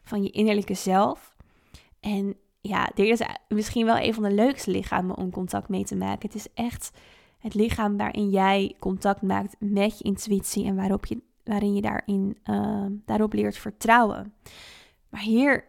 van 0.03 0.23
je 0.23 0.29
innerlijke 0.29 0.73
zelf. 0.73 1.35
En 1.99 2.37
ja, 2.65 2.89
dit 2.95 3.19
is 3.19 3.27
misschien 3.47 3.85
wel 3.85 3.97
een 3.97 4.13
van 4.13 4.23
de 4.23 4.31
leukste 4.31 4.71
lichamen 4.71 5.17
om 5.17 5.31
contact 5.31 5.69
mee 5.69 5.83
te 5.83 5.95
maken. 5.95 6.29
Het 6.29 6.35
is 6.35 6.47
echt 6.53 6.91
het 7.39 7.53
lichaam 7.53 7.97
waarin 7.97 8.29
jij 8.29 8.75
contact 8.79 9.21
maakt 9.21 9.55
met 9.59 9.97
je 9.97 10.03
intuïtie 10.03 10.65
en 10.65 10.75
waarop 10.75 11.05
je, 11.05 11.21
waarin 11.43 11.75
je 11.75 11.81
daarin, 11.81 12.37
uh, 12.45 12.85
daarop 13.05 13.33
leert 13.33 13.57
vertrouwen. 13.57 14.33
Maar 15.09 15.21
hier, 15.21 15.65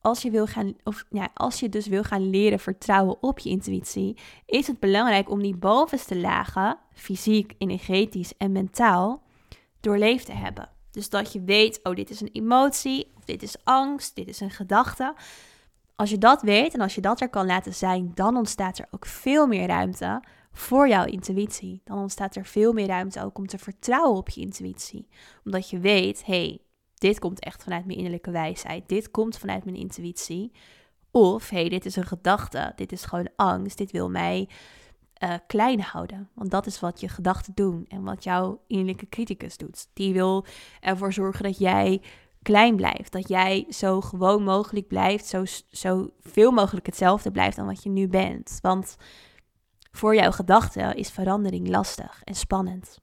als 0.00 0.22
je, 0.22 0.30
wil 0.30 0.46
gaan, 0.46 0.74
of, 0.84 1.04
ja, 1.10 1.28
als 1.34 1.60
je 1.60 1.68
dus 1.68 1.86
wil 1.86 2.02
gaan 2.02 2.30
leren 2.30 2.58
vertrouwen 2.58 3.22
op 3.22 3.38
je 3.38 3.48
intuïtie, 3.48 4.16
is 4.46 4.66
het 4.66 4.80
belangrijk 4.80 5.30
om 5.30 5.42
die 5.42 5.56
bovenste 5.56 6.16
lagen, 6.16 6.78
fysiek, 6.92 7.54
energetisch 7.58 8.36
en 8.36 8.52
mentaal, 8.52 9.22
doorleefd 9.80 10.26
te 10.26 10.32
hebben. 10.32 10.68
Dus 10.90 11.08
dat 11.08 11.32
je 11.32 11.42
weet, 11.42 11.80
oh, 11.82 11.94
dit 11.94 12.10
is 12.10 12.20
een 12.20 12.32
emotie, 12.32 13.12
of 13.16 13.24
dit 13.24 13.42
is 13.42 13.56
angst, 13.64 14.14
dit 14.14 14.28
is 14.28 14.40
een 14.40 14.50
gedachte. 14.50 15.14
Als 15.96 16.10
je 16.10 16.18
dat 16.18 16.42
weet 16.42 16.74
en 16.74 16.80
als 16.80 16.94
je 16.94 17.00
dat 17.00 17.20
er 17.20 17.28
kan 17.28 17.46
laten 17.46 17.74
zijn, 17.74 18.10
dan 18.14 18.36
ontstaat 18.36 18.78
er 18.78 18.86
ook 18.90 19.06
veel 19.06 19.46
meer 19.46 19.66
ruimte 19.66 20.22
voor 20.52 20.88
jouw 20.88 21.04
intuïtie. 21.04 21.80
Dan 21.84 21.98
ontstaat 21.98 22.36
er 22.36 22.46
veel 22.46 22.72
meer 22.72 22.86
ruimte 22.86 23.22
ook 23.22 23.38
om 23.38 23.46
te 23.46 23.58
vertrouwen 23.58 24.18
op 24.18 24.28
je 24.28 24.40
intuïtie. 24.40 25.08
Omdat 25.44 25.70
je 25.70 25.78
weet, 25.78 26.26
hey, 26.26 26.60
dit 26.94 27.18
komt 27.18 27.40
echt 27.40 27.62
vanuit 27.62 27.84
mijn 27.84 27.96
innerlijke 27.96 28.30
wijsheid. 28.30 28.88
Dit 28.88 29.10
komt 29.10 29.38
vanuit 29.38 29.64
mijn 29.64 29.76
intuïtie. 29.76 30.52
Of, 31.10 31.48
hey, 31.48 31.68
dit 31.68 31.84
is 31.84 31.96
een 31.96 32.06
gedachte. 32.06 32.72
Dit 32.76 32.92
is 32.92 33.04
gewoon 33.04 33.28
angst. 33.36 33.78
Dit 33.78 33.90
wil 33.90 34.10
mij 34.10 34.48
uh, 35.22 35.34
klein 35.46 35.80
houden. 35.80 36.28
Want 36.34 36.50
dat 36.50 36.66
is 36.66 36.80
wat 36.80 37.00
je 37.00 37.08
gedachten 37.08 37.54
doen 37.54 37.84
en 37.88 38.02
wat 38.02 38.24
jouw 38.24 38.62
innerlijke 38.66 39.08
criticus 39.08 39.56
doet. 39.56 39.88
Die 39.92 40.12
wil 40.12 40.44
ervoor 40.80 41.12
zorgen 41.12 41.42
dat 41.42 41.58
jij 41.58 42.02
klein 42.42 42.76
blijft. 42.76 43.12
Dat 43.12 43.28
jij 43.28 43.66
zo 43.68 44.00
gewoon 44.00 44.42
mogelijk 44.42 44.88
blijft, 44.88 45.26
zo, 45.26 45.44
zo 45.70 46.10
veel 46.20 46.50
mogelijk 46.50 46.86
hetzelfde 46.86 47.30
blijft 47.30 47.56
dan 47.56 47.66
wat 47.66 47.82
je 47.82 47.90
nu 47.90 48.08
bent. 48.08 48.58
Want 48.60 48.96
voor 49.90 50.14
jouw 50.14 50.30
gedachten 50.30 50.94
is 50.94 51.10
verandering 51.10 51.68
lastig 51.68 52.20
en 52.24 52.34
spannend. 52.34 53.00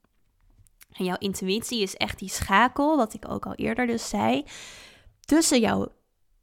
En 0.92 1.06
jouw 1.06 1.18
intuïtie 1.18 1.82
is 1.82 1.96
echt 1.96 2.20
die 2.20 2.30
schakel, 2.30 2.98
wat 2.98 3.14
ik 3.14 3.30
ook 3.30 3.46
al 3.46 3.56
eerder 3.56 3.88
dus 3.88 4.10
zei, 4.10 4.44
tussen 5.20 5.60
jouw 5.60 5.88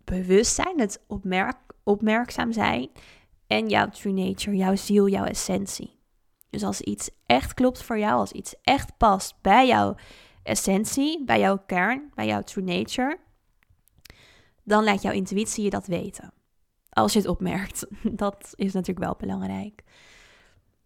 bewustzijn, 0.04 0.80
het 0.80 1.04
opmerk, 1.06 1.56
opmerkzaam 1.82 2.52
zijn, 2.52 2.90
en 3.46 3.68
jouw 3.68 3.88
true 3.88 4.12
nature, 4.12 4.56
jouw 4.56 4.76
ziel, 4.76 5.08
jouw 5.08 5.24
essentie. 5.24 5.98
Dus 6.50 6.62
als 6.62 6.80
iets 6.80 7.10
echt 7.26 7.54
klopt 7.54 7.82
voor 7.82 7.98
jou, 7.98 8.18
als 8.18 8.32
iets 8.32 8.54
echt 8.62 8.96
past 8.96 9.34
bij 9.40 9.66
jouw 9.66 9.94
essentie, 10.46 11.24
bij 11.24 11.40
jouw 11.40 11.58
kern, 11.66 12.10
bij 12.14 12.26
jouw 12.26 12.42
true 12.42 12.64
nature, 12.64 13.18
dan 14.62 14.84
laat 14.84 15.02
jouw 15.02 15.12
intuïtie 15.12 15.64
je 15.64 15.70
dat 15.70 15.86
weten. 15.86 16.32
Als 16.90 17.12
je 17.12 17.18
het 17.18 17.28
opmerkt. 17.28 17.86
Dat 18.22 18.52
is 18.54 18.72
natuurlijk 18.72 19.06
wel 19.06 19.16
belangrijk. 19.18 19.82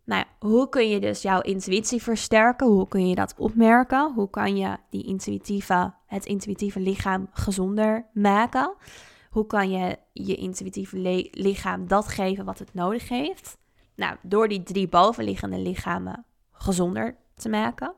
Nou, 0.05 0.25
hoe 0.39 0.69
kun 0.69 0.89
je 0.89 1.01
dus 1.01 1.23
jouw 1.23 1.41
intuïtie 1.41 2.03
versterken? 2.03 2.67
Hoe 2.67 2.89
kun 2.89 3.09
je 3.09 3.15
dat 3.15 3.35
opmerken? 3.37 4.13
Hoe 4.15 4.31
kan 4.31 4.57
je 4.57 4.77
die 4.91 5.05
intuïtieve, 5.05 5.95
het 6.07 6.27
intuïtieve 6.27 6.81
lichaam 6.81 7.29
gezonder 7.33 8.07
maken? 8.13 8.75
Hoe 9.31 9.47
kan 9.47 9.71
je 9.71 9.99
je 10.13 10.35
intuïtieve 10.35 11.29
lichaam 11.31 11.89
dat 11.89 12.09
geven 12.09 12.45
wat 12.45 12.59
het 12.59 12.75
nodig 12.75 13.09
heeft? 13.09 13.59
Nou, 13.95 14.17
door 14.23 14.49
die 14.49 14.63
drie 14.63 14.89
bovenliggende 14.89 15.59
lichamen 15.59 16.25
gezonder 16.53 17.17
te 17.35 17.49
maken 17.49 17.95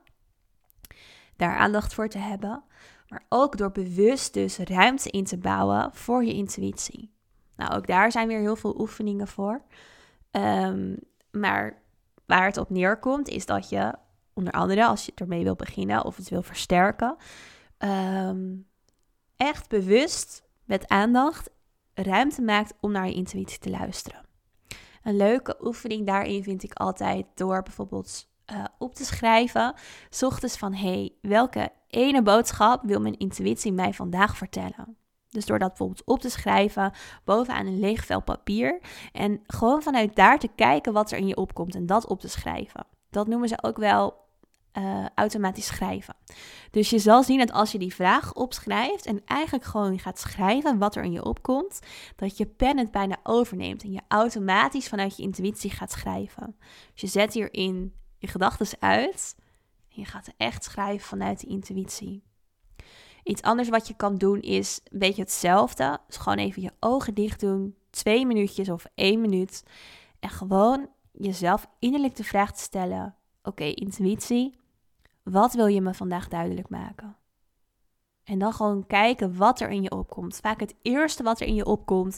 daar 1.43 1.57
aandacht 1.57 1.93
voor 1.93 2.07
te 2.07 2.17
hebben, 2.17 2.63
maar 3.07 3.25
ook 3.29 3.57
door 3.57 3.71
bewust 3.71 4.33
dus 4.33 4.57
ruimte 4.57 5.09
in 5.09 5.23
te 5.23 5.37
bouwen 5.37 5.89
voor 5.93 6.23
je 6.23 6.33
intuïtie. 6.33 7.13
Nou, 7.55 7.75
ook 7.75 7.87
daar 7.87 8.11
zijn 8.11 8.27
weer 8.27 8.39
heel 8.39 8.55
veel 8.55 8.79
oefeningen 8.79 9.27
voor. 9.27 9.61
Um, 10.31 10.97
maar 11.31 11.81
waar 12.25 12.45
het 12.45 12.57
op 12.57 12.69
neerkomt, 12.69 13.27
is 13.27 13.45
dat 13.45 13.69
je 13.69 13.93
onder 14.33 14.53
andere 14.53 14.85
als 14.85 15.05
je 15.05 15.11
ermee 15.15 15.43
wil 15.43 15.55
beginnen 15.55 16.05
of 16.05 16.15
het 16.15 16.29
wil 16.29 16.41
versterken, 16.41 17.15
um, 17.77 18.67
echt 19.37 19.69
bewust 19.69 20.43
met 20.63 20.87
aandacht 20.87 21.49
ruimte 21.93 22.41
maakt 22.41 22.73
om 22.79 22.91
naar 22.91 23.07
je 23.07 23.13
intuïtie 23.13 23.59
te 23.59 23.69
luisteren. 23.69 24.25
Een 25.03 25.17
leuke 25.17 25.57
oefening 25.61 26.05
daarin 26.05 26.43
vind 26.43 26.63
ik 26.63 26.73
altijd 26.73 27.25
door 27.35 27.63
bijvoorbeeld 27.63 28.31
uh, 28.53 28.63
op 28.77 28.95
te 28.95 29.05
schrijven. 29.05 29.73
S 30.09 30.23
ochtends 30.23 30.57
van, 30.57 30.73
hey, 30.73 31.15
welke 31.21 31.71
ene 31.87 32.21
boodschap 32.21 32.83
wil 32.83 32.99
mijn 32.99 33.17
intuïtie 33.17 33.73
mij 33.73 33.93
vandaag 33.93 34.37
vertellen? 34.37 34.97
Dus 35.29 35.45
door 35.45 35.59
dat 35.59 35.67
bijvoorbeeld 35.67 36.05
op 36.05 36.19
te 36.19 36.29
schrijven 36.29 36.91
bovenaan 37.23 37.65
een 37.65 37.79
leeg 37.79 38.05
vel 38.05 38.21
papier. 38.21 38.79
En 39.11 39.41
gewoon 39.47 39.81
vanuit 39.81 40.15
daar 40.15 40.39
te 40.39 40.49
kijken 40.55 40.93
wat 40.93 41.11
er 41.11 41.17
in 41.17 41.27
je 41.27 41.37
opkomt 41.37 41.75
en 41.75 41.85
dat 41.85 42.07
op 42.07 42.19
te 42.19 42.29
schrijven. 42.29 42.85
Dat 43.09 43.27
noemen 43.27 43.47
ze 43.47 43.63
ook 43.63 43.77
wel 43.77 44.21
uh, 44.77 45.05
automatisch 45.15 45.65
schrijven. 45.65 46.15
Dus 46.71 46.89
je 46.89 46.99
zal 46.99 47.23
zien 47.23 47.37
dat 47.37 47.51
als 47.51 47.71
je 47.71 47.79
die 47.79 47.95
vraag 47.95 48.33
opschrijft 48.33 49.05
en 49.05 49.21
eigenlijk 49.25 49.65
gewoon 49.65 49.99
gaat 49.99 50.19
schrijven 50.19 50.77
wat 50.77 50.95
er 50.95 51.03
in 51.03 51.11
je 51.11 51.25
opkomt, 51.25 51.79
dat 52.15 52.37
je 52.37 52.45
pen 52.45 52.77
het 52.77 52.91
bijna 52.91 53.17
overneemt 53.23 53.83
en 53.83 53.91
je 53.91 54.01
automatisch 54.07 54.87
vanuit 54.87 55.17
je 55.17 55.23
intuïtie 55.23 55.69
gaat 55.69 55.91
schrijven. 55.91 56.55
Dus 56.93 57.01
je 57.01 57.07
zet 57.07 57.33
hierin 57.33 57.93
je 58.23 58.29
gedachten 58.29 58.67
uit. 58.79 59.35
En 59.89 59.99
je 59.99 60.05
gaat 60.05 60.33
echt 60.37 60.63
schrijven 60.63 61.07
vanuit 61.07 61.39
de 61.39 61.47
intuïtie. 61.47 62.23
Iets 63.23 63.41
anders 63.41 63.69
wat 63.69 63.87
je 63.87 63.93
kan 63.93 64.17
doen 64.17 64.39
is 64.41 64.81
een 64.83 64.99
beetje 64.99 65.21
hetzelfde. 65.21 65.99
Dus 66.07 66.17
gewoon 66.17 66.37
even 66.37 66.61
je 66.61 66.71
ogen 66.79 67.13
dicht 67.13 67.39
doen. 67.39 67.75
Twee 67.89 68.25
minuutjes 68.25 68.69
of 68.69 68.85
één 68.95 69.21
minuut. 69.21 69.63
En 70.19 70.29
gewoon 70.29 70.89
jezelf 71.11 71.67
innerlijk 71.79 72.15
de 72.15 72.23
vraag 72.23 72.51
te 72.51 72.61
stellen. 72.61 73.15
Oké, 73.43 73.63
intuïtie. 73.63 74.59
Wat 75.23 75.53
wil 75.53 75.67
je 75.67 75.81
me 75.81 75.93
vandaag 75.93 76.27
duidelijk 76.27 76.69
maken? 76.69 77.17
En 78.23 78.39
dan 78.39 78.53
gewoon 78.53 78.87
kijken 78.87 79.37
wat 79.37 79.59
er 79.59 79.69
in 79.69 79.81
je 79.81 79.91
opkomt. 79.91 80.35
Vaak 80.35 80.59
het 80.59 80.75
eerste 80.81 81.23
wat 81.23 81.41
er 81.41 81.47
in 81.47 81.55
je 81.55 81.65
opkomt 81.65 82.17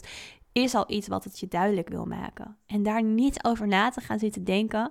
is 0.52 0.74
al 0.74 0.84
iets 0.88 1.08
wat 1.08 1.24
het 1.24 1.38
je 1.38 1.48
duidelijk 1.48 1.88
wil 1.88 2.04
maken. 2.04 2.56
En 2.66 2.82
daar 2.82 3.02
niet 3.02 3.44
over 3.44 3.66
na 3.66 3.90
te 3.90 4.00
gaan 4.00 4.18
zitten 4.18 4.44
denken 4.44 4.90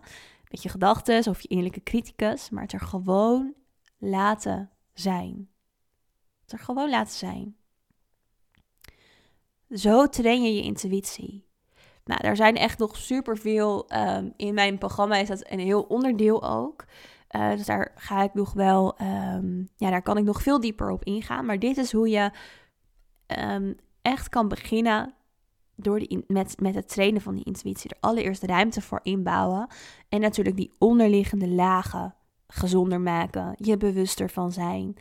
met 0.55 0.63
je 0.63 0.69
gedachten 0.69 1.27
of 1.27 1.41
je 1.41 1.47
innerlijke 1.47 1.83
criticus, 1.83 2.49
maar 2.49 2.63
het 2.63 2.73
er 2.73 2.79
gewoon 2.79 3.53
laten 3.97 4.71
zijn. 4.93 5.49
Het 6.41 6.51
er 6.51 6.59
gewoon 6.59 6.89
laten 6.89 7.13
zijn. 7.13 7.55
Zo 9.69 10.07
train 10.07 10.43
je 10.43 10.55
je 10.55 10.61
intuïtie. 10.61 11.47
Nou, 12.05 12.27
er 12.27 12.35
zijn 12.35 12.55
echt 12.55 12.79
nog 12.79 12.97
superveel. 12.97 13.89
Um, 13.93 14.33
in 14.37 14.53
mijn 14.53 14.77
programma 14.77 15.15
is 15.15 15.27
dat 15.27 15.51
een 15.51 15.59
heel 15.59 15.81
onderdeel 15.81 16.43
ook. 16.43 16.85
Uh, 17.31 17.49
dus 17.49 17.65
daar 17.65 17.91
ga 17.95 18.23
ik 18.23 18.33
nog 18.33 18.53
wel, 18.53 19.01
um, 19.01 19.69
ja, 19.75 19.89
daar 19.89 20.01
kan 20.01 20.17
ik 20.17 20.23
nog 20.23 20.41
veel 20.41 20.59
dieper 20.59 20.89
op 20.89 21.03
ingaan. 21.03 21.45
Maar 21.45 21.59
dit 21.59 21.77
is 21.77 21.91
hoe 21.91 22.09
je 22.09 22.31
um, 23.39 23.75
echt 24.01 24.29
kan 24.29 24.47
beginnen 24.47 25.13
door 25.75 26.23
met, 26.27 26.59
met 26.59 26.75
het 26.75 26.87
trainen 26.87 27.21
van 27.21 27.35
die 27.35 27.43
intuïtie 27.43 27.89
er 27.89 27.97
allereerst 27.99 28.43
ruimte 28.43 28.81
voor 28.81 28.99
inbouwen. 29.03 29.67
En 30.09 30.19
natuurlijk 30.21 30.55
die 30.55 30.73
onderliggende 30.77 31.47
lagen 31.47 32.15
gezonder 32.47 33.01
maken, 33.01 33.55
je 33.57 33.77
bewuster 33.77 34.29
van 34.29 34.51
zijn. 34.51 34.95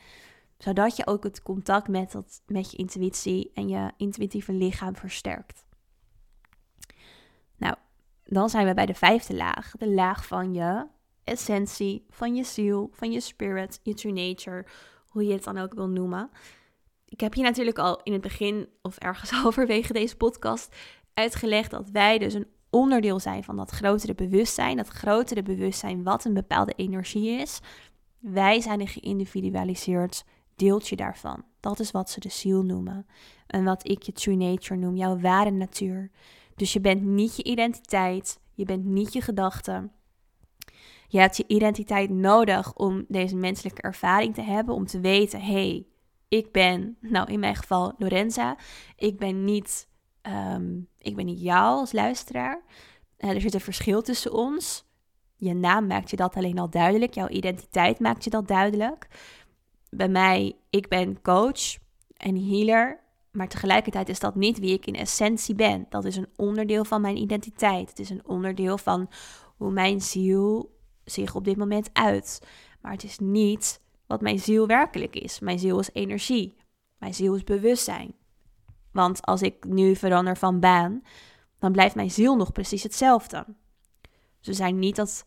Zodat 0.58 0.96
je 0.96 1.06
ook 1.06 1.24
het 1.24 1.42
contact 1.42 1.88
met, 1.88 2.12
dat, 2.12 2.42
met 2.46 2.70
je 2.70 2.76
intuïtie 2.76 3.50
en 3.54 3.68
je 3.68 3.92
intuïtieve 3.96 4.52
lichaam 4.52 4.96
versterkt. 4.96 5.64
Nou, 7.56 7.74
dan 8.24 8.50
zijn 8.50 8.66
we 8.66 8.74
bij 8.74 8.86
de 8.86 8.94
vijfde 8.94 9.34
laag. 9.34 9.72
De 9.78 9.90
laag 9.90 10.26
van 10.26 10.54
je 10.54 10.86
essentie, 11.24 12.06
van 12.10 12.34
je 12.34 12.44
ziel, 12.44 12.90
van 12.92 13.12
je 13.12 13.20
spirit, 13.20 13.80
je 13.82 13.94
true 13.94 14.12
nature. 14.12 14.66
hoe 15.08 15.26
je 15.26 15.32
het 15.32 15.44
dan 15.44 15.58
ook 15.58 15.74
wil 15.74 15.88
noemen. 15.88 16.30
Ik 17.14 17.20
heb 17.20 17.34
je 17.34 17.42
natuurlijk 17.42 17.78
al 17.78 18.00
in 18.02 18.12
het 18.12 18.20
begin 18.20 18.68
of 18.82 18.96
ergens 18.96 19.30
halverwege 19.40 19.92
deze 19.92 20.16
podcast 20.16 20.76
uitgelegd 21.12 21.70
dat 21.70 21.90
wij 21.90 22.18
dus 22.18 22.34
een 22.34 22.46
onderdeel 22.70 23.20
zijn 23.20 23.44
van 23.44 23.56
dat 23.56 23.70
grotere 23.70 24.14
bewustzijn. 24.14 24.76
Dat 24.76 24.88
grotere 24.88 25.42
bewustzijn 25.42 26.02
wat 26.02 26.24
een 26.24 26.34
bepaalde 26.34 26.72
energie 26.76 27.40
is. 27.40 27.60
Wij 28.18 28.60
zijn 28.60 28.80
een 28.80 28.88
geïndividualiseerd 28.88 30.24
deeltje 30.56 30.96
daarvan. 30.96 31.44
Dat 31.60 31.80
is 31.80 31.90
wat 31.90 32.10
ze 32.10 32.20
de 32.20 32.28
ziel 32.28 32.62
noemen. 32.62 33.06
En 33.46 33.64
wat 33.64 33.88
ik 33.88 34.02
je 34.02 34.12
true 34.12 34.36
nature 34.36 34.80
noem, 34.80 34.96
jouw 34.96 35.18
ware 35.18 35.50
natuur. 35.50 36.10
Dus 36.54 36.72
je 36.72 36.80
bent 36.80 37.02
niet 37.02 37.36
je 37.36 37.44
identiteit, 37.44 38.40
je 38.54 38.64
bent 38.64 38.84
niet 38.84 39.12
je 39.12 39.20
gedachten. 39.20 39.92
Je 41.08 41.18
hebt 41.18 41.36
je 41.36 41.44
identiteit 41.46 42.10
nodig 42.10 42.74
om 42.74 43.04
deze 43.08 43.36
menselijke 43.36 43.82
ervaring 43.82 44.34
te 44.34 44.42
hebben, 44.42 44.74
om 44.74 44.86
te 44.86 45.00
weten, 45.00 45.40
hé, 45.40 45.52
hey, 45.52 45.86
ik 46.36 46.52
ben, 46.52 46.96
nou 47.00 47.32
in 47.32 47.40
mijn 47.40 47.56
geval 47.56 47.92
Lorenza, 47.98 48.56
ik 48.96 49.18
ben 49.18 49.44
niet, 49.44 49.88
ehm, 50.22 50.80
ik 50.98 51.16
ben 51.16 51.26
niet 51.26 51.40
jou 51.40 51.78
als 51.78 51.92
luisteraar. 51.92 52.62
Uh, 53.18 53.30
er 53.30 53.40
zit 53.40 53.54
een 53.54 53.60
verschil 53.60 54.02
tussen 54.02 54.32
ons. 54.32 54.84
Je 55.36 55.54
naam 55.54 55.86
maakt 55.86 56.10
je 56.10 56.16
dat 56.16 56.36
alleen 56.36 56.58
al 56.58 56.70
duidelijk, 56.70 57.14
jouw 57.14 57.28
identiteit 57.28 58.00
maakt 58.00 58.24
je 58.24 58.30
dat 58.30 58.48
duidelijk. 58.48 59.08
Bij 59.90 60.08
mij, 60.08 60.56
ik 60.70 60.88
ben 60.88 61.22
coach 61.22 61.76
en 62.16 62.48
healer, 62.48 63.00
maar 63.32 63.48
tegelijkertijd 63.48 64.08
is 64.08 64.20
dat 64.20 64.34
niet 64.34 64.58
wie 64.58 64.72
ik 64.72 64.86
in 64.86 64.94
essentie 64.94 65.54
ben. 65.54 65.86
Dat 65.88 66.04
is 66.04 66.16
een 66.16 66.28
onderdeel 66.36 66.84
van 66.84 67.00
mijn 67.00 67.16
identiteit. 67.16 67.88
Het 67.88 67.98
is 67.98 68.10
een 68.10 68.26
onderdeel 68.26 68.78
van 68.78 69.10
hoe 69.56 69.70
mijn 69.70 70.00
ziel 70.00 70.76
zich 71.04 71.34
op 71.34 71.44
dit 71.44 71.56
moment 71.56 71.90
uit. 71.92 72.46
Maar 72.80 72.92
het 72.92 73.04
is 73.04 73.18
niet 73.18 73.80
wat 74.06 74.20
mijn 74.20 74.38
ziel 74.38 74.66
werkelijk 74.66 75.16
is. 75.16 75.40
Mijn 75.40 75.58
ziel 75.58 75.78
is 75.78 75.90
energie. 75.92 76.56
Mijn 76.98 77.14
ziel 77.14 77.34
is 77.34 77.44
bewustzijn. 77.44 78.14
Want 78.92 79.22
als 79.22 79.42
ik 79.42 79.64
nu 79.64 79.96
verander 79.96 80.36
van 80.36 80.60
baan, 80.60 81.02
dan 81.58 81.72
blijft 81.72 81.94
mijn 81.94 82.10
ziel 82.10 82.36
nog 82.36 82.52
precies 82.52 82.82
hetzelfde. 82.82 83.46
We 84.42 84.52
zijn 84.52 84.78
niet 84.78 84.96
dat 84.96 85.24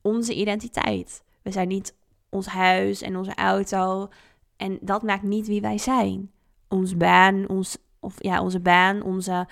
onze 0.00 0.34
identiteit. 0.34 1.24
We 1.42 1.50
zijn 1.50 1.68
niet 1.68 1.94
ons 2.28 2.46
huis 2.46 3.02
en 3.02 3.16
onze 3.16 3.34
auto. 3.34 4.08
En 4.56 4.78
dat 4.80 5.02
maakt 5.02 5.22
niet 5.22 5.46
wie 5.46 5.60
wij 5.60 5.78
zijn. 5.78 6.30
Ons 6.68 6.96
baan, 6.96 7.48
ons, 7.48 7.78
of 8.00 8.14
ja, 8.18 8.42
onze 8.42 8.60
baan, 8.60 9.02
onze, 9.02 9.48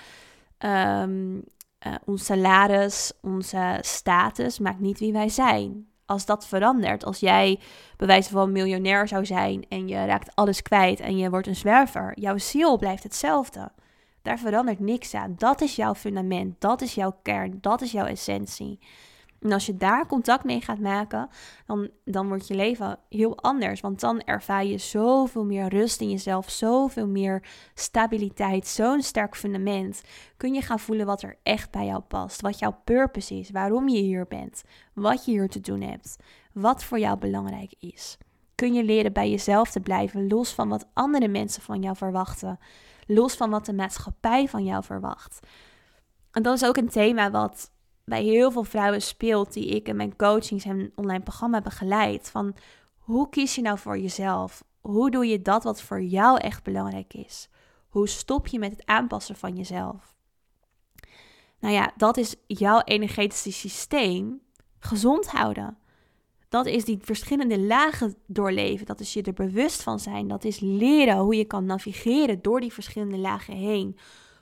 um, 0.58 1.34
uh, 1.86 1.94
ons 2.04 2.24
salaris, 2.24 3.12
onze 3.20 3.78
status 3.80 4.58
maakt 4.58 4.80
niet 4.80 4.98
wie 4.98 5.12
wij 5.12 5.28
zijn 5.28 5.92
als 6.06 6.26
dat 6.26 6.46
verandert, 6.46 7.04
als 7.04 7.20
jij 7.20 7.60
bij 7.96 8.06
wijze 8.06 8.30
van 8.30 8.52
miljonair 8.52 9.08
zou 9.08 9.26
zijn 9.26 9.64
en 9.68 9.88
je 9.88 10.04
raakt 10.04 10.34
alles 10.34 10.62
kwijt 10.62 11.00
en 11.00 11.16
je 11.16 11.30
wordt 11.30 11.46
een 11.46 11.56
zwerver, 11.56 12.20
jouw 12.20 12.38
ziel 12.38 12.78
blijft 12.78 13.02
hetzelfde. 13.02 13.70
Daar 14.22 14.38
verandert 14.38 14.80
niks 14.80 15.14
aan. 15.14 15.34
Dat 15.38 15.60
is 15.60 15.76
jouw 15.76 15.94
fundament, 15.94 16.60
dat 16.60 16.80
is 16.80 16.94
jouw 16.94 17.18
kern, 17.22 17.58
dat 17.60 17.80
is 17.80 17.92
jouw 17.92 18.06
essentie. 18.06 18.78
En 19.44 19.52
als 19.52 19.66
je 19.66 19.76
daar 19.76 20.06
contact 20.06 20.44
mee 20.44 20.60
gaat 20.60 20.78
maken, 20.78 21.28
dan, 21.66 21.90
dan 22.04 22.28
wordt 22.28 22.46
je 22.46 22.54
leven 22.54 22.98
heel 23.08 23.38
anders. 23.38 23.80
Want 23.80 24.00
dan 24.00 24.20
ervaar 24.20 24.64
je 24.64 24.78
zoveel 24.78 25.44
meer 25.44 25.68
rust 25.68 26.00
in 26.00 26.10
jezelf, 26.10 26.50
zoveel 26.50 27.06
meer 27.06 27.42
stabiliteit, 27.74 28.66
zo'n 28.66 29.02
sterk 29.02 29.36
fundament. 29.36 30.02
Kun 30.36 30.54
je 30.54 30.60
gaan 30.60 30.78
voelen 30.78 31.06
wat 31.06 31.22
er 31.22 31.36
echt 31.42 31.70
bij 31.70 31.86
jou 31.86 32.00
past, 32.00 32.40
wat 32.40 32.58
jouw 32.58 32.80
purpose 32.84 33.34
is, 33.34 33.50
waarom 33.50 33.88
je 33.88 34.00
hier 34.00 34.26
bent, 34.26 34.62
wat 34.92 35.24
je 35.24 35.30
hier 35.30 35.48
te 35.48 35.60
doen 35.60 35.80
hebt, 35.80 36.16
wat 36.52 36.84
voor 36.84 36.98
jou 36.98 37.18
belangrijk 37.18 37.74
is. 37.80 38.18
Kun 38.54 38.72
je 38.74 38.84
leren 38.84 39.12
bij 39.12 39.30
jezelf 39.30 39.70
te 39.70 39.80
blijven, 39.80 40.28
los 40.28 40.54
van 40.54 40.68
wat 40.68 40.86
andere 40.92 41.28
mensen 41.28 41.62
van 41.62 41.82
jou 41.82 41.96
verwachten, 41.96 42.58
los 43.06 43.34
van 43.34 43.50
wat 43.50 43.66
de 43.66 43.74
maatschappij 43.74 44.48
van 44.48 44.64
jou 44.64 44.84
verwacht. 44.84 45.46
En 46.30 46.42
dat 46.42 46.54
is 46.54 46.64
ook 46.64 46.76
een 46.76 46.88
thema 46.88 47.30
wat 47.30 47.72
bij 48.04 48.22
heel 48.22 48.50
veel 48.50 48.64
vrouwen 48.64 49.02
speelt 49.02 49.52
die 49.52 49.66
ik 49.66 49.88
in 49.88 49.96
mijn 49.96 50.16
coachings 50.16 50.64
en 50.64 50.92
online 50.94 51.22
programma 51.22 51.60
begeleid. 51.60 52.30
Van 52.30 52.54
hoe 52.98 53.28
kies 53.28 53.54
je 53.54 53.62
nou 53.62 53.78
voor 53.78 53.98
jezelf? 53.98 54.64
Hoe 54.80 55.10
doe 55.10 55.26
je 55.26 55.42
dat 55.42 55.64
wat 55.64 55.82
voor 55.82 56.02
jou 56.02 56.38
echt 56.38 56.62
belangrijk 56.62 57.14
is? 57.14 57.48
Hoe 57.88 58.08
stop 58.08 58.46
je 58.46 58.58
met 58.58 58.70
het 58.70 58.86
aanpassen 58.86 59.36
van 59.36 59.56
jezelf? 59.56 60.14
Nou 61.58 61.74
ja, 61.74 61.92
dat 61.96 62.16
is 62.16 62.34
jouw 62.46 62.80
energetische 62.80 63.52
systeem 63.52 64.40
gezond 64.78 65.26
houden. 65.26 65.78
Dat 66.48 66.66
is 66.66 66.84
die 66.84 66.98
verschillende 67.02 67.60
lagen 67.60 68.14
doorleven. 68.26 68.86
Dat 68.86 69.00
is 69.00 69.12
je 69.12 69.22
er 69.22 69.32
bewust 69.32 69.82
van 69.82 70.00
zijn. 70.00 70.28
Dat 70.28 70.44
is 70.44 70.60
leren 70.60 71.16
hoe 71.16 71.34
je 71.34 71.44
kan 71.44 71.64
navigeren 71.64 72.42
door 72.42 72.60
die 72.60 72.72
verschillende 72.72 73.18
lagen 73.18 73.56
heen. 73.56 73.96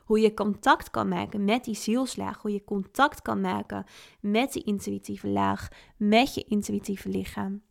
Hoe 0.05 0.20
je 0.20 0.34
contact 0.34 0.90
kan 0.90 1.09
maken 1.09 1.44
met 1.44 1.64
die 1.64 1.74
zielslaag. 1.74 2.42
Hoe 2.42 2.53
je 2.53 2.64
contact 2.64 3.22
kan 3.22 3.40
maken 3.40 3.84
met 4.20 4.53
die 4.53 4.64
intuïtieve 4.64 5.28
laag. 5.28 5.68
Met 5.96 6.34
je 6.34 6.44
intuïtieve 6.44 7.09
lichaam. 7.09 7.62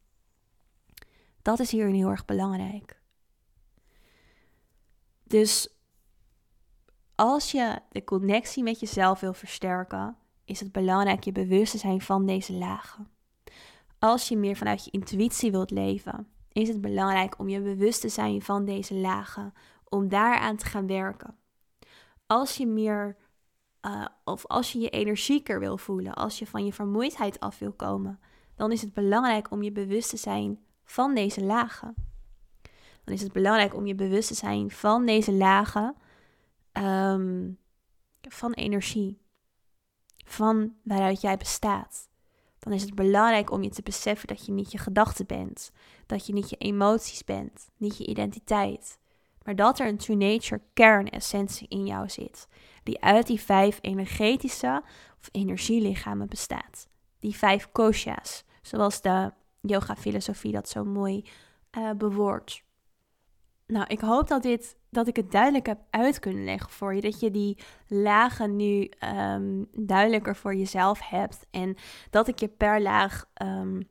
Dat 1.41 1.59
is 1.59 1.71
hierin 1.71 1.93
heel 1.93 2.09
erg 2.09 2.25
belangrijk. 2.25 2.99
Dus 5.23 5.69
als 7.15 7.51
je 7.51 7.79
de 7.89 8.03
connectie 8.03 8.63
met 8.63 8.79
jezelf 8.79 9.19
wil 9.19 9.33
versterken, 9.33 10.17
is 10.45 10.59
het 10.59 10.71
belangrijk 10.71 11.23
je 11.23 11.31
bewust 11.31 11.71
te 11.71 11.77
zijn 11.77 12.01
van 12.01 12.25
deze 12.25 12.53
lagen. 12.53 13.09
Als 13.99 14.27
je 14.27 14.37
meer 14.37 14.55
vanuit 14.55 14.85
je 14.85 14.91
intuïtie 14.91 15.51
wilt 15.51 15.71
leven, 15.71 16.27
is 16.51 16.67
het 16.67 16.81
belangrijk 16.81 17.39
om 17.39 17.49
je 17.49 17.61
bewust 17.61 18.01
te 18.01 18.09
zijn 18.09 18.41
van 18.41 18.65
deze 18.65 18.95
lagen, 18.95 19.53
om 19.89 20.09
daaraan 20.09 20.55
te 20.55 20.65
gaan 20.65 20.87
werken 20.87 21.35
als 22.31 22.57
je 22.57 22.67
meer, 22.67 23.17
uh, 23.85 24.05
of 24.23 24.45
als 24.47 24.71
je 24.71 24.79
je 24.79 24.89
energieker 24.89 25.59
wil 25.59 25.77
voelen, 25.77 26.13
als 26.13 26.39
je 26.39 26.47
van 26.47 26.65
je 26.65 26.73
vermoeidheid 26.73 27.39
af 27.39 27.59
wil 27.59 27.71
komen, 27.71 28.19
dan 28.55 28.71
is 28.71 28.81
het 28.81 28.93
belangrijk 28.93 29.51
om 29.51 29.63
je 29.63 29.71
bewust 29.71 30.09
te 30.09 30.17
zijn 30.17 30.59
van 30.83 31.15
deze 31.15 31.43
lagen. 31.43 31.95
Dan 33.03 33.13
is 33.13 33.21
het 33.21 33.31
belangrijk 33.31 33.75
om 33.75 33.85
je 33.85 33.95
bewust 33.95 34.27
te 34.27 34.33
zijn 34.33 34.71
van 34.71 35.05
deze 35.05 35.33
lagen 35.33 35.95
um, 36.73 37.57
van 38.21 38.53
energie, 38.53 39.21
van 40.25 40.75
waaruit 40.83 41.21
jij 41.21 41.37
bestaat. 41.37 42.09
Dan 42.59 42.73
is 42.73 42.81
het 42.81 42.95
belangrijk 42.95 43.51
om 43.51 43.63
je 43.63 43.69
te 43.69 43.81
beseffen 43.81 44.27
dat 44.27 44.45
je 44.45 44.51
niet 44.51 44.71
je 44.71 44.77
gedachten 44.77 45.25
bent, 45.25 45.71
dat 46.05 46.25
je 46.25 46.33
niet 46.33 46.49
je 46.49 46.57
emoties 46.57 47.23
bent, 47.23 47.69
niet 47.77 47.97
je 47.97 48.05
identiteit, 48.05 48.99
maar 49.43 49.55
dat 49.55 49.79
er 49.79 49.87
een 49.87 49.97
true 49.97 50.17
nature 50.17 50.61
kernessentie 50.73 51.67
in 51.67 51.85
jou 51.85 52.09
zit, 52.09 52.47
die 52.83 53.03
uit 53.03 53.27
die 53.27 53.41
vijf 53.41 53.79
energetische 53.81 54.83
of 55.19 55.29
energielichamen 55.31 56.27
bestaat. 56.27 56.87
Die 57.19 57.35
vijf 57.35 57.71
kosha's, 57.71 58.43
zoals 58.61 59.01
de 59.01 59.31
yoga-filosofie 59.61 60.51
dat 60.51 60.69
zo 60.69 60.83
mooi 60.83 61.25
uh, 61.77 61.91
bewoordt. 61.91 62.63
Nou, 63.67 63.85
ik 63.87 63.99
hoop 63.99 64.27
dat, 64.27 64.43
dit, 64.43 64.75
dat 64.89 65.07
ik 65.07 65.15
het 65.15 65.31
duidelijk 65.31 65.65
heb 65.65 65.79
uit 65.89 66.19
kunnen 66.19 66.43
leggen 66.43 66.69
voor 66.69 66.95
je. 66.95 67.01
Dat 67.01 67.19
je 67.19 67.31
die 67.31 67.57
lagen 67.87 68.55
nu 68.55 68.89
um, 69.17 69.67
duidelijker 69.73 70.35
voor 70.35 70.55
jezelf 70.55 70.99
hebt. 71.09 71.45
En 71.51 71.75
dat 72.09 72.27
ik 72.27 72.39
je 72.39 72.47
per 72.47 72.81
laag 72.81 73.25
um, 73.41 73.87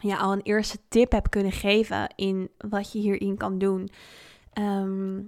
ja, 0.00 0.16
al 0.16 0.32
een 0.32 0.42
eerste 0.42 0.78
tip 0.88 1.12
heb 1.12 1.30
kunnen 1.30 1.52
geven 1.52 2.12
in 2.16 2.50
wat 2.58 2.92
je 2.92 2.98
hierin 2.98 3.36
kan 3.36 3.58
doen. 3.58 3.90
Ehm, 4.54 5.20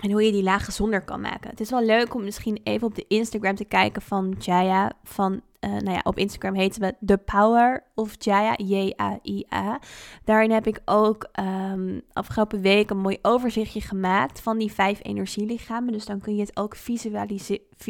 en 0.00 0.10
hoe 0.10 0.22
je 0.22 0.32
die 0.32 0.42
laag 0.42 0.64
gezonder 0.64 1.02
kan 1.02 1.20
maken. 1.20 1.50
Het 1.50 1.60
is 1.60 1.70
wel 1.70 1.84
leuk 1.84 2.14
om 2.14 2.24
misschien 2.24 2.60
even 2.62 2.86
op 2.86 2.94
de 2.94 3.04
Instagram 3.08 3.54
te 3.54 3.64
kijken 3.64 4.02
van 4.02 4.34
Jaya. 4.38 4.92
Van, 5.04 5.32
uh, 5.32 5.70
nou 5.70 5.90
ja, 5.90 6.00
op 6.04 6.18
Instagram 6.18 6.54
heten 6.54 6.80
we 6.80 6.94
The 7.06 7.18
Power 7.18 7.84
of 7.94 8.14
Jaya, 8.18 8.54
J-A-I-A. 8.56 9.80
Daarin 10.24 10.50
heb 10.50 10.66
ik 10.66 10.80
ook 10.84 11.28
um, 11.72 12.02
afgelopen 12.12 12.60
week 12.60 12.90
een 12.90 12.98
mooi 12.98 13.18
overzichtje 13.22 13.80
gemaakt 13.80 14.40
van 14.40 14.58
die 14.58 14.72
vijf 14.72 14.98
energielichamen. 15.02 15.92
Dus 15.92 16.04
dan 16.04 16.20
kun 16.20 16.34
je 16.34 16.40
het 16.40 16.56
ook 16.56 16.76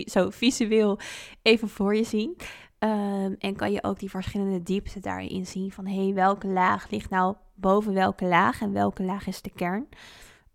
zo 0.04 0.30
visueel 0.30 0.98
even 1.42 1.68
voor 1.68 1.96
je 1.96 2.04
zien. 2.04 2.36
Um, 2.78 3.36
en 3.38 3.56
kan 3.56 3.72
je 3.72 3.82
ook 3.82 3.98
die 3.98 4.10
verschillende 4.10 4.62
diepte 4.62 5.00
daarin 5.00 5.46
zien 5.46 5.72
van 5.72 5.86
hé, 5.86 6.04
hey, 6.04 6.14
welke 6.14 6.46
laag 6.46 6.90
ligt 6.90 7.10
nou 7.10 7.34
boven 7.54 7.94
welke 7.94 8.26
laag 8.26 8.60
en 8.60 8.72
welke 8.72 9.02
laag 9.02 9.26
is 9.26 9.42
de 9.42 9.50
kern. 9.50 9.86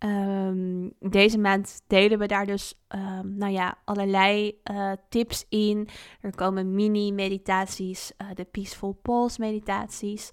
Ehm, 0.02 0.90
deze 1.00 1.38
maand 1.38 1.82
delen 1.88 2.20
we 2.20 2.26
daar 2.26 2.46
dus 2.46 2.82
um, 2.90 3.38
nou 3.38 3.52
ja, 3.52 3.78
allerlei 3.86 4.60
uh, 4.72 4.92
tips 5.10 5.46
in. 5.50 5.88
Er 6.22 6.36
komen 6.36 6.76
mini-meditaties, 6.76 8.12
uh, 8.18 8.28
de 8.34 8.44
Peaceful 8.44 8.92
Pulse 9.02 9.42
meditaties, 9.42 10.32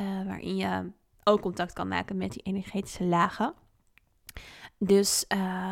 uh, 0.00 0.26
waarin 0.26 0.56
je 0.56 0.92
ook 1.24 1.40
contact 1.40 1.72
kan 1.72 1.88
maken 1.88 2.16
met 2.16 2.32
die 2.32 2.42
energetische 2.42 3.04
lagen. 3.04 3.54
Dus 4.78 5.24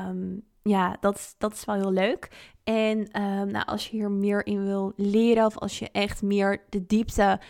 um, 0.07 0.43
ja, 0.62 0.97
dat, 1.01 1.34
dat 1.38 1.53
is 1.53 1.64
wel 1.64 1.74
heel 1.74 1.93
leuk. 1.93 2.53
En 2.64 3.09
nou, 3.51 3.66
als 3.66 3.88
je 3.88 3.97
hier 3.97 4.11
meer 4.11 4.47
in 4.47 4.64
wil 4.64 4.93
leren 4.97 5.47
of 5.47 5.59
als 5.59 5.78
je 5.78 5.91
echt 5.91 6.22
meer 6.22 6.64
de 6.68 6.86
diepte 6.86 7.41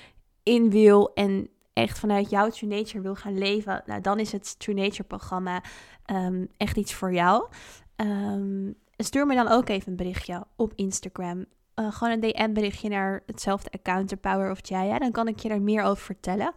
in 0.43 0.71
wil 0.71 1.13
en 1.15 1.51
echt 1.73 1.99
vanuit 1.99 2.31
jouw 2.31 2.49
True 2.49 2.71
Nature 2.71 3.01
wil 3.01 3.15
gaan 3.15 3.39
leven, 3.39 3.83
nou, 3.87 4.01
dan 4.01 4.19
is 4.19 4.33
het 4.33 4.59
True 4.59 4.75
Nature 4.75 5.03
programma 5.05 5.63
ehm, 6.05 6.45
echt 6.57 6.77
iets 6.77 6.95
voor 6.95 7.13
jou. 7.13 7.49
Um, 7.97 8.75
stuur 8.97 9.27
me 9.27 9.35
dan 9.35 9.49
ook 9.49 9.69
even 9.69 9.91
een 9.91 9.97
berichtje 9.97 10.45
op 10.57 10.73
Instagram. 10.75 11.45
Uh, 11.75 11.93
gewoon 11.93 12.13
een 12.13 12.21
DM-berichtje 12.21 12.89
naar 12.89 13.23
hetzelfde 13.27 13.71
account, 13.71 14.09
The 14.09 14.17
Power 14.17 14.51
of 14.51 14.69
Jaya. 14.69 14.99
Dan 14.99 15.11
kan 15.11 15.29
ik 15.29 15.39
je 15.39 15.49
er 15.49 15.63
meer 15.63 15.83
over 15.83 16.05
vertellen. 16.05 16.53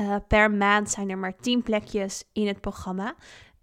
Uh, 0.00 0.16
per 0.28 0.50
maand 0.50 0.90
zijn 0.90 1.10
er 1.10 1.18
maar 1.18 1.36
10 1.36 1.62
plekjes 1.62 2.24
in 2.32 2.46
het 2.46 2.60
programma. 2.60 3.14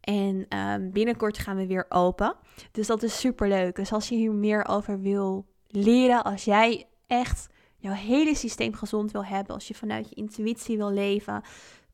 En 0.02 0.58
um, 0.58 0.92
binnenkort 0.92 1.38
gaan 1.38 1.58
we 1.58 1.68
weer 1.68 1.86
open. 1.90 2.36
Dus 2.72 2.88
dat 2.88 3.04
is 3.04 3.20
super 3.20 3.48
leuk. 3.48 3.76
Dus 3.76 3.92
als 3.92 4.10
je 4.10 4.16
hier 4.16 4.32
meer 4.32 4.68
over 4.68 5.02
wil 5.02 5.46
leren, 5.68 6.24
als 6.24 6.44
jij 6.44 6.88
echt 7.08 7.48
jouw 7.86 7.94
hele 7.94 8.36
systeem 8.36 8.74
gezond 8.74 9.12
wil 9.12 9.26
hebben, 9.26 9.54
als 9.54 9.68
je 9.68 9.74
vanuit 9.74 10.10
je 10.10 10.16
intuïtie 10.16 10.78
wil 10.78 10.92
leven, 10.92 11.42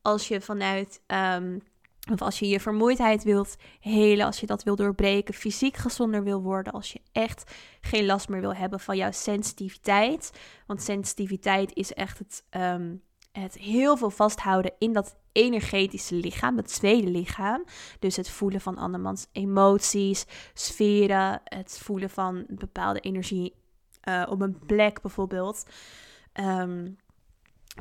als 0.01 0.27
je 0.27 0.41
vanuit 0.41 1.01
um, 1.07 1.61
of 2.11 2.21
als 2.21 2.39
je 2.39 2.47
je 2.47 2.59
vermoeidheid 2.59 3.23
wilt 3.23 3.55
helen, 3.79 4.25
als 4.25 4.39
je 4.39 4.45
dat 4.45 4.63
wil 4.63 4.75
doorbreken, 4.75 5.33
fysiek 5.33 5.77
gezonder 5.77 6.23
wil 6.23 6.41
worden, 6.41 6.73
als 6.73 6.91
je 6.91 7.01
echt 7.11 7.55
geen 7.81 8.05
last 8.05 8.29
meer 8.29 8.41
wil 8.41 8.55
hebben 8.55 8.79
van 8.79 8.97
jouw 8.97 9.11
sensitiviteit. 9.11 10.31
Want 10.67 10.81
sensitiviteit 10.81 11.75
is 11.75 11.93
echt 11.93 12.17
het, 12.17 12.43
um, 12.49 13.01
het 13.31 13.57
heel 13.57 13.97
veel 13.97 14.09
vasthouden 14.09 14.73
in 14.77 14.93
dat 14.93 15.15
energetische 15.31 16.15
lichaam, 16.15 16.57
het 16.57 16.67
tweede 16.67 17.09
lichaam. 17.09 17.63
Dus 17.99 18.15
het 18.15 18.29
voelen 18.29 18.61
van 18.61 18.77
andermans 18.77 19.27
emoties, 19.31 20.25
sferen, 20.53 21.41
het 21.43 21.79
voelen 21.83 22.09
van 22.09 22.45
bepaalde 22.47 22.99
energie 22.99 23.53
uh, 24.09 24.23
op 24.29 24.41
een 24.41 24.59
plek 24.65 25.01
bijvoorbeeld. 25.01 25.65
Um, 26.33 26.97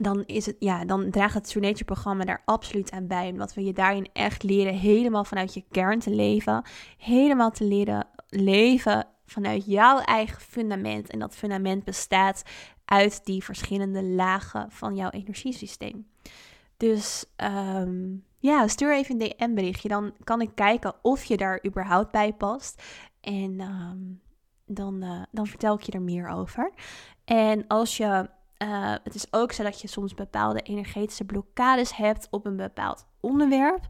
dan, 0.01 0.25
is 0.27 0.47
het, 0.47 0.57
ja, 0.59 0.85
dan 0.85 1.11
draagt 1.11 1.35
het 1.35 1.49
True 1.49 1.63
Nature 1.63 1.85
programma 1.85 2.25
daar 2.25 2.43
absoluut 2.45 2.91
aan 2.91 3.07
bij. 3.07 3.29
Omdat 3.29 3.55
we 3.55 3.65
je 3.65 3.73
daarin 3.73 4.09
echt 4.13 4.43
leren 4.43 4.75
helemaal 4.75 5.25
vanuit 5.25 5.55
je 5.55 5.65
kern 5.71 5.99
te 5.99 6.11
leven. 6.11 6.63
Helemaal 6.99 7.51
te 7.51 7.65
leren 7.65 8.07
leven 8.29 9.07
vanuit 9.27 9.67
jouw 9.67 9.99
eigen 9.99 10.41
fundament. 10.41 11.11
En 11.11 11.19
dat 11.19 11.37
fundament 11.37 11.85
bestaat 11.85 12.43
uit 12.85 13.25
die 13.25 13.45
verschillende 13.45 14.03
lagen 14.03 14.71
van 14.71 14.97
jouw 14.97 15.11
energiesysteem. 15.11 16.07
Dus 16.77 17.25
ehm, 17.37 18.17
ja, 18.39 18.69
stuur 18.69 18.95
even 18.95 19.21
een 19.21 19.33
DM-berichtje. 19.37 19.89
Dan 19.89 20.13
kan 20.25 20.41
ik 20.41 20.51
kijken 20.55 20.95
of 21.03 21.25
je 21.25 21.37
daar 21.37 21.67
überhaupt 21.67 22.11
bij 22.11 22.33
past. 22.33 22.83
En 23.21 23.61
ehm, 23.61 23.99
dan, 24.75 25.05
uh, 25.05 25.23
dan 25.31 25.47
vertel 25.47 25.75
ik 25.75 25.83
je 25.83 25.93
er 25.93 26.03
meer 26.03 26.29
over. 26.29 26.73
En 27.25 27.67
als 27.67 27.97
je 27.97 28.29
uh, 28.63 28.95
het 29.03 29.15
is 29.15 29.27
ook 29.31 29.53
zo 29.53 29.63
dat 29.63 29.81
je 29.81 29.89
soms 29.89 30.15
bepaalde 30.15 30.61
energetische 30.61 31.25
blokkades 31.25 31.97
hebt 31.97 32.27
op 32.31 32.47
een 32.47 32.57
bepaald 32.57 33.07
onderwerp. 33.21 33.87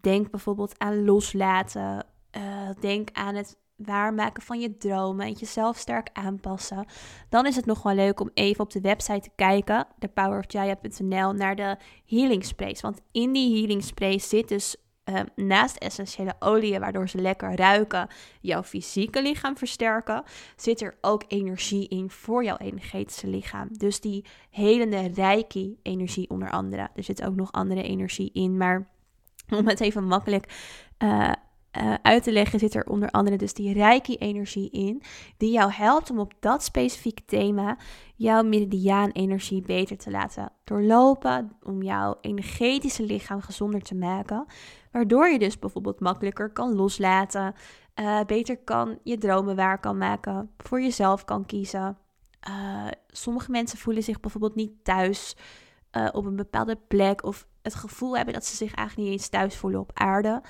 Denk 0.00 0.30
bijvoorbeeld 0.30 0.78
aan 0.78 1.04
loslaten. 1.04 2.06
Uh, 2.36 2.70
denk 2.80 3.08
aan 3.12 3.34
het 3.34 3.56
waarmaken 3.76 4.42
van 4.42 4.60
je 4.60 4.76
dromen 4.76 5.26
en 5.26 5.32
jezelf 5.32 5.76
sterk 5.76 6.08
aanpassen. 6.12 6.86
Dan 7.28 7.46
is 7.46 7.56
het 7.56 7.66
nog 7.66 7.82
wel 7.82 7.94
leuk 7.94 8.20
om 8.20 8.30
even 8.34 8.64
op 8.64 8.70
de 8.70 8.80
website 8.80 9.20
te 9.20 9.30
kijken, 9.36 9.86
thepowerofjaya.nl, 9.98 11.32
naar 11.32 11.56
de 11.56 11.76
healing 12.06 12.44
sprays. 12.44 12.80
Want 12.80 13.00
in 13.12 13.32
die 13.32 13.58
healing 13.58 13.84
sprays 13.84 14.28
zit 14.28 14.48
dus 14.48 14.76
Ehm, 15.12 15.26
naast 15.34 15.76
essentiële 15.76 16.34
oliën, 16.38 16.80
waardoor 16.80 17.08
ze 17.08 17.18
lekker 17.18 17.56
ruiken, 17.56 18.08
jouw 18.40 18.62
fysieke 18.62 19.22
lichaam 19.22 19.56
versterken, 19.56 20.22
zit 20.56 20.80
er 20.80 20.96
ook 21.00 21.24
energie 21.28 21.88
in 21.88 22.10
voor 22.10 22.44
jouw 22.44 22.56
energetische 22.56 23.26
lichaam. 23.26 23.68
Dus 23.70 24.00
die 24.00 24.24
helende 24.50 25.10
reiki-energie 25.14 26.30
onder 26.30 26.50
andere. 26.50 26.88
Er 26.94 27.02
zit 27.02 27.24
ook 27.24 27.34
nog 27.34 27.52
andere 27.52 27.82
energie 27.82 28.30
in, 28.32 28.56
maar 28.56 28.88
om 29.58 29.68
het 29.68 29.80
even 29.80 30.04
makkelijk 30.04 30.46
uh, 30.98 31.32
uh, 31.78 31.94
uit 32.02 32.22
te 32.22 32.32
leggen, 32.32 32.58
zit 32.58 32.74
er 32.74 32.86
onder 32.86 33.10
andere 33.10 33.36
dus 33.36 33.54
die 33.54 33.72
reiki-energie 33.72 34.70
in, 34.70 35.02
die 35.36 35.52
jou 35.52 35.72
helpt 35.72 36.10
om 36.10 36.18
op 36.18 36.32
dat 36.40 36.64
specifieke 36.64 37.24
thema 37.24 37.76
jouw 38.16 38.42
meridiaan-energie 38.42 39.62
beter 39.62 39.96
te 39.96 40.10
laten 40.10 40.52
doorlopen, 40.64 41.56
om 41.62 41.82
jouw 41.82 42.16
energetische 42.20 43.02
lichaam 43.02 43.40
gezonder 43.40 43.80
te 43.80 43.94
maken, 43.94 44.46
waardoor 44.92 45.28
je 45.28 45.38
dus 45.38 45.58
bijvoorbeeld 45.58 46.00
makkelijker 46.00 46.50
kan 46.52 46.74
loslaten, 46.74 47.54
uh, 48.00 48.20
beter 48.24 48.58
kan 48.58 48.98
je 49.02 49.18
dromen 49.18 49.56
waar 49.56 49.80
kan 49.80 49.98
maken, 49.98 50.50
voor 50.58 50.80
jezelf 50.80 51.24
kan 51.24 51.46
kiezen. 51.46 51.98
Uh, 52.48 52.86
sommige 53.08 53.50
mensen 53.50 53.78
voelen 53.78 54.02
zich 54.02 54.20
bijvoorbeeld 54.20 54.54
niet 54.54 54.84
thuis 54.84 55.36
op 56.12 56.24
een 56.24 56.36
bepaalde 56.36 56.78
plek 56.88 57.24
of 57.24 57.46
het 57.62 57.74
gevoel 57.74 58.16
hebben 58.16 58.34
dat 58.34 58.44
ze 58.44 58.56
zich 58.56 58.74
eigenlijk 58.74 59.08
niet 59.08 59.18
eens 59.18 59.28
thuis 59.28 59.56
voelen 59.56 59.80
op 59.80 59.90
aarde. 59.94 60.42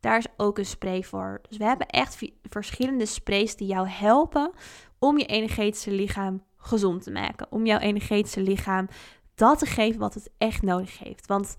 Daar 0.00 0.18
is 0.18 0.26
ook 0.36 0.58
een 0.58 0.66
spray 0.66 1.02
voor. 1.02 1.40
Dus 1.48 1.56
we 1.56 1.64
hebben 1.64 1.86
echt 1.86 2.18
verschillende 2.42 3.06
sprays 3.06 3.56
die 3.56 3.66
jou 3.66 3.88
helpen 3.88 4.50
om 4.98 5.18
je 5.18 5.26
energetische 5.26 5.90
lichaam 5.90 6.42
gezond 6.56 7.02
te 7.02 7.10
maken. 7.10 7.46
Om 7.50 7.66
jouw 7.66 7.78
energetische 7.78 8.40
lichaam 8.40 8.88
dat 9.34 9.58
te 9.58 9.66
geven 9.66 10.00
wat 10.00 10.14
het 10.14 10.30
echt 10.38 10.62
nodig 10.62 10.98
heeft. 10.98 11.26
Want 11.26 11.56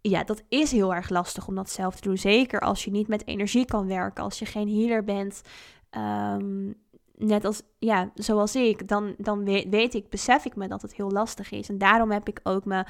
ja, 0.00 0.24
dat 0.24 0.42
is 0.48 0.72
heel 0.72 0.94
erg 0.94 1.08
lastig 1.08 1.48
om 1.48 1.54
dat 1.54 1.70
zelf 1.70 1.94
te 1.94 2.08
doen. 2.08 2.18
Zeker 2.18 2.60
als 2.60 2.84
je 2.84 2.90
niet 2.90 3.08
met 3.08 3.26
energie 3.26 3.64
kan 3.64 3.86
werken, 3.86 4.24
als 4.24 4.38
je 4.38 4.46
geen 4.46 4.68
healer 4.68 5.04
bent. 5.04 5.42
Um, 5.90 6.74
net 7.16 7.44
als, 7.44 7.62
ja, 7.78 8.10
zoals 8.14 8.56
ik, 8.56 8.88
dan, 8.88 9.14
dan 9.18 9.44
weet, 9.44 9.68
weet, 9.68 9.94
ik, 9.94 10.08
besef 10.08 10.44
ik 10.44 10.56
me 10.56 10.68
dat 10.68 10.82
het 10.82 10.94
heel 10.94 11.10
lastig 11.10 11.50
is. 11.50 11.68
En 11.68 11.78
daarom 11.78 12.10
heb 12.10 12.28
ik 12.28 12.40
ook 12.42 12.64
me 12.64 12.84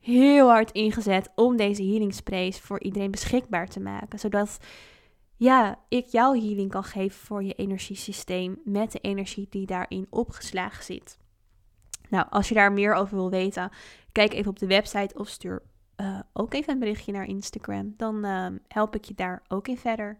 heel 0.00 0.48
hard 0.48 0.70
ingezet 0.70 1.30
om 1.34 1.56
deze 1.56 1.82
healing 1.82 2.14
sprays 2.14 2.60
voor 2.60 2.80
iedereen 2.80 3.10
beschikbaar 3.10 3.68
te 3.68 3.80
maken. 3.80 4.18
Zodat 4.18 4.58
ja, 5.36 5.78
ik 5.88 6.06
jouw 6.06 6.32
healing 6.32 6.70
kan 6.70 6.84
geven 6.84 7.20
voor 7.20 7.42
je 7.42 7.54
energiesysteem 7.54 8.60
met 8.64 8.92
de 8.92 9.00
energie 9.00 9.46
die 9.50 9.66
daarin 9.66 10.06
opgeslagen 10.10 10.84
zit. 10.84 11.18
Nou, 12.08 12.26
als 12.30 12.48
je 12.48 12.54
daar 12.54 12.72
meer 12.72 12.94
over 12.94 13.16
wil 13.16 13.30
weten, 13.30 13.70
kijk 14.12 14.32
even 14.32 14.50
op 14.50 14.58
de 14.58 14.66
website 14.66 15.18
of 15.18 15.28
stuur 15.28 15.62
uh, 15.96 16.18
ook 16.32 16.54
even 16.54 16.72
een 16.72 16.78
berichtje 16.78 17.12
naar 17.12 17.26
Instagram. 17.26 17.94
Dan 17.96 18.26
uh, 18.26 18.46
help 18.68 18.94
ik 18.94 19.04
je 19.04 19.14
daar 19.14 19.42
ook 19.48 19.68
in 19.68 19.78
verder 19.78 20.18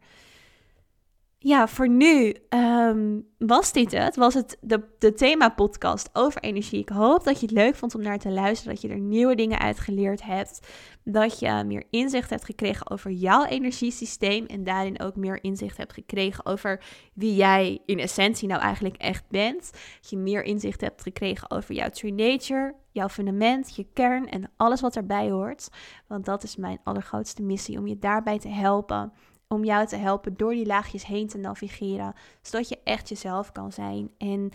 ja, 1.45 1.69
voor 1.69 1.89
nu 1.89 2.35
um, 2.49 3.27
was 3.39 3.73
dit 3.73 3.93
het. 3.93 4.17
Was 4.17 4.35
het 4.35 4.57
de, 4.61 4.81
de 4.99 5.13
thema-podcast 5.13 6.11
over 6.13 6.43
energie. 6.43 6.81
Ik 6.81 6.89
hoop 6.89 7.25
dat 7.25 7.41
je 7.41 7.47
het 7.47 7.55
leuk 7.55 7.75
vond 7.75 7.95
om 7.95 8.03
naar 8.03 8.19
te 8.19 8.31
luisteren. 8.31 8.75
Dat 8.75 8.83
je 8.83 8.89
er 8.89 8.99
nieuwe 8.99 9.35
dingen 9.35 9.59
uit 9.59 9.81
geleerd 9.81 10.23
hebt. 10.23 10.69
Dat 11.03 11.39
je 11.39 11.63
meer 11.67 11.85
inzicht 11.91 12.31
hebt 12.31 12.45
gekregen 12.45 12.91
over 12.91 13.11
jouw 13.11 13.45
energiesysteem. 13.45 14.47
En 14.47 14.65
daarin 14.65 15.01
ook 15.01 15.17
meer 15.17 15.43
inzicht 15.43 15.77
hebt 15.77 15.93
gekregen 15.93 16.47
over 16.47 16.85
wie 17.15 17.35
jij 17.35 17.81
in 17.87 17.99
essentie 17.99 18.49
nou 18.49 18.61
eigenlijk 18.61 18.97
echt 18.97 19.25
bent. 19.29 19.71
Dat 20.01 20.11
je 20.11 20.17
meer 20.17 20.43
inzicht 20.43 20.81
hebt 20.81 21.03
gekregen 21.03 21.51
over 21.51 21.75
jouw 21.75 21.91
true 21.91 22.13
nature. 22.13 22.75
Jouw 22.95 23.09
fundament, 23.09 23.77
je 23.77 23.87
kern 23.93 24.29
en 24.29 24.51
alles 24.57 24.81
wat 24.81 24.97
erbij 24.97 25.31
hoort. 25.31 25.69
Want 26.07 26.25
dat 26.25 26.43
is 26.43 26.57
mijn 26.57 26.79
allergrootste 26.85 27.43
missie. 27.43 27.79
Om 27.79 27.87
je 27.87 27.99
daarbij 27.99 28.39
te 28.39 28.49
helpen 28.49 29.13
om 29.49 29.65
jou 29.65 29.87
te 29.87 29.97
helpen 29.97 30.37
door 30.37 30.53
die 30.53 30.67
laagjes 30.67 31.07
heen 31.07 31.29
te 31.29 31.39
navigeren, 31.39 32.15
zodat 32.43 32.69
je 32.69 32.81
echt 32.85 33.09
jezelf 33.09 33.53
kan 33.53 33.73
zijn 33.73 34.11
en 34.19 34.51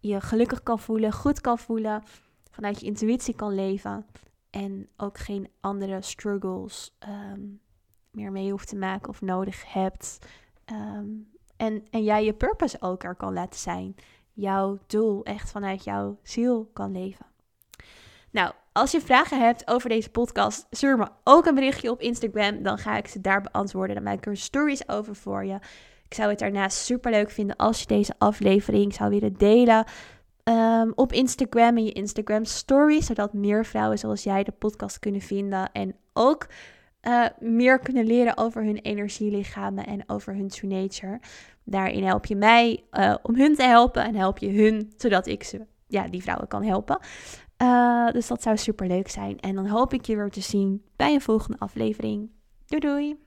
je 0.00 0.20
gelukkig 0.20 0.62
kan 0.62 0.78
voelen, 0.78 1.12
goed 1.12 1.40
kan 1.40 1.58
voelen, 1.58 2.02
vanuit 2.50 2.80
je 2.80 2.86
intuïtie 2.86 3.34
kan 3.34 3.54
leven 3.54 4.06
en 4.50 4.88
ook 4.96 5.18
geen 5.18 5.48
andere 5.60 6.02
struggles 6.02 6.96
ehm, 6.98 7.40
meer 8.10 8.32
mee 8.32 8.50
hoeft 8.50 8.68
te 8.68 8.76
maken 8.76 9.08
of 9.08 9.20
nodig 9.20 9.72
hebt. 9.72 10.18
Ehm, 10.64 11.08
en, 11.56 11.84
en 11.90 12.02
jij 12.04 12.24
je 12.24 12.34
purpose 12.34 12.76
ook 12.80 13.02
er 13.02 13.14
kan 13.14 13.32
laten 13.32 13.60
zijn. 13.60 13.94
Jouw 14.32 14.78
doel 14.86 15.24
echt 15.24 15.50
vanuit 15.50 15.84
jouw 15.84 16.18
ziel 16.22 16.70
kan 16.72 16.92
leven. 16.92 17.26
Nou, 18.34 18.52
als 18.72 18.90
je 18.90 19.00
vragen 19.00 19.40
hebt 19.40 19.68
over 19.68 19.88
deze 19.88 20.10
podcast, 20.10 20.66
stuur 20.70 20.96
me 20.96 21.08
ook 21.24 21.46
een 21.46 21.54
berichtje 21.54 21.90
op 21.90 22.00
Instagram. 22.00 22.62
Dan 22.62 22.78
ga 22.78 22.96
ik 22.96 23.08
ze 23.08 23.20
daar 23.20 23.40
beantwoorden. 23.40 23.94
Dan 23.94 24.04
maak 24.04 24.16
ik 24.16 24.26
er 24.26 24.36
stories 24.36 24.88
over 24.88 25.16
voor 25.16 25.44
je. 25.44 25.54
Ik 26.08 26.14
zou 26.14 26.30
het 26.30 26.38
daarnaast 26.38 26.78
super 26.78 27.10
leuk 27.10 27.30
vinden 27.30 27.56
als 27.56 27.80
je 27.80 27.86
deze 27.86 28.14
aflevering 28.18 28.94
zou 28.94 29.10
willen 29.10 29.34
delen. 29.34 29.84
Um, 30.44 30.92
op 30.94 31.12
Instagram 31.12 31.76
en 31.76 31.84
je 31.84 31.92
Instagram 31.92 32.44
stories, 32.44 33.06
zodat 33.06 33.32
meer 33.32 33.64
vrouwen 33.64 33.98
zoals 33.98 34.22
jij 34.22 34.42
de 34.44 34.52
podcast 34.52 34.98
kunnen 34.98 35.20
vinden 35.20 35.72
en 35.72 35.94
ook 36.12 36.46
uh, 37.02 37.26
meer 37.38 37.78
kunnen 37.78 38.06
leren 38.06 38.36
over 38.36 38.64
hun 38.64 38.78
energielichamen 38.78 39.86
en 39.86 40.02
over 40.06 40.34
hun 40.34 40.48
true 40.48 40.70
nature. 40.70 41.20
Daarin 41.64 42.04
help 42.04 42.26
je 42.26 42.36
mij 42.36 42.84
uh, 42.92 43.14
om 43.22 43.36
hun 43.36 43.54
te 43.54 43.62
helpen 43.62 44.04
en 44.04 44.14
help 44.14 44.38
je 44.38 44.50
hun 44.50 44.92
zodat 44.96 45.26
ik 45.26 45.42
ze, 45.42 45.66
ja, 45.86 46.08
die 46.08 46.22
vrouwen 46.22 46.48
kan 46.48 46.62
helpen. 46.62 46.98
Uh, 47.64 48.10
dus 48.10 48.26
dat 48.26 48.42
zou 48.42 48.56
super 48.56 48.86
leuk 48.86 49.08
zijn. 49.08 49.40
En 49.40 49.54
dan 49.54 49.66
hoop 49.66 49.92
ik 49.92 50.06
je 50.06 50.16
weer 50.16 50.30
te 50.30 50.40
zien 50.40 50.84
bij 50.96 51.14
een 51.14 51.20
volgende 51.20 51.58
aflevering. 51.58 52.30
Doei 52.66 52.80
doei! 52.80 53.23